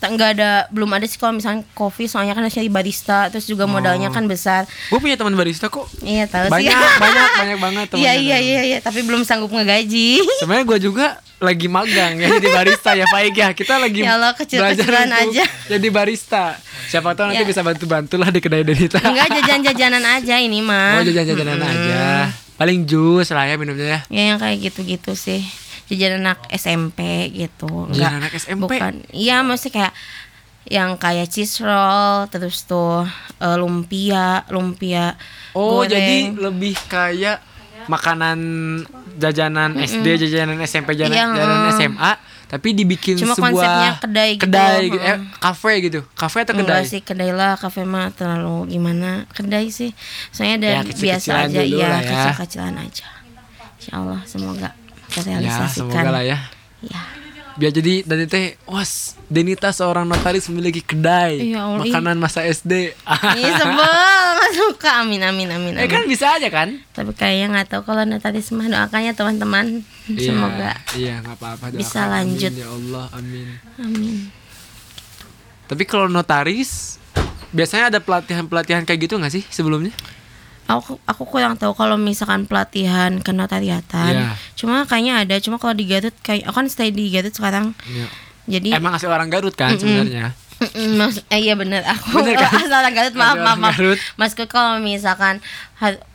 nggak 0.00 0.30
ada 0.32 0.50
belum 0.68 0.86
ada 0.88 1.02
sih 1.02 1.16
kalau 1.16 1.34
misalnya 1.34 1.66
kopi 1.72 2.06
soalnya 2.06 2.32
kan 2.32 2.40
harusnya 2.40 2.62
di 2.62 2.70
barista 2.70 3.26
terus 3.26 3.44
juga 3.44 3.66
modalnya 3.66 4.08
kan 4.08 4.24
besar 4.24 4.62
Gue 4.86 4.98
punya 4.98 5.14
teman 5.14 5.34
barista 5.34 5.66
kok. 5.66 5.90
iya 6.00 6.24
tahu 6.24 6.46
sih 6.46 6.54
Banyak, 6.54 6.78
banyak, 7.02 7.28
banyak 7.34 7.58
banget 7.58 7.86
teman. 7.88 8.00
iya 8.00 8.12
iya 8.14 8.38
iya 8.38 8.60
iya 8.64 8.78
tapi 8.78 9.02
belum 9.02 9.22
sanggup 9.22 9.50
ngegaji 9.50 10.22
Sebenarnya 10.40 10.64
gue 10.64 10.78
juga 10.80 11.06
lagi 11.38 11.66
magang 11.66 12.14
ya 12.14 12.34
di 12.36 12.46
barista 12.46 12.94
ya 12.94 13.06
Pak 13.06 13.20
Ega. 13.24 13.46
Kita 13.52 13.78
lagi 13.78 14.02
Ya 14.02 14.14
Allah, 14.14 14.34
kecil-kecilan 14.34 15.06
belajar 15.06 15.22
aja. 15.22 15.44
Jadi 15.68 15.86
barista. 15.88 16.58
Siapa 16.84 17.14
tahu 17.14 17.30
nanti 17.30 17.42
Ya. 17.42 17.46
bisa 17.46 17.62
bantu-bantu 17.62 18.18
lah 18.18 18.26
di 18.28 18.42
kedai 18.42 18.66
Denita. 18.66 18.98
Enggak 18.98 19.30
jajan-jajanan 19.38 20.02
aja 20.02 20.34
ini 20.34 20.58
mah. 20.58 20.98
Oh 20.98 21.06
jajan-jajanan 21.06 21.62
aja. 21.62 22.26
Paling 22.54 22.82
jus 22.84 23.30
lah 23.30 23.46
ya 23.46 23.54
minumnya 23.54 23.86
ya. 23.86 24.00
Ya 24.10 24.22
yang 24.34 24.38
kayak 24.38 24.58
gitu-gitu 24.60 25.14
sih. 25.14 25.46
Jajanan 25.88 26.20
anak 26.22 26.40
SMP 26.50 27.00
gitu. 27.32 27.88
Jajanan 27.90 28.20
anak 28.22 28.32
SMP? 28.34 28.60
Bukan. 28.76 28.94
Iya, 29.10 29.40
maksudnya 29.40 29.72
kayak 29.74 29.94
yang 30.68 31.00
kayak 31.00 31.32
cheese 31.32 31.64
roll 31.64 32.28
terus 32.28 32.62
tuh 32.62 33.08
eh, 33.40 33.56
lumpia, 33.56 34.44
lumpia 34.48 35.16
Oh 35.52 35.80
goreng. 35.80 35.88
jadi 35.88 36.16
lebih 36.36 36.76
kayak 36.86 37.40
makanan 37.88 38.38
jajanan 39.16 39.80
SD, 39.80 40.06
jajanan 40.20 40.60
SMP, 40.60 40.92
jajanan, 40.92 41.16
Iya, 41.16 41.24
jajanan 41.32 41.58
mm. 41.64 41.72
SMA, 41.72 42.12
tapi 42.46 42.68
dibikin 42.70 43.16
Cuma 43.16 43.32
sebuah 43.32 43.48
konsepnya 43.48 43.90
kedai 43.96 44.30
gitu, 44.36 44.42
kedai 44.44 44.80
gitu, 44.84 45.00
eh, 45.00 45.16
mm. 45.16 45.40
kafe 45.40 45.72
gitu, 45.80 46.00
kafe 46.12 46.44
atau 46.44 46.52
Enggak 46.52 46.84
kedai? 46.84 46.84
sih 46.84 47.00
kedai 47.00 47.32
lah 47.32 47.56
kafe 47.56 47.82
mah 47.82 48.12
terlalu 48.12 48.68
gimana 48.68 49.24
kedai 49.32 49.72
sih 49.72 49.96
soalnya 50.28 50.56
Ya, 50.60 50.84
dari 50.84 50.92
kecil-kecilan 50.92 51.08
biasa 51.16 51.48
aja 51.48 51.60
iya 51.64 51.88
ya. 51.88 51.98
kecil-kecilan 52.04 52.74
aja 52.76 53.08
Insya 53.80 53.92
Allah 53.96 54.20
semoga 54.28 54.68
Ya 55.08 55.14
terrealisasikan 55.14 55.88
semoga 55.88 56.10
lah 56.10 56.22
ya. 56.22 56.38
Ya. 56.80 57.02
Biar 57.54 57.74
jadi 57.74 58.06
dan 58.06 58.22
teh, 58.24 58.54
was 58.64 59.18
Denita 59.26 59.68
seorang 59.68 60.06
notaris 60.06 60.46
memiliki 60.46 60.78
kedai 60.78 61.42
Ya 61.50 61.66
makanan 61.66 62.16
masa 62.16 62.40
SD. 62.40 62.94
Ih 63.34 63.52
sebel 63.60 63.92
nggak 64.38 64.52
suka 64.54 65.02
amin 65.02 65.20
amin 65.20 65.48
amin, 65.50 65.72
eh 65.74 65.84
amin. 65.84 65.90
kan 65.90 66.02
bisa 66.06 66.32
aja 66.32 66.46
kan? 66.48 66.78
tapi 66.92 67.10
kayaknya 67.12 67.46
nggak 67.50 67.66
tahu 67.68 67.82
kalau 67.82 68.06
notaris 68.06 68.48
mah 68.50 68.64
doakannya 68.64 69.12
teman-teman 69.12 69.82
semoga 70.06 70.78
Iya, 70.94 71.18
nggak 71.20 71.36
apa-apa. 71.36 71.64
bisa 71.74 72.00
doakan. 72.00 72.12
lanjut. 72.14 72.52
Amin, 72.52 72.62
ya 72.62 72.68
Allah, 72.70 73.04
amin. 73.12 73.48
amin 73.76 74.16
Tapi 75.66 75.82
kalau 75.82 76.06
notaris 76.06 76.96
biasanya 77.50 77.90
ada 77.90 77.98
pelatihan-pelatihan 77.98 78.84
kayak 78.84 79.00
gitu 79.02 79.18
nggak 79.18 79.34
sih 79.34 79.44
sebelumnya? 79.48 79.90
Aku 80.68 81.00
aku 81.02 81.22
kurang 81.24 81.56
tahu 81.56 81.72
kalau 81.72 81.96
misalkan 81.96 82.44
pelatihan 82.44 83.18
kenotariatan 83.18 84.12
Iya. 84.12 84.30
cuma 84.52 84.84
kayaknya 84.84 85.24
ada 85.24 85.36
cuma 85.40 85.56
kalau 85.56 85.72
di 85.72 85.88
Garut 85.88 86.12
kayak 86.20 86.44
aku 86.44 86.60
kan 86.60 86.68
stay 86.68 86.92
di 86.92 87.08
Garut 87.08 87.32
sekarang. 87.32 87.72
Iya. 87.88 88.06
jadi 88.46 88.76
Emang 88.76 88.92
asli 88.92 89.08
orang 89.08 89.32
Garut 89.32 89.56
kan 89.56 89.72
sebenarnya? 89.74 90.36
Mm, 90.58 90.98
Mas, 90.98 91.22
eh, 91.30 91.38
iya 91.38 91.54
bener. 91.54 91.86
Aku 91.86 92.18
Bener 92.18 92.34
kan? 92.34 92.50
asal 92.66 92.82
orang 92.82 92.90
Garut 92.90 93.14
maaf 93.14 93.38
maaf 93.38 93.56
maaf. 93.56 93.74
Garut. 93.78 93.98
Masku 94.18 94.44
kalau 94.44 94.76
misalkan 94.76 95.38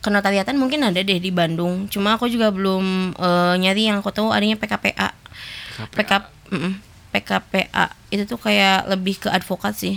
kenotariatan 0.00 0.54
mungkin 0.54 0.84
ada 0.84 1.00
deh 1.00 1.16
di 1.16 1.32
Bandung. 1.32 1.88
Cuma 1.88 2.14
aku 2.14 2.28
juga 2.28 2.52
belum 2.52 3.16
eh, 3.16 3.54
nyari 3.58 3.88
yang 3.88 4.04
aku 4.04 4.12
tahu 4.12 4.30
adanya 4.30 4.54
PKPA 4.54 5.16
PK, 5.96 6.12
mm, 6.54 6.72
PKPA 7.10 7.84
itu 8.12 8.22
tuh 8.24 8.38
kayak 8.38 8.86
lebih 8.86 9.18
ke 9.18 9.32
advokat 9.32 9.74
sih. 9.74 9.96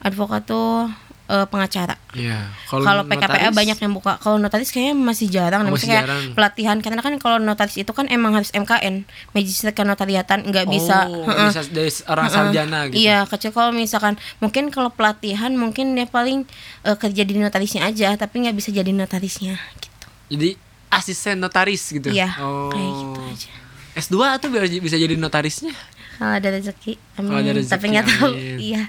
Advokat 0.00 0.44
tuh 0.44 0.88
eh, 1.26 1.46
pengacara 1.46 1.96
Iya. 2.12 2.52
kalau 2.68 3.00
PKPA 3.02 3.48
notaris- 3.48 3.56
banyak 3.56 3.78
yang 3.80 3.92
buka 3.92 4.12
kalau 4.18 4.36
notaris 4.36 4.68
kayaknya 4.68 4.92
masih 4.94 5.26
jarang 5.26 5.64
Oh, 5.64 5.72
masih 5.72 5.88
kayak 5.88 6.04
jarang. 6.04 6.24
pelatihan 6.32 6.76
karena 6.78 7.00
kan 7.00 7.16
kalau 7.16 7.38
notaris 7.38 7.74
itu 7.74 7.88
kan 7.88 8.04
emang 8.06 8.32
harus 8.32 8.50
MKN 8.50 9.02
magister 9.30 9.70
kenotariatan 9.70 10.44
nggak 10.44 10.66
bisa 10.66 11.06
Oh, 11.06 11.24
heeh. 11.24 11.48
nggak 11.48 11.50
bisa 11.50 11.62
dari 11.70 11.90
orang 12.06 12.26
sarjana 12.28 12.78
gitu. 12.86 13.00
Iya, 13.00 13.18
kecil 13.24 13.50
kalau 13.50 13.70
misalkan 13.70 14.14
mungkin 14.38 14.68
kalau 14.68 14.88
pelatihan 14.88 15.52
mungkin 15.52 15.92
dia 15.92 16.04
paling 16.04 16.44
eh, 16.82 16.94
kerja 16.94 17.22
di 17.22 17.34
notarisnya 17.34 17.82
aja, 17.84 18.12
tapi 18.14 18.44
nggak 18.44 18.54
bisa 18.54 18.68
jadi 18.68 18.90
notarisnya 18.90 19.56
gitu. 19.74 20.06
Jadi 20.30 20.48
asisten 20.88 21.36
notaris 21.36 21.82
gitu. 21.88 22.08
Iya, 22.08 22.36
Oh. 22.38 22.68
kayak 22.68 22.90
gitu 22.92 23.20
aja. 23.24 23.50
S2 23.96 24.14
atau 24.30 24.46
biar 24.48 24.68
bisa 24.68 24.94
jadi 24.94 25.14
notarisnya? 25.14 25.72
Kalau 26.14 26.30
ada 26.32 26.46
rezeki, 26.48 26.94
amin. 27.16 27.26
Kalau 27.26 27.40
ada 27.40 27.52
rezeki, 27.52 27.72
tapi 27.72 27.84
nggak 27.88 28.06
tahu. 28.08 28.32
Iya, 28.60 28.82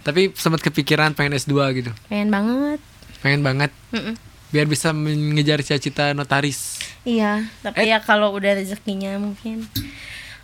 Tapi 0.00 0.32
sempat 0.32 0.60
kepikiran 0.60 1.12
pengen 1.12 1.34
S2 1.34 1.52
gitu. 1.74 1.90
pengen 2.06 2.28
banget. 2.28 2.80
Pengen 3.20 3.40
banget 3.40 3.70
Mm-mm. 3.90 4.16
biar 4.48 4.64
bisa 4.64 4.90
mengejar 4.90 5.60
cita-cita 5.60 6.10
notaris. 6.10 6.80
Iya, 7.02 7.44
tapi 7.60 7.80
Eh. 7.82 7.88
ya 7.88 7.98
kalau 7.98 8.32
udah 8.32 8.54
rezekinya 8.54 9.14
mungkin. 9.16 9.68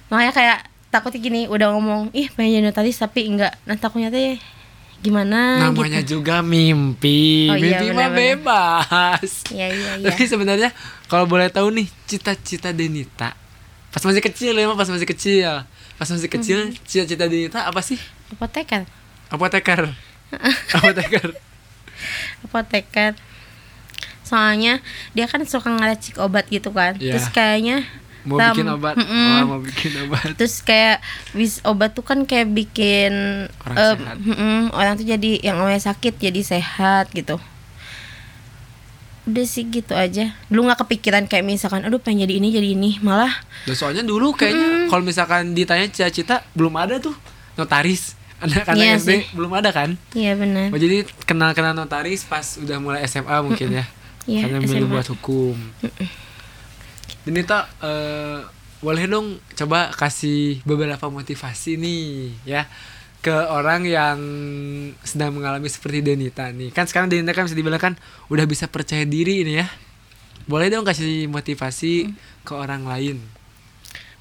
Makanya 0.07 0.31
kayak 0.31 0.59
takut 0.89 1.11
gini, 1.13 1.45
udah 1.45 1.73
ngomong, 1.73 2.13
ih 2.13 2.31
pengen 2.31 2.53
jadi 2.55 2.65
notaris 2.65 2.97
tapi 2.97 3.27
enggak. 3.27 3.57
Nah 3.63 3.75
takutnya 3.75 4.09
teh 4.09 4.39
gimana 4.99 5.61
Namanya 5.63 6.01
gitu. 6.01 6.19
juga 6.19 6.41
mimpi. 6.41 7.47
Oh, 7.47 7.55
iya, 7.55 7.79
mimpi 7.79 7.87
mah 7.91 8.11
bebas. 8.11 9.31
Iya 9.49 9.67
iya 9.69 9.91
iya. 9.97 10.07
Tapi 10.07 10.23
sebenarnya 10.25 10.71
kalau 11.07 11.25
boleh 11.25 11.49
tahu 11.49 11.69
nih 11.71 11.87
cita-cita 12.05 12.71
Denita 12.71 13.37
pas 13.89 14.03
masih 14.03 14.21
kecil 14.23 14.53
ya 14.53 14.69
pas 14.71 14.85
masih 14.87 15.05
kecil. 15.07 15.65
Pas 15.97 16.05
masih 16.07 16.29
kecil 16.29 16.59
Mhm. 16.67 16.77
cita-cita 16.85 17.25
Denita 17.25 17.65
apa 17.65 17.81
sih? 17.81 17.97
Apoteker. 18.31 18.85
Apoteker. 19.29 19.91
Apoteker. 20.77 21.35
apoteker 22.43 23.17
soalnya 24.21 24.83
dia 25.13 25.25
kan 25.25 25.41
suka 25.43 25.71
ngeracik 25.71 26.19
obat 26.19 26.45
gitu 26.47 26.69
kan 26.71 26.93
Iya. 26.97 27.15
terus 27.15 27.31
kayaknya 27.31 27.87
Mau 28.23 28.37
Tam- 28.37 28.53
bikin 28.53 28.67
obat. 28.69 28.99
Mm-mm. 28.99 29.31
Wah, 29.33 29.45
mau 29.47 29.61
bikin 29.63 29.93
obat. 30.03 30.35
terus 30.35 30.59
kayak 30.61 30.99
bis 31.31 31.63
obat 31.63 31.95
tuh 31.95 32.03
kan 32.03 32.21
kayak 32.21 32.51
bikin 32.51 33.47
Orang 33.61 33.77
eh, 33.77 33.95
sehat. 33.95 34.17
mm-mm, 34.19 34.61
orang 34.73 34.93
tuh 34.95 35.07
jadi 35.07 35.31
yang 35.41 35.57
awalnya 35.57 35.79
sakit 35.81 36.19
jadi 36.19 36.41
sehat 36.43 37.09
gitu 37.11 37.39
udah 39.27 39.43
sih 39.45 39.63
gitu 39.65 39.91
aja 39.93 40.35
dulu 40.47 40.67
nggak 40.67 40.83
kepikiran 40.83 41.25
kayak 41.25 41.43
misalkan 41.43 41.83
aduh 41.83 41.99
pengen 41.99 42.27
jadi 42.27 42.35
ini 42.37 42.49
jadi 42.53 42.69
ini 42.69 42.91
malah 43.01 43.31
Dan 43.63 43.75
soalnya 43.75 44.03
dulu 44.03 44.31
kayaknya 44.33 44.87
kalau 44.87 45.03
misalkan 45.03 45.51
ditanya 45.51 45.87
cita-cita 45.87 46.43
belum 46.53 46.75
ada 46.77 46.99
tuh 46.99 47.15
notaris. 47.55 48.15
Anak-anak 48.39 48.77
Iya 48.79 48.97
SD 48.97 49.11
sih. 49.11 49.23
belum 49.33 49.49
ada 49.51 49.71
kan? 49.71 49.97
iya 50.13 50.33
benar 50.33 50.69
Oh, 50.69 50.77
jadi 50.77 50.97
kenal-kenal 51.25 51.73
notaris 51.73 52.23
pas 52.23 52.57
udah 52.57 52.77
mulai 52.77 53.01
SMA 53.05 53.33
mungkin 53.41 53.71
ya. 53.73 53.85
Iya, 54.27 54.43
Karena 54.43 54.59
milih 54.59 54.91
buat 54.91 55.07
hukum. 55.07 55.55
Denita 57.23 57.71
eh, 57.79 58.43
boleh 58.79 59.07
dong 59.07 59.39
coba 59.55 59.91
kasih 59.91 60.61
beberapa 60.63 61.07
motivasi 61.09 61.75
nih 61.75 62.05
ya 62.45 62.67
ke 63.19 63.31
orang 63.33 63.83
yang 63.83 64.19
sedang 65.01 65.31
mengalami 65.31 65.67
seperti 65.67 65.99
Denita 66.01 66.47
nih. 66.49 66.71
Kan 66.71 66.87
sekarang 66.87 67.07
Denita 67.07 67.33
kan 67.33 67.47
bisa 67.47 67.55
dibilang 67.55 67.79
kan 67.79 67.95
udah 68.27 68.47
bisa 68.47 68.67
percaya 68.67 69.03
diri 69.03 69.43
ini 69.43 69.59
ya. 69.59 69.67
Boleh 70.45 70.71
dong 70.71 70.83
kasih 70.83 71.27
motivasi 71.27 72.11
ke 72.43 72.53
orang 72.53 72.83
lain. 72.83 73.19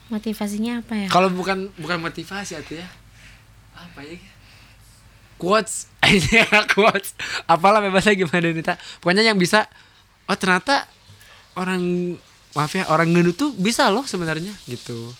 motivasinya 0.06 0.86
apa 0.86 0.94
ya 1.02 1.08
Kalau 1.10 1.34
bukan 1.34 1.66
bukan 1.76 1.98
motivasi 2.00 2.54
atau 2.56 2.78
ya 2.78 2.86
apa 3.86 4.02
ya? 4.02 4.18
Quotes, 5.36 5.92
ini 6.10 6.42
quotes. 6.72 7.14
Apalah 7.46 7.84
bebasnya 7.84 8.16
gimana 8.16 8.50
Nita. 8.50 8.80
Pokoknya 9.04 9.22
yang 9.22 9.38
bisa. 9.38 9.68
Oh 10.26 10.38
ternyata 10.40 10.90
orang 11.54 12.16
maaf 12.56 12.72
ya 12.74 12.88
orang 12.90 13.12
gendut 13.14 13.36
tuh 13.36 13.52
bisa 13.54 13.92
loh 13.94 14.08
sebenarnya 14.08 14.56
gitu. 14.66 15.14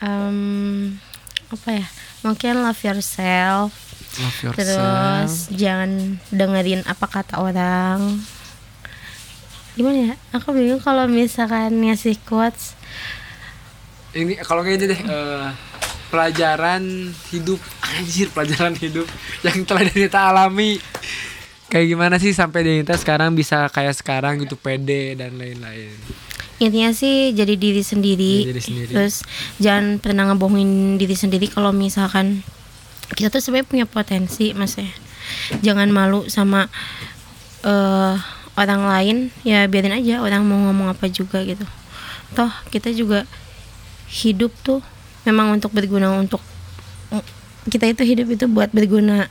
Em, 0.00 0.96
apa 1.52 1.68
ya 1.76 1.86
mungkin 2.22 2.62
love 2.62 2.80
yourself 2.80 3.74
Love 4.16 4.54
terus 4.54 5.50
jangan 5.50 6.18
dengerin 6.30 6.82
apa 6.86 7.06
kata 7.10 7.42
orang 7.42 8.22
gimana 9.74 10.12
ya 10.12 10.14
aku 10.34 10.54
bingung 10.54 10.82
kalau 10.82 11.10
misalkan 11.10 11.74
ngasih 11.82 12.18
quotes 12.22 12.74
ini 14.14 14.38
kalau 14.42 14.62
kayak 14.66 14.90
deh 14.90 15.00
eh, 15.00 15.46
pelajaran 16.10 17.14
hidup. 17.30 17.62
Anjir 17.80 18.28
pelajaran 18.34 18.74
hidup 18.76 19.06
yang 19.46 19.62
telah 19.64 19.86
Denita 19.90 20.30
alami. 20.30 20.76
Kayak 21.70 21.86
gimana 21.86 22.16
sih 22.18 22.34
sampai 22.34 22.66
Denita 22.66 22.98
sekarang 22.98 23.32
bisa 23.38 23.70
kayak 23.70 23.94
sekarang 23.94 24.42
gitu 24.42 24.58
pede 24.58 25.14
dan 25.14 25.38
lain-lain? 25.38 25.94
Intinya 26.60 26.92
sih 26.92 27.32
jadi 27.32 27.56
diri 27.56 27.80
sendiri, 27.80 28.44
Jadi 28.44 28.52
diri 28.52 28.60
sendiri. 28.60 28.92
terus 28.92 29.24
jangan 29.56 29.96
pernah 29.96 30.28
ngebohongin 30.28 31.00
diri 31.00 31.16
sendiri 31.16 31.48
kalau 31.48 31.72
misalkan 31.72 32.44
kita 33.16 33.32
tuh 33.32 33.40
sebenarnya 33.40 33.70
punya 33.70 33.86
potensi 33.88 34.52
mas 34.52 34.76
ya 34.76 34.86
jangan 35.64 35.88
malu 35.88 36.28
sama 36.28 36.68
eh 37.64 38.14
orang 38.58 38.82
lain. 38.84 39.16
Ya 39.46 39.64
biarin 39.70 39.94
aja 39.96 40.20
orang 40.20 40.44
mau 40.44 40.58
ngomong 40.68 40.92
apa 40.92 41.08
juga 41.08 41.40
gitu. 41.46 41.64
Toh 42.36 42.52
kita 42.68 42.92
juga 42.92 43.24
hidup 44.10 44.52
tuh 44.60 44.82
memang 45.22 45.52
untuk 45.52 45.70
berguna 45.70 46.10
untuk 46.12 46.40
kita 47.62 47.84
itu 47.86 48.02
hidup 48.02 48.26
itu 48.30 48.46
buat 48.46 48.70
berguna 48.70 49.28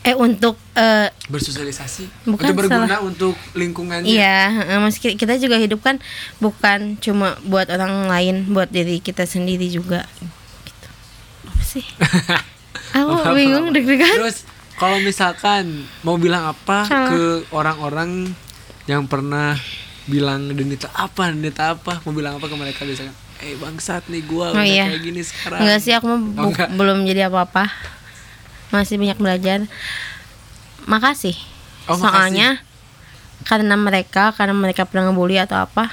eh 0.00 0.14
untuk 0.14 0.54
eh 0.74 1.08
bersosialisasi 1.26 2.06
Bukan, 2.24 2.44
untuk 2.46 2.56
berguna 2.60 2.86
salah. 2.86 3.00
untuk 3.02 3.34
lingkungannya 3.52 4.06
Iya, 4.06 4.38
eh, 4.68 4.78
mas 4.78 4.96
ki- 4.96 5.16
kita 5.16 5.34
juga 5.36 5.56
hidup 5.56 5.80
kan 5.80 5.96
bukan 6.38 6.94
cuma 6.98 7.34
buat 7.42 7.66
orang 7.66 8.06
lain, 8.06 8.46
buat 8.48 8.68
diri 8.68 9.00
kita 9.00 9.24
sendiri 9.24 9.64
juga. 9.66 10.04
Gitu. 10.62 10.88
Apa 11.46 11.62
sih? 11.62 11.84
Aku 12.94 13.32
bingung 13.32 13.72
deg-degan. 13.72 14.12
terus 14.14 14.44
kalau 14.74 15.00
misalkan 15.00 15.66
mau 16.00 16.14
bilang 16.14 16.46
apa 16.48 16.84
Salah. 16.84 17.10
ke 17.10 17.22
orang-orang 17.50 18.30
yang 18.84 19.02
pernah 19.04 19.56
bilang 20.04 20.46
Denita 20.48 20.92
apa 20.92 21.32
Denita 21.32 21.72
apa 21.72 22.04
mau 22.04 22.12
bilang 22.12 22.36
apa 22.36 22.44
ke 22.44 22.54
mereka 22.54 22.84
misalkan 22.84 23.16
eh 23.44 23.54
bangsat 23.54 24.08
nih 24.08 24.24
gua 24.24 24.50
Oh 24.50 24.56
udah 24.56 24.64
iya. 24.64 24.88
kayak 24.88 25.02
gini 25.04 25.20
sekarang 25.20 25.60
Enggak 25.60 25.80
sih, 25.80 25.92
aku 25.92 26.08
Oh, 26.08 26.48
enggak. 26.48 26.68
belum 26.72 27.04
jadi 27.04 27.28
apa-apa. 27.28 27.68
Masih 28.72 28.96
banyak 28.96 29.20
belajar. 29.20 29.58
Makasih. 30.84 31.36
Oh, 31.86 31.94
makasih. 31.94 32.08
Soalnya 32.08 32.48
karena 33.44 33.76
mereka, 33.76 34.32
karena 34.32 34.56
mereka 34.56 34.88
pernah 34.88 35.12
ngebully 35.12 35.36
atau 35.36 35.60
apa, 35.60 35.92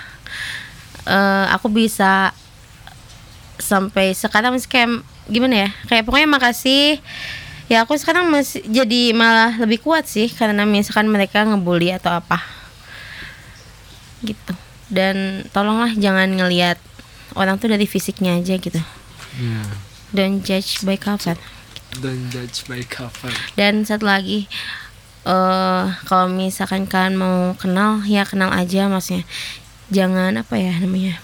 eh, 1.04 1.46
aku 1.52 1.68
bisa 1.68 2.32
sampai 3.60 4.16
sekarang 4.16 4.56
masih 4.56 4.72
kayak 4.72 4.90
gimana 5.28 5.68
ya? 5.68 5.70
Kayak 5.86 6.08
pokoknya 6.08 6.30
makasih. 6.32 6.98
Ya 7.68 7.84
aku 7.84 7.96
sekarang 7.96 8.28
masih 8.28 8.64
jadi 8.68 9.16
malah 9.16 9.56
lebih 9.56 9.80
kuat 9.80 10.04
sih 10.04 10.28
karena 10.28 10.68
misalkan 10.68 11.08
mereka 11.08 11.44
ngebully 11.44 11.92
atau 11.92 12.12
apa. 12.12 12.40
Gitu. 14.22 14.54
Dan 14.92 15.48
tolonglah 15.56 15.96
jangan 15.96 16.28
ngelihat 16.36 16.76
orang 17.34 17.56
tuh 17.56 17.68
dari 17.68 17.84
fisiknya 17.84 18.36
aja 18.36 18.56
gitu. 18.56 18.82
Ya, 19.34 19.62
Don't 20.12 20.42
judge 20.42 20.82
by 20.82 20.96
cover. 20.96 21.40
don't 21.94 22.28
judge 22.28 22.64
by 22.66 22.84
cover 22.84 23.32
Dan 23.54 23.84
satu 23.84 24.04
lagi, 24.04 24.48
eh 25.24 25.84
kalau 26.04 26.28
misalkan 26.28 26.84
kalian 26.84 27.16
mau 27.16 27.52
kenal, 27.56 28.00
ya 28.04 28.24
kenal 28.24 28.50
aja 28.50 28.88
maksudnya. 28.88 29.24
Jangan 29.88 30.36
apa 30.38 30.56
ya 30.56 30.76
namanya? 30.78 31.20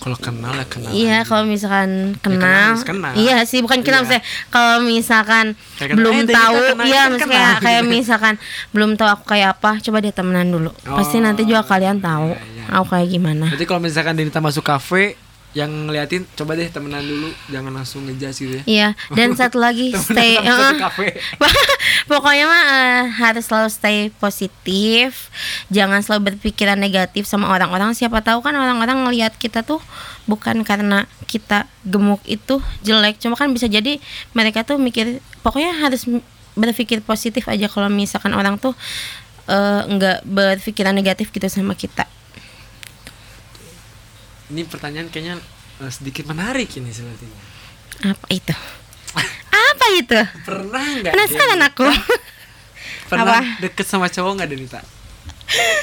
kalau 0.00 0.16
kenal 0.16 0.56
ya 0.56 0.64
kenal 0.64 0.88
Iya, 0.90 1.28
kalau 1.28 1.44
misalkan 1.44 2.16
kenal 2.16 2.72
kenal, 2.80 3.12
kenal. 3.12 3.12
iya 3.14 3.44
sih 3.44 3.60
bukan 3.60 3.84
kenal 3.84 4.00
Iya. 4.00 4.16
maksudnya. 4.16 4.24
Kalau 4.48 4.76
misalkan 4.80 5.46
Kayak 5.76 5.76
kenal, 5.76 5.96
belum 6.00 6.08
eh, 6.10 6.20
Denita 6.22 6.36
tahu, 6.40 6.56
kenal, 6.56 6.84
iya 6.88 7.02
kenal. 7.04 7.28
kayak, 7.28 7.52
kayak 7.60 7.82
misalkan 7.84 8.34
belum 8.72 8.90
tahu 8.96 9.08
aku 9.10 9.24
kayak 9.28 9.48
apa, 9.52 9.76
coba 9.78 10.00
deh 10.00 10.08
temenan 10.10 10.48
dulu. 10.48 10.72
Pasti 10.80 11.20
Oh, 11.20 11.22
nanti 11.22 11.44
juga 11.44 11.60
kalian 11.62 12.00
tahu 12.00 12.32
iya, 12.32 12.40
iya. 12.40 12.59
Aku 12.72 12.94
kayak 12.96 13.08
gimana. 13.10 13.46
Berarti 13.50 13.66
kalau 13.66 13.80
misalkan 13.82 14.14
Denita 14.16 14.40
masuk 14.40 14.64
kafe 14.64 15.18
yang 15.50 15.90
ngeliatin 15.90 16.22
coba 16.38 16.54
deh 16.54 16.70
temenan 16.70 17.02
dulu 17.02 17.26
jangan 17.50 17.74
langsung 17.74 18.06
ngejudge 18.06 18.38
gitu 18.38 18.54
ya 18.54 18.62
Iya, 18.70 18.88
dan 19.18 19.34
satu 19.40 19.58
lagi 19.58 19.90
stay 19.98 20.38
kafe 20.78 21.18
Pokoknya 22.10 22.46
mah 22.46 22.64
eh, 22.70 23.04
harus 23.22 23.46
selalu 23.46 23.70
stay 23.70 23.98
positif. 24.18 25.30
Jangan 25.70 26.02
selalu 26.02 26.34
berpikiran 26.34 26.74
negatif 26.74 27.26
sama 27.26 27.50
orang-orang. 27.50 27.94
Siapa 27.94 28.18
tahu 28.18 28.42
kan 28.42 28.54
orang-orang 28.54 29.06
ngelihat 29.06 29.38
kita 29.38 29.62
tuh 29.62 29.78
bukan 30.26 30.66
karena 30.66 31.06
kita 31.30 31.70
gemuk 31.86 32.22
itu 32.26 32.58
jelek, 32.82 33.22
cuma 33.22 33.38
kan 33.38 33.50
bisa 33.54 33.70
jadi 33.70 34.02
mereka 34.34 34.66
tuh 34.66 34.78
mikir 34.78 35.22
pokoknya 35.46 35.70
harus 35.82 36.06
berpikir 36.58 36.98
positif 37.02 37.46
aja 37.46 37.70
kalau 37.70 37.86
misalkan 37.86 38.34
orang 38.34 38.58
tuh 38.58 38.74
eh, 39.46 39.82
nggak 39.86 40.26
berpikiran 40.26 40.94
negatif 40.94 41.30
gitu 41.30 41.46
sama 41.46 41.78
kita. 41.78 42.06
Ini 44.50 44.62
pertanyaan 44.64 45.08
kayaknya 45.08 45.38
eh, 45.78 45.90
sedikit 45.90 46.26
menarik 46.26 46.68
ini 46.72 46.90
sepertinya 46.90 47.38
Apa 48.06 48.26
itu? 48.30 48.54
Apa 49.50 49.86
itu? 49.92 50.20
pernah 50.42 50.82
nggak 50.82 51.12
Penasaran 51.12 51.60
aku. 51.62 51.86
pernah 53.06 53.24
Apa? 53.38 53.40
deket 53.60 53.86
sama 53.86 54.06
cowok 54.06 54.32
nggak 54.36 54.50
Denita 54.50 54.80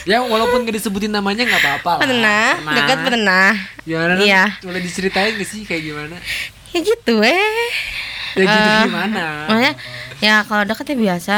ya 0.03 0.24
walaupun 0.24 0.63
gak 0.63 0.74
disebutin 0.74 1.11
namanya 1.11 1.43
nggak 1.43 1.59
apa-apa 1.59 1.91
lah. 1.91 2.01
Pernah, 2.01 2.47
dekat 2.74 2.97
pernah. 3.03 3.49
gimana 3.84 4.13
Nan? 4.13 4.24
Iya. 4.24 4.43
boleh 4.63 4.80
diceritain 4.80 5.36
gak 5.36 5.43
sih 5.43 5.61
kayak 5.61 5.84
gimana 5.84 6.15
Ya 6.72 6.80
gitu 6.80 7.20
eh. 7.20 7.36
ya 8.34 8.43
gitu 8.43 8.70
Eh, 8.70 8.80
gimana 8.86 9.26
Makanya 9.45 9.74
ya 10.18 10.36
kalau 10.43 10.63
deket 10.63 10.88
ya 10.88 10.97
biasa 10.97 11.38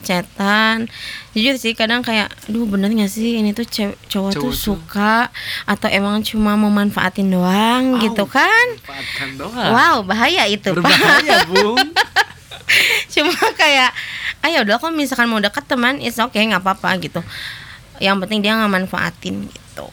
chatan 0.00 0.88
jujur 1.38 1.54
sih 1.54 1.70
kadang 1.72 2.02
kayak 2.02 2.26
duh 2.50 2.66
bener 2.66 2.90
gak 2.90 3.06
sih 3.06 3.38
ini 3.38 3.54
tuh 3.54 3.62
cewek 3.62 3.94
cowok, 4.10 4.34
Cowok 4.34 4.42
tuh 4.42 4.50
tuh. 4.50 4.58
suka 4.58 5.30
atau 5.62 5.86
emang 5.86 6.18
cuma 6.26 6.58
mau 6.58 6.66
manfaatin 6.66 7.30
doang? 7.30 7.94
Au. 7.94 8.02
gitu 8.02 8.26
kan? 8.26 8.66
doang. 9.38 9.54
Wow 9.54 9.96
bahaya 10.02 10.50
itu 10.50 10.66
Pak. 10.68 10.82
berbahaya 10.82 11.46
bung 11.46 11.78
cuma 13.14 13.32
kayak 13.54 13.94
ayo 14.42 14.66
udah 14.66 14.76
kalau 14.76 14.90
misalkan 14.92 15.30
mau 15.30 15.38
deket 15.38 15.62
teman 15.64 16.02
is 16.02 16.18
oke 16.18 16.34
nggak 16.34 16.58
apa-apa 16.58 16.98
gitu. 16.98 17.22
Yang 17.98 18.26
penting 18.26 18.38
dia 18.42 18.58
nggak 18.58 18.72
manfaatin 18.74 19.46
gitu. 19.46 19.86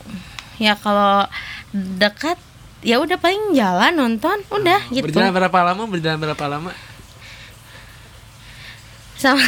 Ya 0.57 0.73
kalau 0.73 1.29
dekat 1.71 2.41
ya 2.81 2.97
udah 2.97 3.17
paling 3.17 3.53
jalan 3.53 3.93
nonton 3.93 4.41
udah 4.49 4.81
gitu. 4.89 5.05
berjalan 5.05 5.29
berapa 5.29 5.59
lama 5.61 5.83
berjalan 5.85 6.17
berapa 6.17 6.45
lama? 6.49 6.71
Sama 9.15 9.41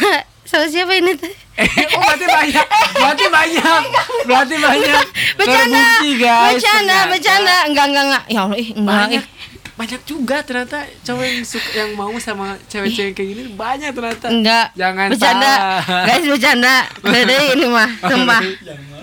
sama 0.48 0.66
siapa 0.68 0.96
ini 0.96 1.20
tuh 1.20 1.32
oh 1.58 2.00
berarti 2.00 2.26
banyak, 2.28 2.66
berarti 2.94 3.26
banyak, 3.28 3.82
berarti 4.24 4.56
banyak. 4.58 5.06
bercanda 5.36 5.66
Terbukti 5.66 6.12
guys. 6.16 6.54
bercanda 6.54 6.78
ternyata. 6.96 7.10
bercanda 7.10 7.56
enggak 7.66 7.86
enggak 7.88 8.04
enggak 8.06 8.24
ya 8.28 8.40
Allah 8.42 8.58
ih 8.58 8.70
enggak 8.72 8.98
Banyak, 9.00 9.26
banyak 9.74 10.02
juga 10.04 10.38
ternyata 10.42 10.78
cowok 11.02 11.24
yang 11.24 11.42
suka 11.44 11.70
yang 11.76 11.90
mau 11.94 12.14
sama 12.18 12.48
cewek-cewek 12.64 13.14
kayak 13.14 13.30
gini 13.32 13.44
banyak 13.52 13.90
ternyata. 13.92 14.26
enggak 14.28 14.66
Jangan 14.74 15.08
bercanda 15.08 15.52
salah. 15.54 16.06
guys 16.06 16.26
bercanda 16.28 16.76
beda 17.00 17.36
ini 17.52 17.66
mah 17.68 17.90
sumpah 18.10 18.42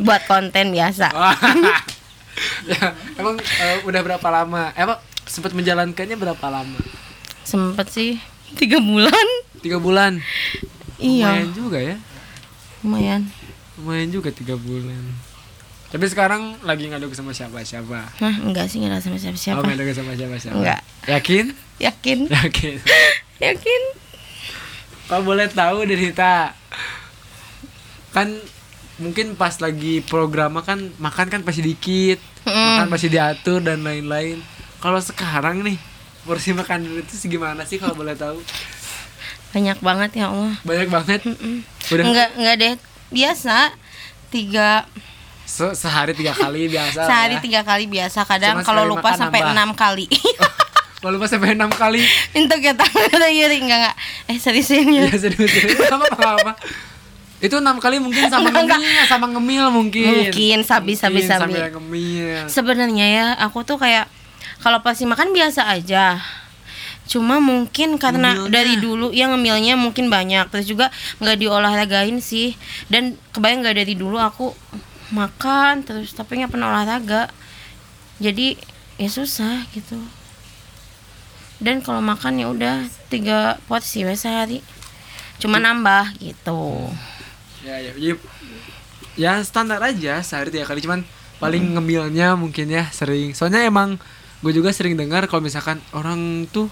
buat 0.00 0.22
konten 0.24 0.66
biasa 0.70 1.07
ya, 2.66 2.82
emang 3.14 3.34
eh, 3.38 3.78
udah 3.82 4.00
berapa 4.00 4.28
lama? 4.28 4.74
Emang 4.74 4.98
sempat 5.24 5.50
menjalankannya 5.50 6.16
berapa 6.16 6.46
lama? 6.48 6.78
sempet 7.42 7.86
sih 7.88 8.16
tiga 8.55 8.78
bulan 8.78 9.26
Tiga 9.57 9.76
bulan. 9.76 10.20
iya 10.96 11.28
Lumayan 11.34 11.52
juga 11.52 11.78
ya. 11.78 11.96
Lumayan 12.85 13.26
Lumayan 13.74 14.07
juga 14.09 14.30
tiga 14.30 14.55
bulan. 14.55 15.03
Tapi 15.89 16.05
sekarang 16.05 16.59
lagi 16.62 16.87
nggak 16.87 17.01
deket 17.01 17.16
sama 17.16 17.30
siapa-siapa. 17.30 18.18
Nah, 18.18 18.35
enggak 18.41 18.66
sih 18.66 18.78
enggak 18.78 19.01
sama 19.01 19.14
siapa 19.16 19.32
Oh, 19.32 19.41
siapa 19.41 19.61
nggak 19.61 19.78
deket 19.80 19.95
sama 19.97 20.12
siapa-siapa. 20.12 20.55
Nggak. 20.55 20.80
Yakin? 21.09 21.45
yakin 21.76 22.18
Yakin. 22.37 22.74
yakin 23.45 23.82
Kalau 25.05 25.22
boleh 25.22 25.47
tahu 25.49 25.82
Denita 25.85 26.55
kan 28.11 28.30
mungkin 28.97 29.35
pas 29.35 29.59
lagi 29.59 29.99
programa 30.01 30.62
kan 30.62 30.78
makan 30.97 31.26
kan 31.28 31.41
pasti 31.43 31.61
dikit, 31.61 32.22
Mm. 32.45 32.55
makan 32.78 32.89
pasti 32.89 33.09
diatur 33.09 33.59
dan 33.59 33.80
lain-lain. 33.80 34.39
Kalau 34.78 35.01
sekarang 35.01 35.62
nih 35.62 35.80
porsi 36.22 36.53
makan 36.53 37.01
itu 37.01 37.16
segimana 37.16 37.64
sih 37.64 37.76
kalau 37.76 37.97
boleh 37.97 38.14
tahu? 38.14 38.39
banyak 39.51 39.78
banget 39.78 40.11
ya 40.16 40.28
Allah 40.28 40.59
Banyak 40.62 40.89
banget. 40.89 41.20
Udah 41.87 42.05
enggak 42.05 42.28
enggak 42.35 42.55
deh 42.57 42.72
biasa 43.09 43.57
tiga 44.28 44.89
se- 45.45 45.74
sehari 45.74 46.12
tiga 46.12 46.32
kali 46.32 46.66
biasa. 46.66 47.01
sehari 47.03 47.37
ya. 47.37 47.43
tiga 47.43 47.61
kali 47.62 47.85
biasa 47.85 48.24
kadang 48.24 48.61
kalau 48.61 48.82
lupa 48.85 49.11
makan 49.11 49.20
sampai 49.20 49.41
nambah. 49.41 49.53
enam 49.53 49.70
kali 49.72 50.07
Kalau 50.97 51.20
lupa 51.20 51.28
sampai 51.28 51.53
enam 51.53 51.68
kali. 51.68 52.01
untuk 52.39 52.59
kita 52.59 52.80
ada 52.80 53.28
Yuri 53.28 53.61
enggak 53.61 53.78
enggak 53.85 53.97
eh 54.24 54.39
seriusin 54.39 54.89
ya 54.89 55.05
Iya 55.05 55.16
serius 55.20 55.51
serius. 55.51 55.78
Apa 55.85 56.05
apa 56.09 56.28
apa. 56.35 56.53
Itu 57.39 57.61
enam 57.61 57.76
kali 57.76 58.01
mungkin 58.01 58.24
sama 58.24 58.49
Enggak, 58.49 58.80
ngemil, 58.80 59.05
sama 59.05 59.26
ngemil 59.28 59.64
mungkin. 59.68 60.32
Mungkin, 60.32 60.59
sabi, 60.64 60.97
sabi, 60.97 61.20
Mungkin 61.20 61.28
sabi. 61.28 61.61
ngemil. 61.61 62.49
sebenarnya 62.49 63.05
ya 63.07 63.26
aku 63.37 63.61
tuh 63.62 63.76
kayak 63.76 64.09
kalau 64.59 64.80
pasti 64.80 65.05
makan 65.05 65.28
biasa 65.30 65.68
aja 65.68 66.24
cuma 67.05 67.36
mungkin 67.36 68.00
karena 68.00 68.32
Ngemilnya. 68.32 68.52
dari 68.52 68.74
dulu 68.80 69.12
yang 69.12 69.36
ngemilnya 69.36 69.74
mungkin 69.76 70.09
banyak. 70.09 70.48
Terus 70.50 70.66
juga 70.68 70.88
nggak 71.20 71.36
diolahragain 71.40 72.18
sih. 72.18 72.57
Dan 72.88 73.20
kebayang 73.36 73.64
nggak 73.64 73.76
dari 73.84 73.94
dulu 73.94 74.16
aku 74.16 74.57
makan 75.12 75.84
terus 75.84 76.16
tapi 76.16 76.40
nggak 76.40 76.52
pernah 76.52 76.72
olahraga. 76.72 77.28
Jadi 78.18 78.57
ya 78.96 79.09
susah 79.11 79.68
gitu. 79.76 80.00
Dan 81.61 81.80
kalau 81.80 82.02
makan 82.02 82.40
ya 82.40 82.46
udah 82.50 82.76
tiga 83.09 83.57
porsi 83.70 84.02
wes 84.02 84.26
sehari 84.26 84.61
cuma 85.38 85.59
nambah 85.61 86.14
gitu. 86.18 86.88
Ya 87.66 87.80
ya. 87.80 87.92
Ya, 87.96 88.14
ya 89.14 89.32
standar 89.44 89.82
aja 89.84 90.24
sehari 90.24 90.50
tiga 90.50 90.64
kali. 90.66 90.80
Cuman 90.80 91.05
paling 91.42 91.76
ngemilnya 91.76 92.38
mungkin 92.38 92.70
ya 92.70 92.88
sering. 92.90 93.36
Soalnya 93.36 93.66
emang 93.66 94.00
gue 94.44 94.52
juga 94.52 94.72
sering 94.76 94.96
dengar 94.96 95.24
kalau 95.24 95.40
misalkan 95.40 95.80
orang 95.96 96.44
tuh 96.52 96.68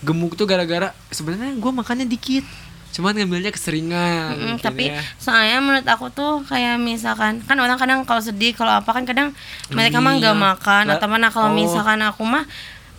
gemuk 0.00 0.32
tuh 0.32 0.44
gara-gara 0.44 0.90
sebenarnya 1.08 1.54
gue 1.54 1.70
makannya 1.70 2.06
dikit 2.06 2.44
cuman 2.90 3.14
ngambilnya 3.14 3.50
keseringan 3.50 4.34
Mm, 4.34 4.56
tapi 4.58 4.90
ya. 4.90 4.98
soalnya 5.14 5.58
menurut 5.58 5.86
aku 5.86 6.10
tuh 6.10 6.42
kayak 6.42 6.74
misalkan 6.76 7.38
kan 7.40 7.54
orang 7.54 7.76
kadang 7.76 8.02
kalau 8.02 8.18
sedih 8.18 8.50
kalau 8.50 8.74
apa 8.74 8.90
kan 8.90 9.04
kadang 9.04 9.30
mereka 9.68 9.98
mah 9.98 10.16
nggak 10.16 10.32
Iya. 10.32 10.42
makan 10.42 10.82
Lah, 10.84 10.96
atau 10.96 11.06
mana 11.06 11.28
kalau 11.28 11.48
oh. 11.48 11.54
misalkan 11.54 12.00
aku 12.00 12.24
mah 12.24 12.42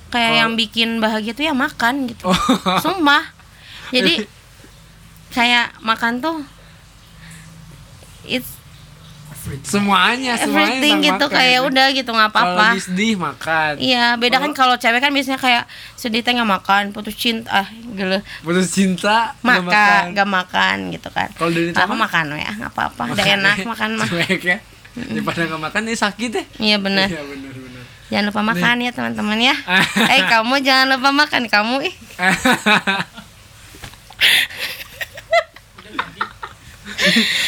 kayak 0.07 0.23
Kalau- 0.25 0.39
yang 0.39 0.51
bikin 0.55 0.89
bahagia 0.97 1.31
tuh 1.31 1.43
ya 1.43 1.51
makan 1.51 2.07
gitu 2.07 2.23
Oh. 2.23 2.37
sumpah 2.79 3.35
jadi 3.89 4.23
kayak 5.29 5.75
makan 5.81 6.19
tuh 6.19 6.39
it's 8.23 8.60
semuanya 9.41 10.37
semuanya 10.37 10.37
everything 10.37 10.95
gitu 11.01 11.25
makan. 11.25 11.33
kayak 11.33 11.59
udah 11.65 11.87
gitu 11.89 12.09
nggak 12.09 12.29
kalau 12.29 12.45
apa-apa. 12.45 12.65
lagi 12.67 12.81
sedih 12.81 13.13
makan. 13.15 13.71
Iya 13.75 14.05
beda 14.15 14.37
kan 14.37 14.51
Kalau- 14.51 14.53
kalau 14.53 14.75
cewek 14.77 14.99
kan 14.99 15.09
biasanya 15.09 15.37
kayak 15.37 15.63
sedih 15.93 16.21
teh 16.21 16.31
nggak 16.31 16.45
makan 16.47 16.83
putus 16.91 17.15
cinta 17.15 17.49
ah 17.49 17.65
gila 17.67 18.21
putus 18.41 18.69
cinta 18.69 19.33
nggak 19.35 19.65
makan 19.65 20.01
nggak 20.13 20.29
makan 20.29 20.75
gitu 20.89 21.09
kan. 21.09 21.29
Kalau 21.33 21.49
dari 21.49 21.73
aku 21.73 21.93
makan 21.95 22.23
ya 22.35 22.51
nggak 22.53 22.71
apa-apa 22.71 23.01
udah 23.09 23.25
enak 23.25 23.55
makan 23.65 23.89
mah. 23.97 24.07
cuek 24.07 24.41
ya. 24.41 24.57
Daripada 24.91 25.39
nggak 25.47 25.61
makan 25.63 25.81
nih 25.83 25.97
sakit 25.97 26.31
ya. 26.31 26.43
Iya 26.59 26.77
bener. 26.77 27.07
Iya 27.07 27.23
benar 27.23 27.51
benar 27.51 27.69
Jangan 28.11 28.25
lupa 28.27 28.41
makan 28.43 28.75
ya 28.77 28.91
teman-teman 28.91 29.39
ya. 29.39 29.55
eh 30.13 30.21
kamu 30.27 30.59
jangan 30.61 30.85
lupa 30.91 31.09
makan 31.09 31.43
kamu 31.47 31.75
ih. 31.81 31.95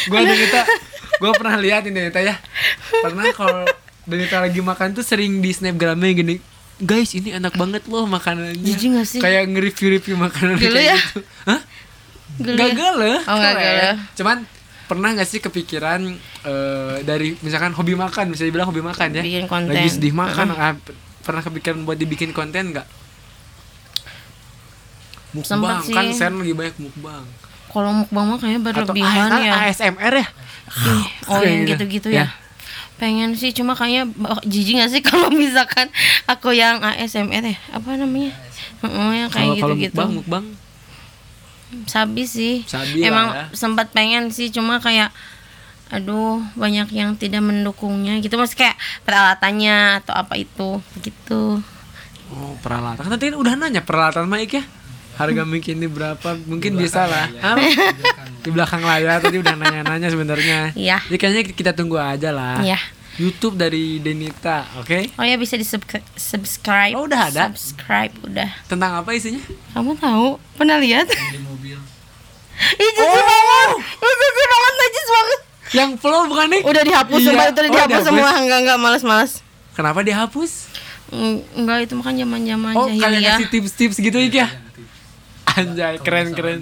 gue 0.04 0.18
Denita 0.20 0.62
gue 1.14 1.30
pernah 1.32 1.56
lihat 1.56 1.82
ini 1.84 1.96
Denita 2.00 2.18
ya 2.18 2.36
pernah 2.98 3.30
kalau 3.30 3.64
Denita 4.02 4.38
lagi 4.38 4.60
makan 4.60 4.92
tuh 4.92 5.00
sering 5.00 5.38
di 5.38 5.50
snapgramnya 5.50 6.12
gini 6.12 6.36
guys 6.76 7.12
ini 7.12 7.32
enak 7.32 7.54
banget 7.54 7.86
loh 7.86 8.04
makanannya 8.04 8.56
Jijik 8.56 8.90
gak 8.94 9.06
sih? 9.08 9.20
kayak 9.20 9.46
nge-review-review 9.48 10.14
makanan 10.16 10.56
kayak 10.56 10.74
ya? 10.74 10.96
gitu 10.98 11.20
hah 11.44 11.60
Gak 12.36 12.66
ya? 12.66 12.74
gele 12.74 13.12
Oh, 13.22 13.36
keren. 13.36 13.54
gele. 13.54 13.88
cuman 14.12 14.36
pernah 14.84 15.08
gak 15.12 15.24
sih 15.24 15.38
kepikiran 15.38 16.00
eh, 16.42 16.96
dari 17.00 17.38
misalkan 17.40 17.72
hobi 17.72 17.94
makan 17.94 18.28
bisa 18.28 18.42
dibilang 18.42 18.66
hobi 18.66 18.82
makan 18.82 19.08
ya 19.12 19.22
Bikin 19.22 19.46
konten. 19.46 19.70
lagi 19.70 19.88
sedih 19.88 20.12
makan 20.12 20.46
ah, 20.50 20.74
p- 20.74 20.92
pernah 21.20 21.40
kepikiran 21.40 21.82
buat 21.82 21.94
dibikin 21.94 22.30
konten 22.30 22.70
nggak 22.70 22.84
mukbang 25.32 25.82
kan. 25.84 26.04
Sen 26.10 26.32
lagi 26.36 26.52
banyak 26.52 26.76
mukbang 26.78 27.24
Kalau 27.74 27.90
mukbang 27.92 28.24
mah 28.24 28.38
kayaknya 28.38 28.60
atau 28.62 28.66
berlebihan 28.86 29.28
AS- 29.28 29.42
ya. 29.42 29.52
ASMR 29.90 30.14
ya 30.14 30.26
Ih, 30.64 31.06
oh 31.26 31.38
yang 31.38 31.66
gitu. 31.66 31.70
gitu-gitu 31.76 32.08
Ya. 32.08 32.24
ya. 32.24 32.26
Pengen 32.94 33.34
sih 33.34 33.50
cuma 33.50 33.74
kayaknya 33.74 34.06
oh, 34.24 34.38
jijik 34.42 34.78
gak 34.78 34.88
sih 34.88 35.02
kalau 35.10 35.26
misalkan 35.28 35.90
aku 36.24 36.50
yang 36.50 36.78
ASMR 36.80 37.42
ya 37.44 37.58
apa 37.68 37.94
namanya? 37.94 38.30
Heeh, 38.80 39.10
yang 39.16 39.28
kayak 39.28 39.58
gitu-gitu. 39.58 39.98
mukbang 39.98 40.10
mukbang 40.14 40.44
Sabi 41.84 42.22
sih. 42.22 42.62
Sabi 42.64 43.02
Emang 43.02 43.34
ya. 43.34 43.44
sempat 43.50 43.90
pengen 43.90 44.30
sih 44.30 44.46
cuma 44.48 44.78
kayak 44.78 45.10
aduh 45.90 46.38
banyak 46.54 46.90
yang 46.90 47.14
tidak 47.14 47.38
mendukungnya 47.40 48.18
gitu 48.18 48.34
mas 48.34 48.54
kayak 48.54 48.74
peralatannya 49.04 50.00
atau 50.00 50.14
apa 50.16 50.34
itu 50.34 50.80
gitu 50.98 51.60
oh 52.30 52.52
peralatan 52.58 53.04
kan 53.04 53.14
tadi 53.14 53.30
udah 53.30 53.54
nanya 53.54 53.84
peralatan 53.84 54.26
Mike 54.26 54.58
ya 54.58 54.64
harga 55.14 55.42
mic 55.42 55.64
ini 55.66 55.86
berapa? 55.86 56.34
Mungkin 56.44 56.74
bisa 56.74 57.06
lah. 57.06 57.26
di 58.40 58.50
belakang 58.50 58.82
layar. 58.82 59.18
tadi 59.18 59.38
udah 59.38 59.54
nanya-nanya 59.54 60.08
sebenarnya. 60.08 60.58
Iya. 60.74 60.98
jadi 61.06 61.16
kayaknya 61.16 61.42
kita 61.48 61.70
tunggu 61.72 61.96
aja 61.96 62.30
lah. 62.30 62.60
Iya. 62.60 62.76
YouTube 63.14 63.54
dari 63.54 64.02
Denita 64.02 64.66
oke? 64.76 65.14
Oh 65.14 65.22
ya 65.22 65.38
bisa 65.38 65.54
di 65.54 65.62
subscribe. 66.18 66.98
Oh, 66.98 67.06
udah 67.06 67.30
ada? 67.30 67.42
subscribe 67.48 68.10
udah. 68.26 68.50
Tentang 68.66 68.98
apa 68.98 69.14
isinya? 69.14 69.38
Kamu 69.70 69.94
tahu? 69.94 70.34
Pernah 70.58 70.82
lihat? 70.82 71.06
Di 71.06 71.38
mobil. 71.38 71.78
Ih, 72.54 72.90
jijik 72.90 73.24
banget. 73.24 73.68
Ih, 73.78 74.14
jijik 74.14 74.46
banget 74.48 74.74
najis 74.74 75.06
banget. 75.08 75.40
Yang 75.74 75.90
flow 75.98 76.22
bukan 76.26 76.46
nih? 76.50 76.62
Udah 76.66 76.82
dihapus 76.82 77.18
Iya. 77.18 77.26
sumpah 77.30 77.44
itu 77.44 77.54
udah 77.54 77.62
Oh, 77.62 77.72
dihapus 77.72 77.90
dihapus. 77.94 78.06
semua. 78.06 78.30
Enggak 78.34 78.58
enggak 78.66 78.78
malas 78.78 79.02
malas 79.02 79.30
kenapa 79.72 80.02
dihapus? 80.02 80.50
Enggak 81.54 81.78
itu 81.86 81.94
makan 81.94 82.14
zaman 82.16 82.40
zaman 82.42 82.72
oh 82.74 82.86
kalian 82.86 82.98
jahiliyah 82.98 83.36
ngasih 83.38 83.48
tips-tips 83.50 83.96
gitu 84.00 84.18
ya 84.18 84.46
anjay 85.54 85.94
keren 86.02 86.28
keren. 86.34 86.60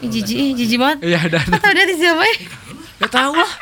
jijik 0.00 0.36
ih, 0.36 0.50
jijik 0.56 0.78
banget. 0.80 0.98
Iya 1.04 1.20
dan 1.28 1.44
Kau 1.44 1.60
tahu 1.60 1.74
dari 1.76 1.94
siapa 1.96 2.22
ya? 2.24 2.34
Ya 3.00 3.08
tahu 3.08 3.32
lah. 3.36 3.52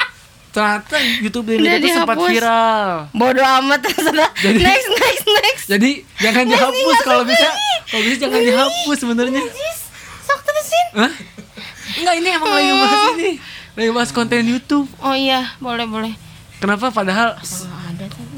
Ternyata 0.49 0.97
YouTube 1.21 1.47
Denita 1.47 1.63
Udah 1.63 1.75
itu 1.77 1.89
sempat 1.93 2.17
viral. 2.19 2.89
Bodoh 3.13 3.47
amat 3.63 3.81
terserah. 3.85 4.31
Jadi- 4.39 4.65
next 4.65 4.89
next 4.91 5.25
next. 5.29 5.65
Jadi 5.69 5.91
jangan 6.19 6.45
Masih 6.47 6.55
dihapus 6.57 6.97
kalau 7.05 7.23
bisa. 7.27 7.49
Kalau 7.89 8.03
bisa 8.03 8.17
jangan 8.27 8.41
dihapus 8.43 8.97
sebenarnya. 8.99 9.43
Sok 10.25 10.41
terusin. 10.47 10.87
Hah? 10.97 11.13
Enggak 11.99 12.15
ini 12.23 12.29
emang 12.33 12.51
lagi 12.55 12.71
bahas 12.73 13.03
ini. 13.19 13.33
Lagi 13.79 13.91
bahas 13.95 14.11
konten 14.11 14.43
YouTube. 14.47 14.87
Oh 15.03 15.15
iya 15.15 15.55
boleh 15.61 15.87
boleh. 15.87 16.13
Kenapa? 16.59 16.91
Padahal 16.91 17.39
oh, 17.39 17.67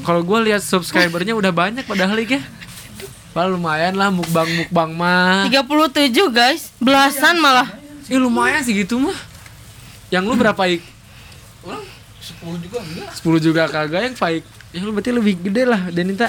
Kalau 0.05 0.21
gue 0.21 0.39
lihat 0.49 0.61
subscribernya 0.61 1.33
udah 1.33 1.49
banyak 1.49 1.85
padahal 1.85 2.17
ya 2.21 2.41
Padahal 3.31 3.55
lumayan 3.55 3.95
lah 3.95 4.11
mukbang-mukbang 4.11 4.91
mah. 4.91 5.47
37 5.47 6.11
guys. 6.31 6.75
Belasan 6.83 7.39
malah. 7.39 7.67
Eh 8.11 8.19
lumayan 8.19 8.59
sih 8.59 8.75
gitu 8.75 8.99
mah. 8.99 9.15
Yang 10.11 10.23
lu 10.27 10.33
berapa 10.35 10.63
ik? 10.67 10.83
10 11.63 12.63
juga 12.63 12.79
enggak. 12.83 13.09
10 13.17 13.45
juga 13.45 13.61
kagak 13.71 14.01
yang 14.11 14.15
Faik 14.17 14.43
Ya 14.71 14.79
lu 14.83 14.93
berarti 14.95 15.11
lebih 15.11 15.35
gede 15.41 15.63
lah 15.67 15.89
Denita. 15.91 16.27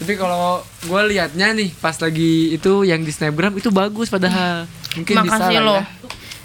Tapi 0.00 0.12
kalau 0.16 0.64
gue 0.64 1.00
liatnya 1.12 1.52
nih 1.52 1.70
Pas 1.76 1.96
lagi 2.00 2.56
itu 2.56 2.88
yang 2.88 3.04
di 3.04 3.12
snapgram 3.12 3.52
itu 3.56 3.68
bagus 3.68 4.08
padahal. 4.08 4.64
Mungkin 4.96 5.14
bisa 5.22 5.24
makasih 5.28 5.56
lah 5.60 5.64
lo. 5.64 5.76
ya. 5.80 5.84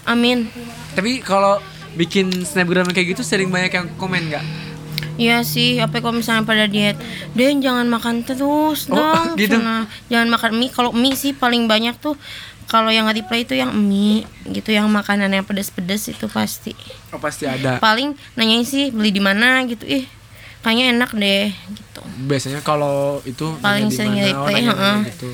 amin. 0.09 0.49
Tapi 0.97 1.21
kalau 1.21 1.61
bikin 1.93 2.31
snapgram 2.45 2.89
kayak 2.91 3.17
gitu 3.17 3.21
sering 3.21 3.51
banyak 3.51 3.71
yang 3.73 3.87
komen 3.97 4.31
nggak? 4.31 4.45
Iya 5.19 5.43
sih, 5.43 5.77
apa 5.77 5.99
kalau 5.99 6.15
misalnya 6.15 6.47
pada 6.47 6.63
diet, 6.63 6.95
Den 7.35 7.59
jangan 7.59 7.83
makan 7.85 8.23
terus 8.23 8.87
Oh, 8.87 8.95
dong. 8.95 9.35
gitu? 9.35 9.59
Cuna. 9.59 9.83
Jangan 10.07 10.27
makan 10.31 10.51
mie. 10.55 10.71
Kalau 10.71 10.95
mie 10.95 11.13
sih 11.13 11.35
paling 11.35 11.67
banyak 11.67 11.99
tuh 11.99 12.15
kalau 12.65 12.87
yang 12.87 13.03
replay 13.05 13.43
itu 13.43 13.51
yang 13.51 13.75
mie 13.75 14.23
gitu, 14.47 14.71
yang 14.71 14.87
makanan 14.87 15.27
yang 15.27 15.43
pedas-pedas 15.43 16.07
itu 16.07 16.25
pasti. 16.25 16.71
Oh 17.09 17.19
pasti 17.19 17.43
ada 17.43 17.77
Paling 17.77 18.15
nanyain 18.33 18.63
sih 18.63 18.89
beli 18.89 19.11
di 19.11 19.19
mana 19.19 19.59
gitu. 19.65 19.83
Ih, 19.83 20.07
kayaknya 20.59 20.93
enak 20.93 21.11
deh 21.13 21.51
gitu. 21.51 22.01
biasanya 22.23 22.61
kalau 22.61 23.19
itu 23.23 23.59
Paling 23.59 23.89
sering 23.89 24.15
mana, 24.15 24.23
replay, 24.23 24.53
nanya-nanya 24.55 24.71
heeh. 24.71 24.97
gitu. 25.11 25.29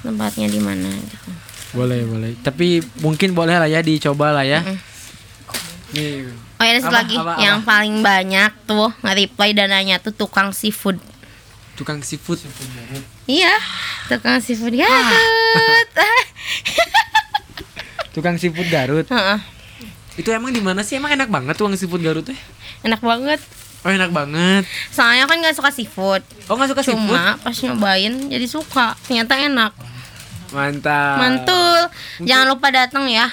Tempatnya 0.00 0.46
di 0.48 0.60
mana 0.60 0.88
gitu. 0.90 1.30
boleh 1.70 2.02
boleh 2.02 2.30
tapi 2.42 2.82
mungkin 2.98 3.30
boleh 3.30 3.54
lah 3.54 3.70
ya 3.70 3.78
dicoba 3.78 4.34
lah 4.34 4.42
ya 4.42 4.58
nih 5.94 6.26
Oh 6.60 6.62
ya, 6.62 6.70
ada 6.70 6.80
satu 6.82 6.94
lagi 6.94 7.16
apa, 7.16 7.32
yang 7.40 7.56
apa? 7.58 7.66
paling 7.66 7.94
banyak 8.00 8.50
tuh 8.64 8.88
nge-reply 9.00 9.48
dan 9.50 9.66
nanya 9.70 9.96
tuh 9.96 10.12
tukang 10.12 10.52
seafood. 10.52 10.96
tukang 11.72 11.98
seafood 11.98 12.36
Iya, 13.24 13.50
tukang 14.06 14.36
seafood. 14.38 14.76
Ah. 14.76 14.84
Garut. 14.84 15.88
tukang 18.10 18.34
seafood 18.36 18.66
Garut 18.68 19.06
Heeh, 19.06 19.38
itu 20.16 20.28
emang 20.28 20.50
di 20.50 20.58
mana 20.58 20.82
sih 20.82 20.94
emang 20.94 21.10
enak 21.10 21.26
banget 21.26 21.54
tukang 21.54 21.72
seafood 21.72 22.00
Garut 22.00 22.22
teh 22.22 22.36
enak 22.82 23.00
banget. 23.00 23.38
oh 23.80 23.88
enak 23.88 24.10
banget 24.10 24.62
Soalnya 24.90 25.24
kan 25.24 25.40
nggak 25.40 25.56
suka 25.56 25.70
seafood. 25.70 26.20
oh 26.44 26.54
nggak 26.54 26.68
suka 26.68 26.82
seafood 26.82 27.08
Cuma 27.08 27.38
pas 27.40 27.54
nyobain 27.56 28.12
jadi 28.28 28.44
suka. 28.44 28.92
Ternyata 29.00 29.32
enak. 29.40 29.72
mantap 30.50 31.14
Mantul. 31.16 31.78
Jangan 32.20 32.46
lupa 32.50 32.68
datang 32.68 33.06
ya. 33.06 33.30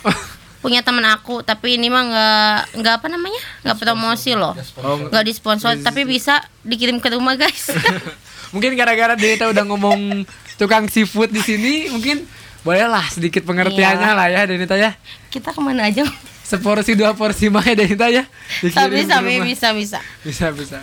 Punya 0.60 0.80
temen 0.80 1.00
aku, 1.02 1.40
tapi 1.40 1.74
ini 1.74 1.88
mah 1.88 2.04
nggak 2.04 2.54
nggak 2.76 2.94
apa 2.96 3.06
namanya? 3.08 3.40
nggak 3.62 3.76
promosi 3.76 4.32
loh. 4.32 4.52
oh, 4.78 5.08
Nggak 5.08 5.24
disponsor, 5.24 5.72
tapi 5.80 6.04
bisa 6.04 6.36
dikirim 6.60 6.96
ke 6.96 7.08
rumah 7.10 7.34
guys. 7.34 7.72
mungkin 8.52 8.74
gara-gara 8.74 9.14
Denita 9.14 9.46
udah 9.46 9.62
ngomong 9.62 10.26
tukang 10.56 10.84
seafood 10.84 11.30
di 11.30 11.38
sini 11.38 11.86
mungkin 11.88 12.26
bolehlah 12.60 13.06
sedikit 13.06 13.46
pengertiannya 13.46 14.04
Iya. 14.04 14.18
lah 14.18 14.26
ya 14.26 14.42
Denita 14.44 14.74
ya 14.74 14.92
Kita 15.30 15.54
ke 15.54 15.60
mana 15.62 15.86
aja? 15.86 16.02
seporsi 16.42 16.98
dua 16.98 17.14
porsi 17.14 17.46
mah 17.46 17.62
ya 17.62 17.78
Denita 17.78 18.10
ya 18.10 18.26
sabi 18.68 19.06
rumah. 19.06 19.46
bisa 19.46 19.70
bisa. 19.70 19.98
bisa 20.20 20.50
bisa 20.50 20.82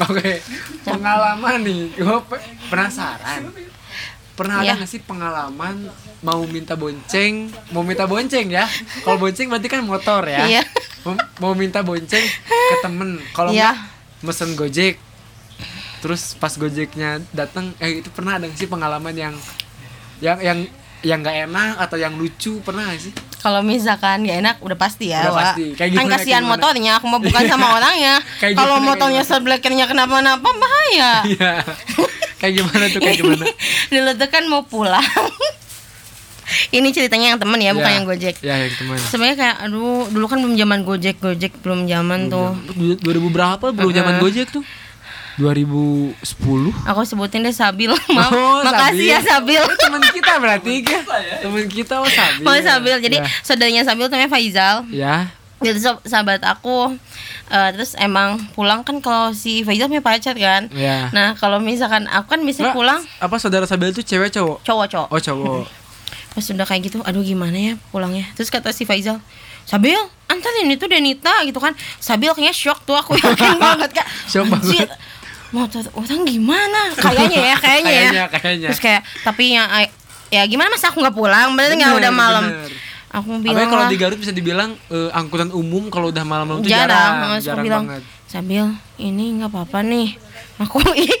Oke, 0.00 0.40
pengalaman 0.80 1.60
nih, 1.60 1.92
gue 1.92 2.18
penasaran. 2.66 3.52
Pernah 4.40 4.56
ada 4.56 4.64
Iya. 4.64 4.74
nggak 4.74 4.88
sih 4.88 5.04
pengalaman 5.04 5.76
mau 6.20 6.40
minta 6.48 6.72
bonceng, 6.72 7.52
mau 7.70 7.84
minta 7.84 8.08
bonceng 8.08 8.48
ya? 8.48 8.64
Kalau 9.04 9.20
bonceng 9.20 9.52
berarti 9.52 9.68
kan 9.68 9.84
motor 9.84 10.24
ya. 10.24 10.48
Iya. 10.48 10.62
Mau, 11.36 11.52
minta 11.52 11.80
bonceng 11.80 12.24
ke 12.48 12.76
temen, 12.80 13.20
kalau 13.30 13.52
Iya. 13.52 13.76
nggak 13.76 14.24
mesen 14.24 14.52
gojek. 14.52 14.96
Terus 16.00 16.32
pas 16.34 16.52
gojeknya 16.52 17.20
datang, 17.30 17.76
eh 17.76 18.00
itu 18.00 18.08
pernah 18.08 18.36
ada 18.36 18.48
nggak 18.48 18.56
sih 18.56 18.64
pengalaman 18.64 19.12
yang 19.12 19.36
yang 20.18 20.40
yang 20.40 20.58
yang 21.00 21.18
nggak 21.20 21.36
enak 21.46 21.76
atau 21.76 21.96
yang 21.96 22.16
lucu 22.16 22.60
pernah 22.60 22.88
nggak 22.88 23.00
sih? 23.00 23.12
Kalau 23.40 23.64
misalkan 23.64 24.28
gak 24.28 24.36
enak 24.36 24.56
udah 24.60 24.76
pasti 24.76 25.08
ya, 25.08 25.24
Udah 25.24 25.32
Wak. 25.32 25.40
pasti. 25.56 25.64
Kayak 25.72 25.90
Kan 25.90 25.96
gimana, 25.96 26.12
kasihan 26.12 26.20
kayak 26.20 26.40
gimana? 26.44 26.52
motornya, 26.60 26.92
aku 27.00 27.06
mau 27.08 27.20
bukan 27.24 27.42
sama 27.48 27.66
orangnya. 27.72 28.14
Kalau 28.36 28.76
motornya 28.84 29.24
kayak 29.24 29.32
sebelakangnya 29.32 29.86
kenapa-napa 29.88 30.44
bahaya. 30.44 31.12
Kayak 32.40 32.52
gimana 32.56 32.84
tuh 32.88 33.00
kayak 33.00 33.16
gimana? 33.16 33.44
Dulu 33.92 34.10
tuh 34.16 34.28
kan 34.28 34.42
mau 34.46 34.64
pulang. 34.64 35.04
Ini 36.74 36.88
ceritanya 36.90 37.30
yang 37.30 37.38
temen 37.38 37.56
ya, 37.56 37.70
bukan 37.70 37.86
Ya. 37.86 37.94
yang 37.94 38.06
Gojek. 38.06 38.36
Ya 38.42 38.54
yang 38.58 38.74
teman. 38.74 38.98
Sebenarnya 38.98 39.36
kayak 39.38 39.56
aduh, 39.60 40.10
dulu 40.10 40.26
kan 40.26 40.42
belum 40.42 40.58
zaman 40.58 40.82
Gojek, 40.82 41.16
Gojek 41.18 41.52
belum 41.62 41.86
zaman 41.86 42.26
tuh. 42.26 42.58
2000 42.74 42.98
berapa 43.30 43.66
belum 43.70 43.90
zaman 43.92 44.18
Gojek 44.18 44.50
tuh? 44.50 44.64
2010. 45.38 46.18
Aku 46.84 47.00
sebutin 47.06 47.40
deh 47.40 47.54
Sabil. 47.54 47.88
Maaf. 48.10 48.34
Oh, 48.34 48.60
Makasih 48.60 49.08
ya 49.08 49.20
Sabil. 49.22 49.56
Oh, 49.56 49.72
teman 49.72 50.02
kita 50.02 50.36
berarti 50.36 50.74
kan? 50.82 51.02
Teman 51.40 51.64
kita 51.64 51.94
oh 51.96 52.10
Sabil. 52.10 52.44
Oh 52.44 52.56
Sabil. 52.58 52.96
Jadi 52.98 53.16
ya. 53.16 53.26
saudaranya 53.40 53.82
Sabil 53.86 54.04
namanya 54.06 54.28
Faizal. 54.28 54.84
ya. 54.90 55.30
Sah- 55.76 56.00
sahabat 56.02 56.40
aku. 56.40 56.96
Eh, 57.46 57.68
terus 57.72 57.92
emang 57.94 58.40
pulang 58.50 58.80
kan 58.80 58.96
kalau 58.98 59.30
si 59.30 59.60
Faizal 59.60 59.86
punya 59.86 60.00
pacar 60.00 60.32
kan. 60.32 60.70
Ya. 60.70 61.10
Nah, 61.10 61.34
kalau 61.34 61.58
misalkan 61.58 62.06
aku 62.06 62.30
kan 62.30 62.40
biasanya 62.40 62.70
Nggak, 62.70 62.78
pulang 62.78 63.00
Apa 63.18 63.36
saudara 63.36 63.64
Sabil 63.64 63.90
itu 63.90 64.00
cewek 64.00 64.30
cowok? 64.30 64.62
cowok-cowok. 64.62 65.08
Oh 65.08 65.20
cowok. 65.20 65.64
Pas 66.32 66.46
udah 66.46 66.62
kayak 66.64 66.82
gitu, 66.84 67.02
aduh 67.02 67.20
gimana 67.20 67.54
ya 67.54 67.74
pulangnya. 67.90 68.24
Terus 68.32 68.48
kata 68.48 68.70
si 68.70 68.84
Faizal, 68.84 69.18
Sabil, 69.62 69.98
antarin 70.26 70.66
itu 70.66 70.86
Denita 70.86 71.42
gitu 71.42 71.58
kan. 71.58 71.74
Sabil 71.98 72.30
kayaknya 72.30 72.54
shock 72.54 72.82
tuh 72.82 72.94
aku 72.94 73.18
yakin 73.20 73.58
banget 73.58 73.90
kak. 73.92 74.06
Shock 74.24 74.46
banget. 74.46 74.88
Motor 75.50 75.82
orang 75.92 76.22
gimana? 76.22 76.94
Kayaknya 76.94 77.38
ya, 77.44 77.56
kayaknya 77.58 77.90
ya. 77.90 78.00
Kayaknya, 78.00 78.24
kayaknya. 78.32 78.68
Terus 78.70 78.80
kayak 78.80 79.02
tapi 79.20 79.44
ya 79.50 79.66
ya 80.30 80.46
gimana 80.46 80.70
masa 80.70 80.88
aku 80.88 81.02
nggak 81.02 81.12
pulang? 81.12 81.58
Berarti 81.58 81.74
nggak 81.74 81.90
Bener, 81.90 82.02
udah 82.06 82.12
malam. 82.14 82.44
bener. 82.46 82.70
Aku 83.10 83.42
Apalagi 83.42 83.42
bilang 83.42 83.68
kalau 83.74 83.84
di 83.90 83.98
Garut 83.98 84.18
bisa 84.22 84.30
dibilang 84.30 84.70
eh, 84.86 85.10
angkutan 85.10 85.50
umum 85.50 85.90
kalau 85.90 86.14
udah 86.14 86.22
malam-malam 86.22 86.62
itu 86.62 86.70
jarang. 86.70 87.34
jarang, 87.42 87.42
aku 87.42 87.58
bilang, 87.66 87.84
banget. 87.90 88.02
Sabil, 88.30 88.64
ini 89.02 89.24
nggak 89.42 89.50
apa-apa 89.50 89.82
nih. 89.82 90.14
Aku 90.62 90.78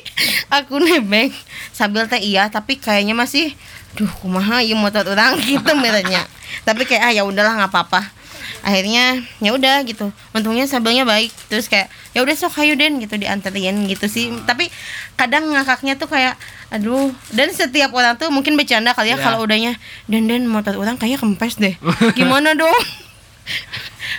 aku 0.62 0.74
nebeng. 0.78 1.34
Sabil 1.74 2.06
teh 2.06 2.22
iya, 2.22 2.46
tapi 2.46 2.78
kayaknya 2.78 3.18
masih 3.18 3.50
duh 3.98 4.06
kumaha 4.22 4.62
ieu 4.62 4.78
motor 4.78 5.02
orang 5.02 5.34
gitu 5.50 5.74
merenya. 5.74 6.22
tapi 6.62 6.86
kayak 6.86 7.02
ah 7.02 7.10
ya 7.10 7.22
udahlah 7.26 7.58
nggak 7.58 7.72
apa-apa. 7.74 8.19
Akhirnya 8.60 9.04
ya 9.38 9.50
udah 9.50 9.80
gitu. 9.82 10.08
Untungnya 10.30 10.64
Sabilnya 10.64 11.02
baik. 11.02 11.32
Terus 11.46 11.66
kayak 11.66 11.86
ya 12.10 12.20
udah 12.20 12.34
sok 12.34 12.56
hayu 12.56 12.74
Den 12.74 12.98
gitu 12.98 13.14
dianterin 13.14 13.86
gitu 13.86 14.06
sih. 14.06 14.30
Tapi 14.44 14.68
kadang 15.14 15.48
ngakaknya 15.48 15.94
tuh 15.94 16.06
kayak 16.06 16.36
aduh 16.68 17.10
dan 17.30 17.50
setiap 17.50 17.90
orang 17.90 18.14
tuh 18.14 18.28
mungkin 18.28 18.54
bercanda 18.54 18.92
kali 18.92 19.10
ya 19.10 19.16
Iya. 19.16 19.24
kalau 19.24 19.42
udahnya 19.42 19.72
Den 20.06 20.24
Den 20.24 20.44
motor 20.44 20.74
orang 20.74 20.94
kayaknya 20.94 21.18
kempes 21.18 21.56
deh. 21.56 21.74
Gimana 22.18 22.52
dong? 22.52 22.70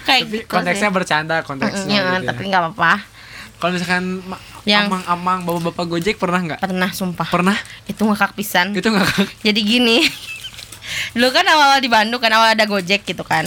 kayak 0.03 0.23
Tapi 0.25 0.37
gitu 0.37 0.49
konteksnya 0.49 0.89
sih. 0.89 0.95
bercanda 0.95 1.35
konteksnya. 1.41 1.87
Mm, 1.87 1.91
ya, 1.91 2.01
gitu 2.11 2.23
ya. 2.23 2.29
tapi 2.29 2.41
nggak 2.47 2.61
apa-apa. 2.65 2.93
Kalau 3.57 3.71
misalkan 3.71 4.05
Yang- 4.63 4.89
amang-amang 4.89 5.39
bapak-bapak 5.43 5.85
Gojek 5.87 6.15
pernah 6.17 6.41
nggak? 6.41 6.59
Pernah 6.59 6.89
sumpah. 6.91 7.29
Pernah? 7.29 7.57
Itu 7.85 8.03
ngakak 8.03 8.33
pisan. 8.33 8.73
Itu 8.73 8.89
nggak? 8.89 9.05
Jadi 9.41 9.59
gini. 9.61 10.01
Dulu 11.13 11.29
kan 11.29 11.45
awal 11.45 11.77
di 11.77 11.87
Bandung 11.87 12.17
kan 12.17 12.33
awal 12.33 12.51
ada 12.51 12.65
Gojek 12.65 13.05
gitu 13.05 13.21
kan. 13.21 13.45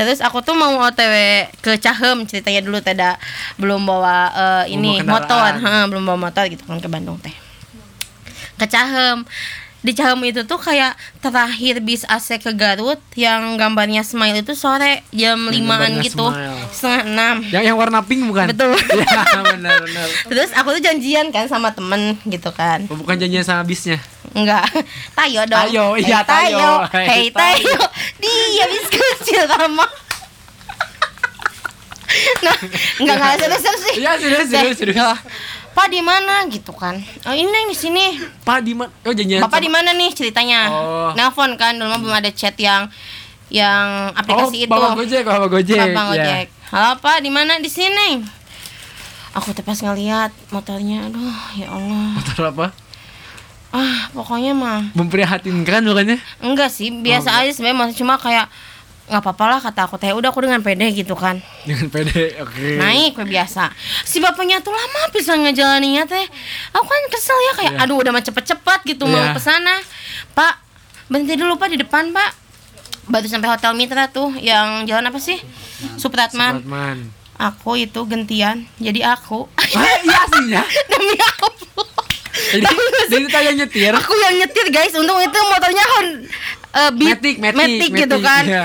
Terus 0.00 0.24
aku 0.24 0.40
tuh 0.40 0.56
mau 0.56 0.80
OTW 0.80 1.44
ke 1.60 1.76
Cahem 1.76 2.24
ceritanya 2.24 2.64
dulu 2.64 2.80
tidak 2.80 3.20
belum 3.60 3.84
bawa 3.84 4.32
Belum 4.64 4.72
ini 4.72 5.04
bawa 5.04 5.20
motor, 5.20 5.50
ha, 5.60 5.84
belum 5.84 6.08
bawa 6.08 6.18
motor 6.32 6.48
gitu 6.48 6.64
kan 6.64 6.80
ke 6.80 6.88
Bandung 6.88 7.20
teh. 7.20 7.36
Ke 8.56 8.64
Cahem. 8.64 9.28
Di 9.84 9.92
Cahem 9.92 10.16
itu 10.24 10.48
tuh 10.48 10.56
kayak 10.56 10.96
terakhir 11.20 11.84
bis 11.84 12.08
AC 12.08 12.40
ke 12.40 12.52
Garut 12.56 12.96
yang 13.12 13.60
gambarnya 13.60 14.00
smile 14.00 14.40
itu 14.40 14.56
sore 14.56 15.04
jam 15.12 15.36
limaan 15.52 16.00
gitu. 16.00 16.32
smile. 16.32 16.56
Setengah 16.72 17.02
enam. 17.04 17.36
Yang 17.52 17.64
yang 17.68 17.76
warna 17.76 18.00
pink 18.00 18.24
bukan? 18.24 18.56
Betul. 18.56 18.76
ya 19.04 19.40
benar 19.52 19.84
benar. 19.84 20.08
Terus 20.32 20.48
aku 20.56 20.80
tuh 20.80 20.82
janjian 20.84 21.28
kan 21.28 21.44
sama 21.44 21.76
temen 21.76 22.16
gitu 22.24 22.48
kan. 22.56 22.88
Oh, 22.88 22.96
bukan 22.96 23.20
janjian 23.20 23.44
sama 23.44 23.68
bisnya. 23.68 24.00
Enggak. 24.34 24.64
Tayo 25.18 25.40
dong. 25.46 25.60
Tayo, 25.66 25.84
iya, 25.98 26.20
Hey, 26.22 26.26
tayo. 26.26 26.68
Hey, 26.92 27.24
tayo. 27.30 27.30
tayo. 27.34 27.76
Dia 28.22 28.64
bis 28.70 28.86
kecil 28.88 29.42
sama. 29.46 29.86
nah, 32.42 32.56
enggak 32.98 33.16
enggak 33.16 33.34
serius 33.38 33.62
sih. 33.86 33.94
Iya, 34.02 34.12
serius, 34.18 34.46
serius, 34.50 34.76
serius. 34.78 34.96
Ya, 34.98 35.14
Pak 35.70 35.86
di 35.86 36.02
mana 36.02 36.42
gitu 36.50 36.74
kan? 36.74 36.98
Oh, 37.24 37.34
ini 37.34 37.70
di 37.70 37.76
sini. 37.78 38.18
Pak 38.42 38.66
di 38.66 38.74
mana? 38.74 38.90
Oh 39.06 39.14
janjian. 39.14 39.40
Bapak 39.46 39.62
di 39.62 39.70
mana 39.70 39.94
nih 39.94 40.10
ceritanya? 40.10 40.60
Oh. 40.68 41.10
Nelpon 41.14 41.54
kan 41.54 41.78
dulu 41.78 41.86
mah 41.94 42.00
belum 42.02 42.16
ada 42.18 42.30
chat 42.34 42.58
yang 42.58 42.90
yang 43.50 44.10
oh, 44.10 44.18
aplikasi 44.18 44.66
itu. 44.66 44.70
Bapak 44.70 44.98
Gojek, 44.98 45.22
Bapak 45.22 45.48
Gojek. 45.50 45.78
Bapak 45.78 45.94
ya. 45.94 46.06
Gojek. 46.10 46.46
Halo 46.70 46.92
Pak, 46.98 47.18
di 47.22 47.30
mana? 47.30 47.58
Di 47.62 47.70
sini. 47.70 48.22
Aku 49.30 49.54
tuh 49.54 49.62
pas 49.62 49.78
ngeliat 49.78 50.34
motornya, 50.50 51.06
aduh 51.06 51.38
ya 51.54 51.70
Allah. 51.70 52.18
Motor 52.18 52.44
apa? 52.50 52.66
Ah, 53.70 54.10
pokoknya 54.10 54.50
mah 54.50 54.90
Memprihatinkan 54.92 55.82
bukannya? 55.82 56.18
Enggak 56.38 56.68
sih, 56.68 56.90
biasa 56.90 57.28
Oh, 57.30 57.40
aja 57.40 57.50
sebenarnya 57.50 57.78
masih 57.80 57.96
cuma 57.96 58.14
kayak 58.16 58.50
nggak 59.06 59.20
apa-apa 59.20 59.44
lah 59.48 59.58
kata 59.60 59.80
aku 59.84 59.94
teh 59.96 60.06
udah 60.08 60.26
aku 60.26 60.38
dengan 60.40 60.58
pede 60.60 60.86
gitu 60.92 61.14
kan 61.14 61.42
Dengan 61.60 61.86
pede, 61.88 62.38
oke. 62.38 62.78
naik 62.78 63.10
kayak 63.12 63.26
biasa 63.28 63.74
si 64.00 64.18
bapaknya 64.18 64.58
tuh 64.60 64.70
lama 64.70 65.02
bisa 65.10 65.34
ngejalaninnya 65.34 66.02
teh 66.04 66.26
aku 66.70 66.84
kan 66.84 67.02
kesel 67.10 67.34
ya 67.40 67.52
kayak 67.56 67.72
Iya. 67.72 67.82
aduh 67.82 67.98
udah 67.98 68.10
mah 68.10 68.22
cepet-cepet 68.22 68.80
gitu 68.86 69.04
mau 69.04 69.18
Iya. 69.20 69.34
ke 69.34 69.40
sana 69.40 69.82
pak 70.30 70.62
berhenti 71.06 71.34
dulu 71.34 71.54
pak 71.54 71.68
di 71.68 71.78
depan 71.78 72.10
pak 72.10 72.30
baru 73.04 73.26
sampai 73.26 73.50
hotel 73.50 73.74
Mitra 73.74 74.06
tuh 74.06 74.30
yang 74.36 74.82
jalan 74.84 75.02
apa 75.04 75.18
sih 75.18 75.42
Supratman 75.96 76.62
Supratman. 76.62 77.10
aku 77.34 77.70
itu 77.76 77.98
gentian 78.04 78.62
jadi 78.76 79.10
aku 79.10 79.50
Ah, 79.52 79.66
iya 79.98 80.18
aslinya. 80.22 80.62
demi 80.88 81.18
aku 81.18 81.50
Jadi, 82.30 82.64
jadi 83.08 83.26
tanya 83.26 83.52
nyetir. 83.56 83.92
aku 83.92 84.12
yang 84.14 84.34
nyetir 84.38 84.66
guys. 84.68 84.94
Untung 84.94 85.18
itu 85.18 85.38
motornya 85.40 85.84
Hon 85.88 86.06
eh, 86.70 86.90
Beat- 86.94 87.18
Matic, 87.18 87.36
Matic, 87.38 87.56
Matic 87.56 87.90
gitu 87.96 88.16
Matic, 88.16 88.24
kan. 88.24 88.44
iya. 88.44 88.64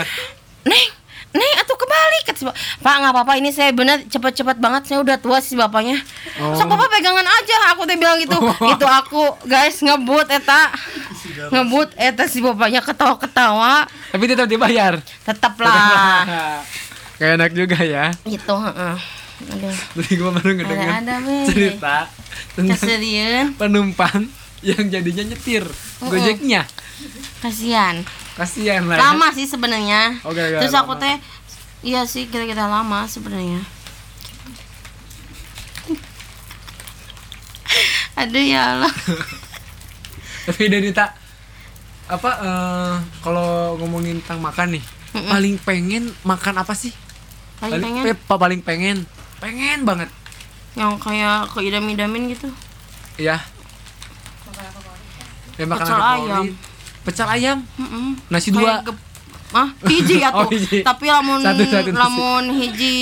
neng 0.63 0.85
neng 1.31 1.51
atau 1.59 1.75
kebalik 1.75 2.23
kata 2.23 2.37
si 2.37 2.43
Pak 2.43 2.55
Pak, 2.79 2.95
nggak 2.95 3.11
apa-apa. 3.11 3.33
Ini 3.35 3.49
saya 3.51 3.69
bener 3.69 4.05
cepet-cepet 4.05 4.55
banget. 4.55 4.87
Saya 4.87 5.03
udah 5.03 5.17
tua 5.17 5.43
sih 5.43 5.53
bapaknya. 5.53 5.99
Oh. 6.37 6.55
sok 6.55 6.69
bapak 6.69 6.87
pegangan 6.89 7.27
aja 7.27 7.75
aku 7.75 7.83
teh 7.83 7.97
bilang 7.97 8.15
gitu. 8.17 8.39
Itu 8.71 8.85
aku 8.85 9.35
guys 9.43 9.75
ngebut 9.77 10.31
eta. 10.31 10.71
Ngebut 11.51 11.91
eta 11.97 12.23
si 12.25 12.39
bapaknya 12.39 12.79
ketawa-ketawa. 12.79 13.83
Tapi 13.83 14.23
tetap 14.25 14.47
dibayar. 14.47 14.95
tetap 15.01 15.53
lah 15.59 16.63
Kayak 17.15 17.31
enak 17.35 17.51
juga 17.51 17.77
ya. 17.79 18.05
gitu 18.23 18.55
heeh. 18.55 18.95
Aduh. 19.45 19.75
Tadi 19.93 20.13
gue 20.15 20.31
baru 20.31 20.51
weh. 20.55 21.43
cerita 21.45 22.07
tentang 22.55 23.55
penumpang 23.55 24.27
yang 24.61 24.89
jadinya 24.89 25.23
nyetir. 25.25 25.65
Gojeknya. 26.01 26.65
kasihan. 27.39 28.01
Kasihan 28.35 28.83
lah. 28.87 28.97
lama 28.97 29.27
sih 29.31 29.45
sebenarnya. 29.45 30.19
Gara-gara 30.21 30.59
terus 30.59 30.73
aku 30.73 30.97
teh 30.97 31.15
iya 31.85 32.03
sih 32.03 32.25
kira-kira 32.27 32.65
lama 32.65 33.05
sebenarnya. 33.05 33.61
Aduh 38.21 38.41
ya 38.41 38.79
Allah. 38.79 38.93
Tapi 40.47 40.63
dari 40.69 40.89
tak 40.93 41.13
apa 42.05 42.31
eh, 42.37 42.95
kalau 43.19 43.75
ngomongin 43.81 44.21
tentang 44.21 44.39
makan 44.39 44.77
nih, 44.77 44.83
paling 45.25 45.55
pengen 45.57 46.13
makan 46.21 46.61
apa 46.61 46.77
sih? 46.77 46.93
paling 47.57 47.81
pengen? 47.81 48.03
pe- 48.05 48.19
pa- 48.19 48.37
paling 48.37 48.61
pengen. 48.61 48.97
Pengen 49.41 49.83
banget. 49.83 50.09
Yang 50.75 50.95
kayak 50.95 51.49
keidam-idamin 51.49 52.29
gitu 52.29 52.51
Iya. 53.15 53.39
Ya, 55.55 55.63
makanan 55.63 55.87
Pecel 55.87 56.01
ayam. 56.03 56.43
Pecel 57.01 57.27
ayam. 57.29 57.57
Mm-mm. 57.79 58.07
Nasi 58.27 58.51
Kayak 58.51 58.83
dua. 58.83 58.95
ah 59.55 59.69
hiji 59.85 60.19
atuh 60.19 60.43
Oh, 60.43 60.51
hiji. 60.51 60.83
tapi 60.83 61.07
lamun 61.07 61.39
Satu, 61.39 61.63
satu 61.63 61.89
nasi. 61.89 61.95
lamun 61.95 62.43
hiji 62.53 62.95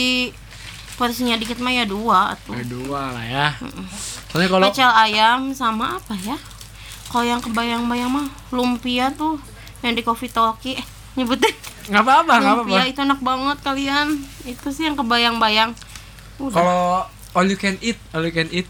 porsinya 0.94 1.34
dikit 1.34 1.58
mah 1.58 1.74
ya 1.74 1.82
dua 1.84 2.38
atuh 2.38 2.54
Eh, 2.54 2.62
dua 2.64 3.10
lah 3.10 3.26
ya. 3.26 3.48
Soalnya 4.30 4.50
kalau 4.52 4.64
pecel 4.64 4.92
ayam 4.92 5.50
sama 5.52 5.98
apa 5.98 6.14
ya 6.16 6.38
kalau 7.10 7.26
yang 7.26 7.40
kebayang-bayang 7.40 8.10
mah 8.12 8.26
lumpia 8.50 9.10
tuh 9.12 9.42
yang 9.82 9.94
di 9.94 10.02
coffee 10.02 10.30
talkie 10.30 10.74
eh 10.76 10.86
nyebutnya 11.16 11.50
nggak 11.86 12.00
apa-apa, 12.00 12.22
nggak 12.32 12.38
apa-apa. 12.40 12.62
lumpia 12.64 12.82
itu 12.86 13.00
enak 13.02 13.20
banget 13.20 13.58
kalian 13.60 14.08
itu 14.44 14.68
sih 14.70 14.84
yang 14.84 14.96
kebayang-bayang 14.96 15.74
Kalau 16.38 17.06
all 17.34 17.46
you 17.46 17.58
can 17.58 17.78
eat 17.82 17.98
all 18.14 18.24
you 18.24 18.34
can 18.34 18.50
eat 18.50 18.66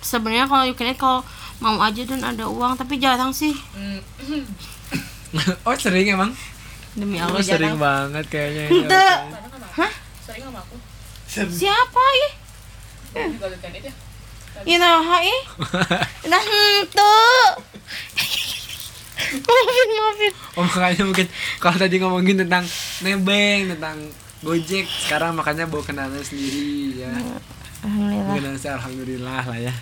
sebenarnya 0.00 0.48
kalau 0.48 0.64
you 0.64 0.76
can 0.76 0.92
eat 0.92 1.00
kalau 1.00 1.24
mau 1.60 1.80
aja 1.80 2.04
dan 2.04 2.20
ada 2.20 2.44
uang 2.48 2.76
tapi 2.76 3.00
jarang 3.00 3.32
sih 3.32 3.56
oh 5.66 5.76
sering 5.76 6.12
emang 6.12 6.32
demi 6.96 7.20
oh 7.20 7.28
Allah 7.28 7.44
sering 7.44 7.76
jarang 7.76 7.80
banget 7.80 8.24
kayaknya 8.28 8.64
Ente. 8.72 9.08
Hah? 9.76 9.92
Sering 10.24 10.48
sama 10.48 10.60
aku. 10.64 10.76
siapa 11.52 12.00
ih 12.00 12.32
itu 13.16 13.46
ya. 13.84 13.92
Ih, 14.64 14.76
nah, 14.80 15.20
ih. 15.20 15.40
Nah, 16.32 16.42
itu. 16.80 17.14
maafin, 19.26 19.88
maafin. 19.96 20.32
oh 20.56 20.64
makanya 20.64 21.02
mungkin 21.04 21.26
kalau 21.60 21.76
tadi 21.76 21.96
ngomongin 22.00 22.36
tentang 22.44 22.64
nebeng 23.04 23.76
tentang 23.76 23.96
gojek 24.44 24.86
sekarang 24.86 25.34
makanya 25.34 25.66
bawa 25.66 25.82
kendaraan 25.82 26.20
sendiri 26.20 27.04
ya 27.04 27.10
Alhamdulillah. 27.80 28.26
mungkin 28.26 28.44
nanti 28.46 28.68
alhamdulillah 28.68 29.42
lah 29.44 29.58
ya 29.60 29.74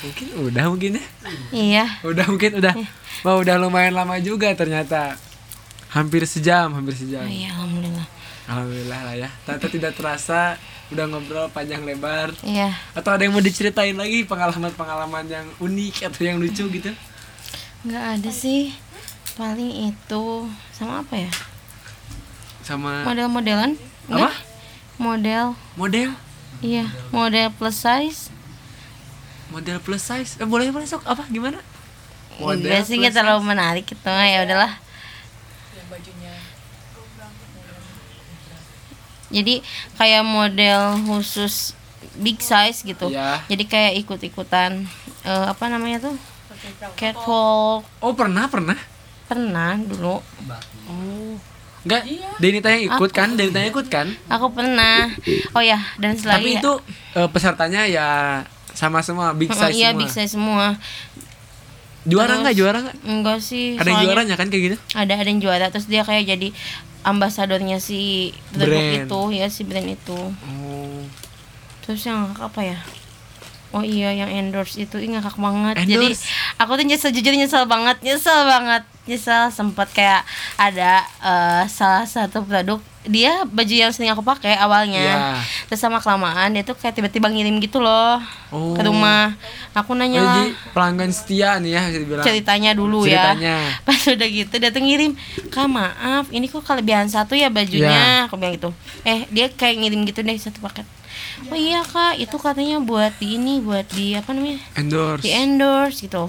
mungkin 0.00 0.26
udah 0.42 0.64
mungkin 0.66 0.90
ya 0.96 1.04
Iya. 1.52 1.84
udah 2.02 2.24
mungkin 2.26 2.52
udah 2.56 2.74
Wah, 3.20 3.36
udah 3.36 3.54
lumayan 3.56 3.92
lama 3.92 4.16
juga 4.18 4.48
ternyata 4.54 5.12
hampir 5.90 6.24
sejam 6.24 6.72
hampir 6.72 6.96
sejam 6.96 7.20
Oh, 7.20 7.28
iya, 7.28 7.52
alhamdulillah. 7.52 8.06
alhamdulillah 8.46 9.00
lah 9.02 9.14
ya 9.18 9.28
ternyata 9.44 9.68
tidak 9.68 9.92
terasa 9.92 10.56
udah 10.88 11.04
ngobrol 11.06 11.46
panjang 11.48 11.84
lebar 11.84 12.32
Iya. 12.40 12.72
atau 12.92 13.10
ada 13.10 13.22
yang 13.22 13.30
mau 13.30 13.44
diceritain 13.44 13.92
lagi 13.92 14.24
pengalaman-pengalaman 14.24 15.24
yang 15.26 15.46
unik 15.58 16.08
atau 16.08 16.20
yang 16.22 16.36
lucu 16.36 16.64
gitu 16.66 16.92
Nggak 17.80 18.04
ada 18.16 18.28
sih. 18.30 18.76
Paling 19.36 19.88
itu 19.88 20.24
sama 20.70 21.00
apa 21.00 21.16
ya? 21.16 21.32
sama 22.60 23.04
Model-modelan? 23.04 23.72
apa? 24.06 24.28
Model. 25.00 25.56
model 25.80 26.12
Iya, 26.60 26.92
model 27.08 27.48
plus 27.56 27.80
size. 27.80 28.28
model 29.48 29.80
plus 29.80 30.04
size 30.04 30.36
eh, 30.36 30.44
boleh 30.46 30.68
boleh 30.68 30.84
sok 30.84 31.08
apa 31.08 31.24
gimana 31.32 31.56
Enggak 32.40 32.84
sih 32.86 32.96
nggak 33.00 33.16
terlalu 33.16 33.42
menarik 33.48 33.84
gitu 33.84 34.08
ya 34.08 34.44
udahlah. 34.44 34.72
Jadi 39.30 39.62
kayak 39.94 40.24
model 40.26 40.80
khusus 41.06 41.72
big 42.18 42.40
size 42.42 42.82
gitu. 42.82 43.08
Iya. 43.12 43.44
Jadi 43.46 43.64
kayak 43.68 43.92
ikut-ikutan 44.04 44.84
eh, 45.24 45.46
apa 45.48 45.64
namanya 45.68 46.10
tuh? 46.10 46.16
Catwalk. 46.96 47.88
oh 48.04 48.12
pernah 48.12 48.44
pernah 48.52 48.76
Pernah 49.30 49.78
dulu. 49.78 50.20
Enggak, 51.80 52.02
Denita 52.36 52.68
yang 52.68 52.82
ikut 52.92 53.10
kan? 53.10 53.28
Denita 53.40 53.56
yang 53.56 53.70
ikut 53.72 53.86
kan? 53.88 54.06
Aku 54.28 54.52
pernah. 54.52 55.08
Oh 55.56 55.64
ya, 55.64 55.80
dan 55.96 56.12
Tapi 56.12 56.20
selanjutnya 56.20 56.60
itu 56.60 56.72
eh, 57.16 57.28
pesertanya 57.32 57.82
ya 57.88 58.08
sama 58.76 59.00
semua 59.00 59.32
big 59.32 59.48
size 59.52 59.76
iya 59.76 59.90
semua. 59.92 60.00
big 60.00 60.10
size 60.12 60.32
semua. 60.36 60.66
Juara 62.04 62.40
enggak? 62.40 62.54
Juara 62.56 62.78
enggak? 62.84 62.96
Enggak 63.04 63.38
sih. 63.44 63.76
Ada 63.76 63.88
yang 63.92 64.02
juaranya 64.08 64.34
kan 64.36 64.46
kayak 64.48 64.62
gitu? 64.72 64.76
Ada 64.92 65.12
ada 65.20 65.28
yang 65.28 65.40
juara 65.40 65.66
terus 65.68 65.88
dia 65.88 66.04
kayak 66.04 66.24
jadi 66.28 66.48
ambasadornya 67.00 67.80
si 67.80 68.32
Brand. 68.52 69.08
itu 69.08 69.20
ya 69.32 69.48
si 69.48 69.64
brand 69.64 69.88
itu. 69.88 70.16
Oh. 70.36 71.00
Terus 71.84 72.04
yang 72.04 72.32
apa 72.36 72.60
ya? 72.60 72.78
Oh 73.70 73.80
iya 73.80 74.10
yang 74.10 74.26
endorse 74.28 74.74
itu 74.76 74.96
ih 74.96 75.06
ngakak 75.08 75.36
banget. 75.36 75.74
Jadi 75.80 75.94
Endorse? 76.10 76.26
aku 76.56 76.74
tuh 76.74 76.84
nyesel 76.84 77.10
jujur 77.10 77.30
nyesel 77.30 77.64
banget, 77.64 77.96
nyesel 78.00 78.42
banget. 78.44 78.82
Nyesel 79.02 79.48
sempat 79.48 79.88
kayak 79.88 80.26
ada 80.56 81.02
eh, 81.18 81.62
salah 81.66 82.02
satu 82.02 82.42
produk 82.42 82.78
dia 83.02 83.42
baju 83.44 83.70
yang 83.72 83.88
sering 83.88 84.10
aku 84.10 84.20
pakai 84.20 84.54
awalnya. 84.54 85.00
Iya. 85.00 85.18
Terus 85.66 85.80
sama 85.80 85.98
kelamaan 85.98 86.50
dia 86.50 86.60
tuh 86.60 86.74
kayak 86.74 86.92
tiba-tiba 86.92 87.26
ngirim 87.26 87.56
gitu 87.58 87.78
loh 87.78 88.18
Oh. 88.50 88.74
ke 88.74 88.82
rumah. 88.82 89.38
Aku 89.72 89.94
Oh, 89.94 89.96
nanya 89.96 90.18
lah 90.20 90.34
jadi 90.36 90.50
pelanggan 90.74 91.10
setia 91.10 91.56
nih 91.56 91.70
ya 91.70 91.82
bisa 91.84 91.96
dibilang. 91.96 92.24
ceritanya 92.26 92.70
dulu 92.74 93.06
Ceritanya. 93.06 93.54
ya. 93.56 93.78
Pas 93.86 94.02
udah 94.04 94.28
gitu 94.28 94.54
dia 94.56 94.68
tuh 94.68 94.82
ngirim, 94.82 95.14
"Kak, 95.48 95.64
maaf, 95.64 96.26
ini 96.28 96.44
kok 96.44 96.60
kelebihan 96.60 97.06
satu 97.06 97.32
ya 97.32 97.46
bajunya." 97.48 98.26
Aku 98.26 98.34
bilang 98.34 98.52
gitu. 98.52 98.70
Eh, 99.02 99.24
dia 99.28 99.46
kayak 99.48 99.78
ngirim 99.78 100.02
gitu 100.04 100.20
deh 100.20 100.34
satu 100.36 100.58
paket. 100.58 100.84
Oh 101.46 101.54
iya, 101.54 101.80
Kak, 101.82 102.16
itu 102.16 102.36
katanya 102.36 102.78
buat 102.78 103.12
di 103.16 103.34
ini, 103.34 103.58
buat 103.58 103.86
di 103.88 104.12
apa 104.12 104.30
namanya? 104.30 104.60
Endorse. 104.74 105.22
Di 105.22 105.30
endorse 105.30 105.98
gitu. 106.02 106.28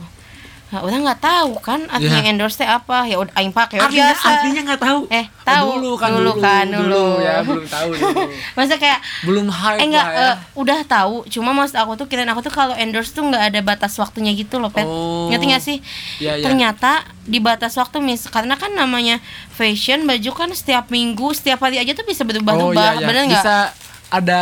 Nah, 0.71 0.79
orang 0.79 1.03
nggak 1.03 1.19
tahu 1.19 1.59
kan 1.59 1.83
artinya 1.85 2.23
Iya. 2.23 2.31
endorse 2.31 2.55
teh 2.55 2.63
apa? 2.63 3.03
Ya 3.03 3.19
udah 3.19 3.35
aing 3.35 3.51
pakai 3.51 3.75
Artinya, 3.75 4.15
biasa. 4.15 4.23
artinya 4.23 4.61
nggak 4.63 4.79
tahu. 4.79 4.99
Eh, 5.11 5.27
Oh, 5.27 5.43
tahu. 5.43 5.67
dulu 5.75 5.91
kan 5.99 6.09
Dulu 6.09 6.23
dulu, 6.23 6.31
kan, 6.39 6.65
dulu. 6.71 7.05
ya 7.27 7.35
belum 7.43 7.65
tahu 7.67 7.89
dulu. 7.91 8.19
Masa 8.55 8.73
kayak 8.79 8.99
belum 9.21 9.51
hype 9.51 9.75
Eh 9.75 9.85
enggak, 9.85 10.07
lah 10.07 10.15
ya. 10.15 10.23
eh, 10.31 10.35
udah 10.55 10.79
tahu. 10.87 11.15
Cuma 11.27 11.51
maksud 11.51 11.75
aku 11.75 11.99
tuh 11.99 12.07
kirain 12.07 12.23
aku 12.25 12.39
tuh 12.39 12.55
kalau 12.55 12.71
endorse 12.73 13.11
tuh 13.11 13.19
nggak 13.21 13.51
ada 13.51 13.59
batas 13.59 13.99
waktunya 13.99 14.31
gitu 14.31 14.63
loh, 14.63 14.71
Pet. 14.71 14.87
Oh. 14.87 15.27
Ngerti 15.27 15.45
nggak 15.45 15.59
sih? 15.61 15.77
Iya, 16.17 16.39
iya. 16.39 16.43
Ternyata 16.47 17.03
di 17.21 17.43
batas 17.43 17.75
waktu 17.75 17.99
mis 17.99 18.23
karena 18.25 18.55
kan 18.55 18.71
namanya 18.71 19.19
fashion 19.51 20.07
baju 20.07 20.31
kan 20.31 20.49
setiap 20.51 20.87
minggu, 20.87 21.35
setiap 21.35 21.59
hari 21.59 21.83
aja 21.83 21.91
tuh 21.91 22.07
bisa 22.07 22.23
berubah-ubah. 22.23 22.63
oh, 22.63 22.71
iya, 22.71 22.95
iya. 22.95 23.07
Bener 23.11 23.23
nggak? 23.27 23.43
Bisa 23.43 23.75
ada 24.07 24.41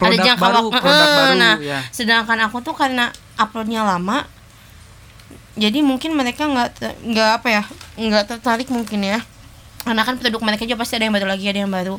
produk 0.00 0.16
ada 0.16 0.26
jangka 0.26 0.40
baru, 0.42 0.56
waktu. 0.66 0.80
produk 0.80 1.04
Eh, 1.04 1.14
baru 1.14 1.34
Nah, 1.36 1.54
ya. 1.60 1.78
sedangkan 1.90 2.38
aku 2.42 2.58
tuh 2.60 2.72
karena 2.72 3.04
uploadnya 3.36 3.82
lama, 3.82 4.24
jadi 5.54 5.78
mungkin 5.80 6.12
mereka 6.12 6.44
nggak 6.44 6.68
nggak 7.04 7.30
apa 7.36 7.48
ya, 7.50 7.62
nggak 7.94 8.24
tertarik 8.26 8.68
mungkin 8.68 9.04
ya. 9.04 9.20
Karena 9.80 10.02
kan 10.02 10.16
produk 10.16 10.40
mereka 10.42 10.64
juga 10.64 10.76
pasti 10.78 10.96
ada 10.96 11.04
yang 11.04 11.14
baru 11.14 11.24
lagi, 11.26 11.44
ada 11.44 11.60
yang 11.60 11.70
baru. 11.70 11.96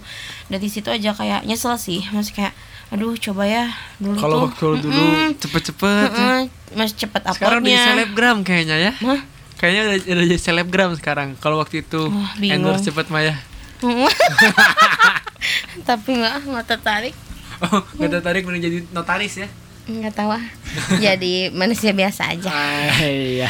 Dari 0.48 0.68
situ 0.68 0.88
aja 0.88 1.12
kayak 1.12 1.42
nyesel 1.44 1.78
sih, 1.78 2.06
masih 2.10 2.34
kayak, 2.36 2.54
aduh 2.90 3.14
coba 3.16 3.44
ya 3.44 3.66
dulu 3.98 4.18
Kalau 4.18 4.38
waktu 4.46 4.66
dulu 4.82 4.94
mm-mm, 4.94 5.38
cepet-cepet. 5.38 6.10
ya. 6.10 6.10
mm-mm, 6.12 6.42
masih 6.76 6.96
cepet 7.00 7.22
Sekarang 7.32 7.60
udah 7.60 7.66
jadi 7.66 7.74
uploadnya. 7.74 7.86
selebgram 7.88 8.38
kayaknya 8.42 8.78
ya. 8.80 8.94
Hah? 8.98 9.22
Kayaknya 9.58 9.82
udah, 9.84 9.96
udah 10.12 10.26
jadi 10.28 10.40
selebgram 10.40 10.92
sekarang. 10.96 11.30
Kalau 11.38 11.58
waktu 11.58 11.82
itu 11.82 12.02
bingung. 12.38 12.70
endorse 12.70 12.86
cepet 12.86 13.10
Maya. 13.10 13.38
Tapi 15.82 16.10
nggak 16.14 16.36
nggak 16.46 16.66
tertarik, 16.68 17.16
Oh, 17.62 17.82
nggak 17.98 18.10
tertarik 18.20 18.42
mending 18.42 18.64
jadi 18.66 18.78
notaris 18.90 19.38
ya? 19.38 19.50
nggak 19.90 20.14
tahu 20.14 20.30
ah. 20.30 20.46
Jadi 21.06 21.50
manusia 21.52 21.92
biasa 21.92 22.32
aja. 22.32 22.48
Ah, 22.48 23.02
iya. 23.02 23.50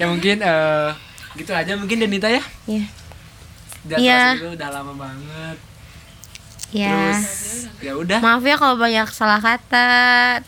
Ya 0.00 0.04
mungkin 0.08 0.40
eh, 0.40 0.90
gitu 1.36 1.52
aja 1.52 1.76
mungkin 1.76 2.00
Denita 2.00 2.26
ya. 2.32 2.42
Iya. 2.66 2.84
Iya. 3.98 4.18
terasa 4.32 4.40
dulu, 4.40 4.52
udah 4.56 4.70
lama 4.72 4.92
banget. 4.96 5.56
Ya. 6.72 7.12
Terus 7.12 7.68
ya 7.84 7.92
udah. 8.00 8.18
Maaf 8.24 8.42
ya 8.42 8.56
kalau 8.56 8.80
banyak 8.80 9.08
salah 9.12 9.38
kata 9.38 9.88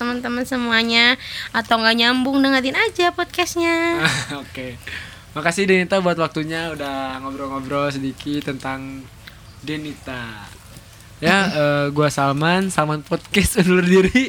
teman-teman 0.00 0.48
semuanya 0.48 1.20
atau 1.52 1.76
nggak 1.76 1.96
nyambung 2.00 2.40
dengerin 2.40 2.78
aja 2.78 3.12
podcastnya. 3.12 4.00
Oke. 4.42 4.80
Makasih 5.36 5.66
Denita 5.68 5.98
buat 5.98 6.16
waktunya 6.16 6.70
udah 6.72 7.20
ngobrol-ngobrol 7.20 7.90
sedikit 7.92 8.48
tentang 8.48 9.04
Denita. 9.60 10.48
Ya, 11.18 11.38
eh, 11.46 11.84
gua 11.90 12.10
Salman, 12.10 12.68
Salman 12.68 13.00
Podcast 13.00 13.56
undur 13.58 13.80
diri. 13.80 14.28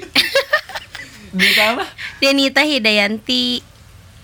Denita 1.35 1.63
apa? 1.75 1.85
Denita 2.17 2.61
Hidayanti 2.63 3.59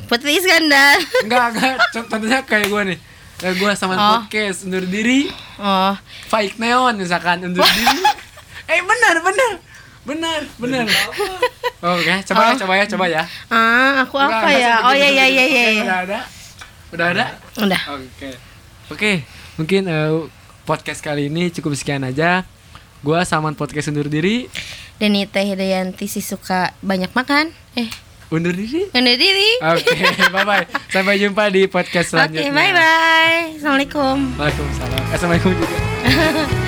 Putri 0.07 0.37
Iskandar. 0.37 0.97
Enggak, 1.21 1.45
enggak. 1.51 1.75
Contohnya 1.91 2.39
kayak 2.41 2.67
gua 2.67 2.81
nih. 2.85 2.97
Eh, 3.41 3.53
gua 3.57 3.73
Salman 3.73 3.97
Oh. 3.97 4.09
Podcast 4.23 4.63
undur 4.63 4.85
diri. 4.85 5.27
Oh, 5.57 5.93
Faik 6.29 6.55
Neon 6.55 6.95
misalkan 6.95 7.43
undur 7.43 7.65
diri. 7.65 7.97
eh 8.65 8.79
benar, 8.79 9.15
benar. 9.19 9.51
Benar, 10.01 10.41
benar. 10.57 10.85
Oke, 11.83 12.13
coba 12.25 12.41
ya, 12.41 12.53
coba 12.57 12.73
ya, 12.73 12.85
coba 12.87 13.05
ya. 13.05 13.21
ah 13.49 14.01
aku 14.01 14.17
Enggak, 14.17 14.37
apa 14.39 14.49
ya? 14.49 14.73
Oh 14.81 14.89
begitu, 14.91 15.05
ya 15.13 15.25
ya 15.25 15.25
begitu. 15.27 15.37
ya 15.37 15.45
ya. 15.45 15.45
Oke, 15.45 15.61
ya. 15.61 15.81
Udah 15.83 15.97
ada? 16.01 16.19
Udah 16.89 17.05
ada? 17.13 17.25
Udah. 17.59 17.81
Oke. 17.93 18.29
Oke, 18.89 19.11
mungkin 19.55 19.81
eh, 19.85 20.09
podcast 20.63 20.99
kali 20.99 21.27
ini 21.27 21.49
cukup 21.49 21.73
sekian 21.73 22.01
aja. 22.01 22.45
Gua 23.01 23.23
Salman 23.23 23.53
Podcast 23.53 23.89
undur 23.89 24.05
diri. 24.05 24.45
Denita 24.95 25.41
Hidayanti 25.41 26.05
si 26.05 26.21
suka 26.21 26.77
banyak 26.79 27.09
makan. 27.11 27.49
Eh, 27.73 27.89
Undur 28.29 28.53
diri. 28.53 28.87
undur 28.87 29.17
diri. 29.17 29.49
Oke, 29.59 29.91
bye-bye. 30.35 30.69
Sampai 30.87 31.17
jumpa 31.17 31.49
di 31.49 31.65
podcast 31.65 32.13
Oke, 32.13 32.31
selanjutnya. 32.31 32.53
bye 32.53 32.71
bye. 32.71 33.43
Assalamualaikum. 33.57 34.17
Waalaikumsalam. 34.37 35.03
Assalamualaikum 35.11 35.51
juga. 35.51 35.77